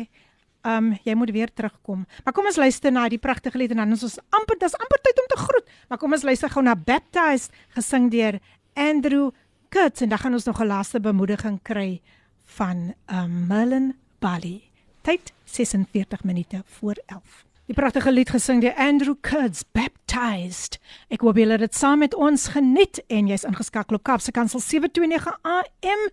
[0.66, 2.00] Um jy moet weer terugkom.
[2.24, 4.98] Maar kom ons luister na die pragtige lied en dan is ons amper dis amper
[5.04, 5.68] tyd om te groet.
[5.86, 8.40] Maar kom ons luister gou na Baptized gesing deur
[8.74, 9.30] Andrew
[9.70, 12.00] Kurtz en dan gaan ons nog 'n laaste bemoediging kry
[12.45, 14.69] van um Merlin Bali.
[15.01, 17.45] Tyd 46 minute voor 11.
[17.65, 20.79] Die pragtige lied gesing deur Andrew Kurtz Baptized.
[21.07, 24.59] Ek hoop julle het dit saam met ons geniet en jy's ingeskakel op Kaapse Kansel
[24.59, 26.03] 729 AM.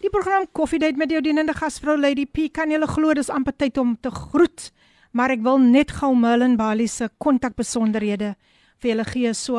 [0.00, 3.80] Die program Koffiedייט met jou dienende gasvrou Lady P kan julle glo dis amper tyd
[3.82, 4.70] om te groet.
[5.10, 8.36] Maar ek wil net gou Merlin Bali se kontakbesonderhede
[8.80, 9.58] vir julle gee so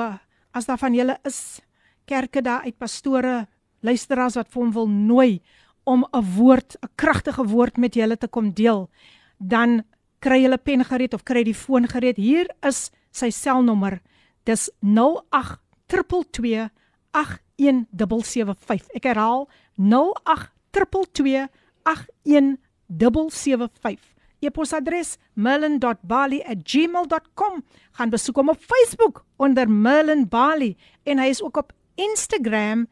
[0.52, 1.62] as daar van julle is
[2.10, 3.46] kerke daar uit pastore,
[3.84, 5.42] luisteraars wat vir hom wil nooi
[5.87, 8.91] om 'n woord, 'n kragtige woord met julle te kom deel,
[9.39, 9.85] dan
[10.19, 12.17] kry julle pen gereed of kry die foon gereed.
[12.17, 14.01] Hier is sy selnommer.
[14.45, 16.69] Dis 08222
[17.11, 18.87] 81775.
[18.95, 21.49] Ek herhaal 08222
[21.83, 24.15] 81775.
[24.39, 27.65] E-posadres merlin.bali@gmail.com.
[27.93, 32.87] Gaan besoek hom op Facebook onder Merlin Bali en hy is ook op Instagram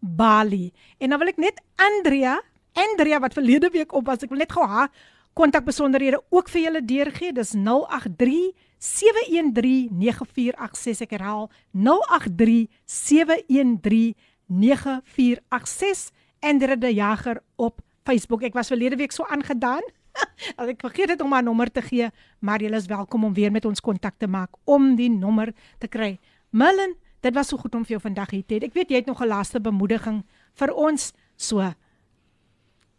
[0.00, 0.72] @merlinbali.
[0.98, 2.42] En dan wil ek net Andrea,
[2.72, 4.90] Andrea wat verlede week op was, ek wil net gou haar
[5.32, 7.32] kontakbesonderhede ook vir julle deurgee.
[7.32, 11.00] Dis 083 7139486.
[11.00, 14.14] Ek herhaal 083 713
[14.46, 16.10] 9486
[16.40, 18.42] Andre de Jager op Facebook.
[18.42, 19.82] Ek was verlede week so aangedaan.
[20.60, 22.08] As ek vergeet het om my nommer te gee,
[22.40, 25.52] maar jy is welkom om weer met ons kontak te maak om die nommer
[25.82, 26.16] te kry.
[26.50, 28.64] Millen, dit was so goed om vir jou vandag hier te hê.
[28.64, 30.24] Ek weet jy het nog 'n laaste bemoediging
[30.54, 31.74] vir ons, so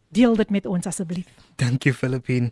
[0.09, 1.27] deel dit met ons asseblief.
[1.55, 2.51] Dankie Filippine.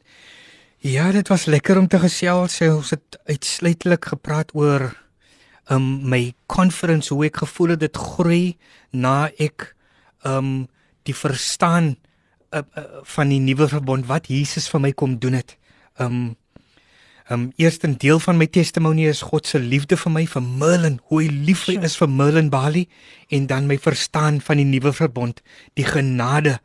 [0.86, 2.62] Ja, dit was lekker om te gesels.
[2.62, 4.94] Ons het uitsluitlik gepraat oor
[5.70, 8.58] um my conference hoe ek gevoel het dit groei
[8.94, 9.72] na ek
[10.26, 10.68] um
[11.06, 11.96] die verstaan
[12.54, 12.84] uh, uh,
[13.16, 15.58] van die nuwe verbond wat Jesus vir my kom doen het.
[15.98, 16.36] Um
[17.30, 21.24] um eerste deel van my testimonie is God se liefde vir my vir Merlin, hoe
[21.24, 22.86] hy lief hy is vir Merlin Bali
[23.34, 25.42] en dan my verstaan van die nuwe verbond,
[25.74, 26.60] die genade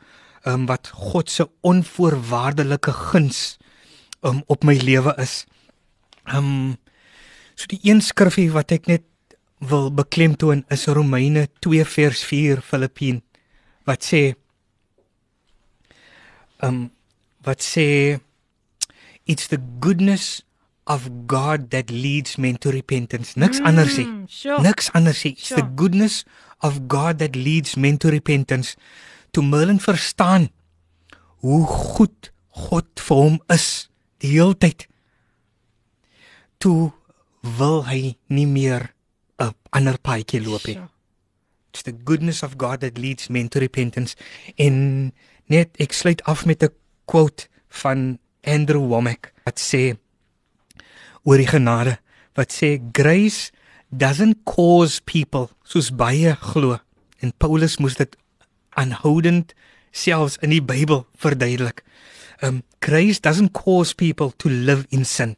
[0.45, 3.57] um wat God se onvoorwaardelike guns
[4.21, 5.47] um op my lewe is.
[6.29, 6.77] Um
[7.57, 9.07] so die een skrifgie wat ek net
[9.61, 13.21] wil beklemtoon is Romeine 2 vers 4 Filippien
[13.89, 14.23] wat sê
[16.65, 16.91] um
[17.45, 18.21] wat sê
[19.25, 20.41] it's the goodness
[20.91, 23.37] of God that leads men to repentance.
[23.39, 24.09] Niks mm, anders nie.
[24.27, 24.59] Sure.
[24.65, 25.37] Niks anders nie.
[25.39, 25.63] It's Sure.
[25.63, 26.25] the goodness
[26.67, 28.75] of God that leads men to repentance.
[29.31, 30.49] Toe Merlin verstaan
[31.47, 32.33] hoe goed
[32.67, 33.67] God vir hom is
[34.21, 34.89] die hele tyd.
[36.61, 36.91] Toe
[37.57, 38.91] wil hy nie meer
[39.39, 40.75] 'n ander paadjie loop nie.
[40.75, 40.91] Sure.
[41.73, 44.17] It's the goodness of God that leads men to repentance.
[44.59, 45.13] En
[45.47, 46.75] net ek sluit af met 'n
[47.07, 49.97] quote van Andrew Womack wat sê
[51.25, 51.99] oor die genade
[52.39, 53.51] wat sê grace
[53.91, 56.79] doesn't cause people soos baie glo
[57.21, 58.17] en Paulus moes dit
[58.79, 59.55] aanhoudend
[59.93, 61.83] selfs in die Bybel verduidelik.
[62.43, 65.37] Um grace doesn't cause people to live in sin.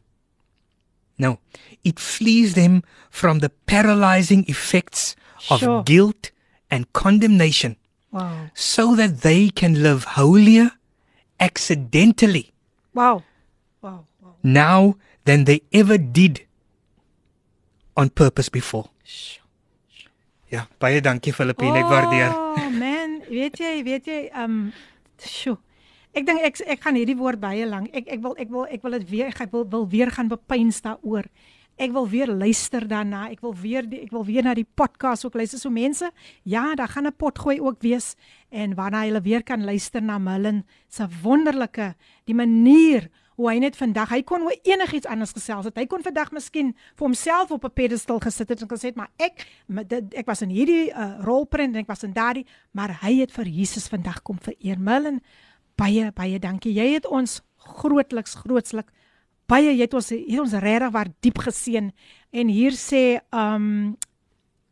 [1.17, 1.39] No,
[1.83, 5.15] it flees them from the paralyzing effects
[5.49, 5.83] of Sure.
[5.83, 6.31] guilt
[6.69, 7.75] and condemnation
[8.11, 8.49] Wow.
[8.53, 10.71] so that they can live holier
[11.39, 12.51] accidentally
[12.93, 13.23] Wow.
[13.81, 14.05] Wow.
[14.21, 14.35] wow.
[14.43, 16.45] now than they ever did
[17.95, 18.89] on purpose before.
[20.53, 22.33] Ja, baie dankie Filippine, ek waardeer.
[22.33, 24.67] Oh man, weet jy, weet jy, um
[25.17, 25.57] sjo.
[26.13, 27.89] Ek dink ek ek gaan hierdie woord baie lank.
[27.89, 30.83] Ek ek wil ek wil ek wil dit weer ek wil wil weer gaan bepeins
[30.85, 31.25] daaroor.
[31.81, 33.31] Ek wil weer luister daarna.
[33.33, 35.57] Ek wil weer die, ek wil weer na die podcast ook luister.
[35.57, 36.11] So mense,
[36.45, 38.13] ja, daar gaan 'n potgooi ook wees
[38.51, 41.95] en waarna hulle weer kan luister na Millen se wonderlike
[42.25, 45.77] die manier hoe hy net vandag, hy kon oor enigiets anders gesels het.
[45.77, 49.11] Hy kon vandag miskien vir homself op 'n pedestal gesit het en gesê het, maar
[49.17, 53.19] ek dit, ek was in hierdie uh, rolprent en ek was in daardie, maar hy
[53.21, 54.79] het vir Jesus vandag kom vereer.
[54.79, 55.21] Millen,
[55.75, 56.73] baie baie dankie.
[56.73, 58.91] Jy het ons grootliks grootslik
[59.49, 61.91] baie jy het ons het ons regtig waar diep geseën
[62.31, 63.95] en hier sê um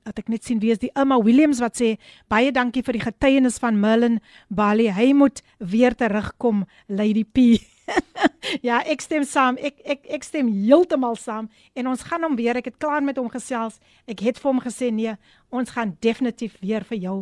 [0.02, 1.94] dat ek net sien wie is die Emma Williams wat sê
[2.32, 4.18] baie dankie vir die getuienis van Merlin
[4.50, 4.90] Bali.
[4.90, 7.62] Hy moet weer terugkom Lady P.
[8.68, 9.58] ja, ek stem saam.
[9.58, 12.58] Ek ek ek stem heeltemal saam en ons gaan hom weer.
[12.58, 13.80] Ek het klaar met hom gesels.
[14.08, 15.16] Ek het vir hom gesê nee,
[15.50, 17.18] ons gaan definitief weer vir jou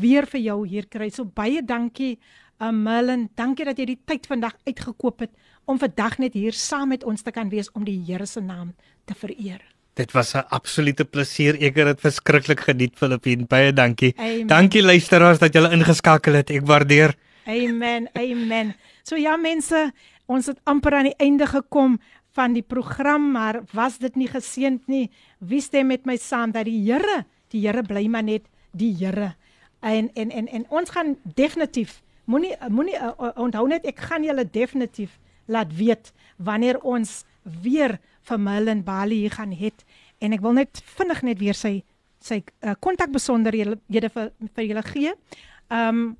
[0.00, 1.10] weer vir jou hier kry.
[1.12, 2.16] So baie dankie
[2.60, 3.28] um, Merlin.
[3.38, 5.32] Dankie dat jy die tyd vandag uitgekoop het
[5.68, 8.72] om vandag net hier saam met ons te kan wees om die Here se naam
[9.06, 9.60] te vereer.
[9.94, 11.54] Dit was 'n absolute plesier.
[11.54, 13.44] Ek het dit verskriklik geniet Filippine.
[13.44, 14.14] Baie dankie.
[14.16, 14.46] Amen.
[14.46, 16.50] Dankie luisteraars dat julle ingeskakel het.
[16.50, 17.14] Ek waardeer.
[17.46, 18.08] Amen.
[18.14, 18.74] Amen.
[19.02, 19.92] So ja mense,
[20.32, 21.98] ons het amper aan die einde gekom
[22.32, 25.10] van die program, maar was dit nie geseënd nie?
[25.38, 29.34] Wie stem met my saam dat die Here, die Here bly maar net die Here.
[29.80, 34.24] En en en en ons gaan definitief moenie moenie uh, uh, onthou net ek gaan
[34.24, 35.18] julle definitief
[35.50, 37.98] laat weet wanneer ons weer
[38.28, 39.84] vir Merlin Bali hier gaan het
[40.22, 41.80] en ek wil net vinnig net weer sy
[42.22, 45.14] sy uh, kontakbesonderhede vir vir julle gee.
[45.66, 46.12] Um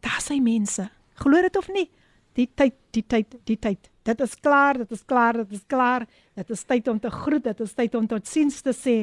[0.00, 0.90] Daar sy mense.
[1.14, 1.90] Glo dit of nie?
[2.32, 3.91] Die tyd, die tyd, die tyd.
[4.02, 6.06] Dit is klaar, dit is klaar, dit is klaar.
[6.34, 8.96] Dit is tyd om te groet, dit is tyd om totsiens te sê.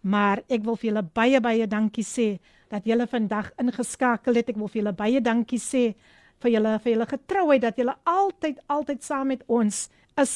[0.00, 2.28] Maar ek wil vir julle baie baie dankie sê
[2.72, 4.52] dat julle vandag ingeskakel het.
[4.52, 5.90] Ek wil vir julle baie dankie sê
[6.42, 9.86] vir julle vir julle getrouheid dat julle altyd altyd saam met ons
[10.20, 10.34] is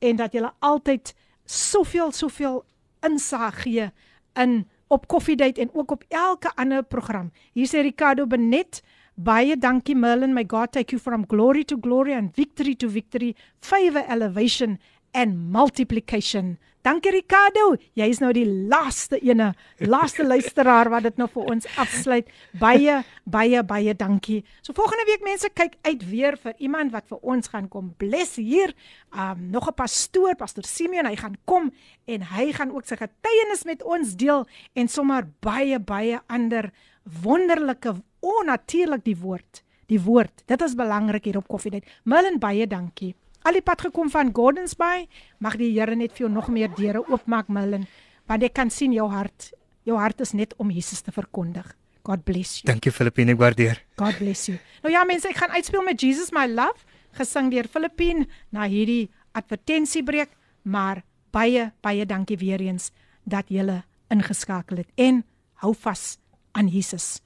[0.00, 1.14] en dat julle altyd
[1.44, 2.62] soveel soveel
[3.06, 3.90] insaag gee
[4.38, 7.30] in op Coffee Date en ook op elke ander program.
[7.54, 8.82] Hier sê Ricardo Benet
[9.20, 10.32] Baie dankie Merlin.
[10.32, 14.78] May God take you from glory to glory and victory to victory, favor, elevation
[15.12, 16.56] and multiplication.
[16.80, 17.74] Dankie Ricardo.
[17.98, 19.50] Jy is nou die laaste ene,
[19.84, 22.30] laaste luisteraar wat dit nou vir ons afsluit.
[22.62, 24.38] Baie baie baie dankie.
[24.64, 28.40] So volgende week mense kyk uit weer vir iemand wat vir ons gaan kom bless
[28.40, 28.72] hier.
[29.12, 31.68] Um nog 'n pastoor, Pastor Simeon, hy gaan kom
[32.08, 36.72] en hy gaan ook sy getuienis met ons deel en sommer baie baie ander
[37.04, 39.61] wonderlike onnatuurlik die woord.
[39.91, 40.43] Die woord.
[40.49, 41.85] Dit is belangrik hier op Koffiedייט.
[42.03, 43.13] Merlin baie dankie.
[43.45, 45.05] Al die pad gekom van Gordons Bay.
[45.37, 47.85] Mag die Here net vir jou nog meer deure oopmaak, Merlin,
[48.25, 49.51] want ek kan sien jou hart.
[49.85, 51.67] Jou hart is net om Jesus te verkondig.
[52.05, 52.69] God bless you.
[52.69, 53.81] Dankie Filippine, ek waardeer.
[54.01, 54.57] God bless you.
[54.85, 56.85] Nou ja mense, ek gaan uitspeel met Jesus my love,
[57.17, 60.33] gesing deur Filippine na hierdie advertensiebreek,
[60.65, 61.03] maar
[61.35, 62.91] baie baie dankie weer eens
[63.25, 63.83] dat julle
[64.13, 65.23] ingeskakel het en
[65.63, 66.15] hou vas
[66.53, 67.19] aan Jesus.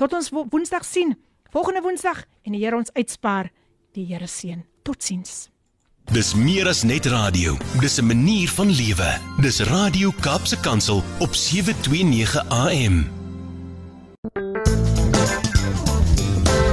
[0.00, 1.16] Tot ons wo- Woensdag sien.
[1.52, 3.50] Volgende Woensdag en die Here ons uitspaar.
[3.92, 4.64] Die Here seën.
[4.82, 5.48] Totsiens.
[6.12, 7.56] Dis meer as net radio.
[7.80, 9.18] Dis 'n manier van lewe.
[9.40, 13.06] Dis Radio Kaapse Kansel op 729 AM.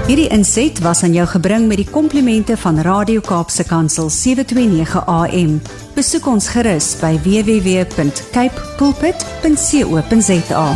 [0.08, 5.62] Hierdie inset was aan jou gebring met die komplimente van Radio Kaapse Kansel 729 AM.
[5.96, 10.76] Besoek ons gerus by www.cape pulpit.co.za.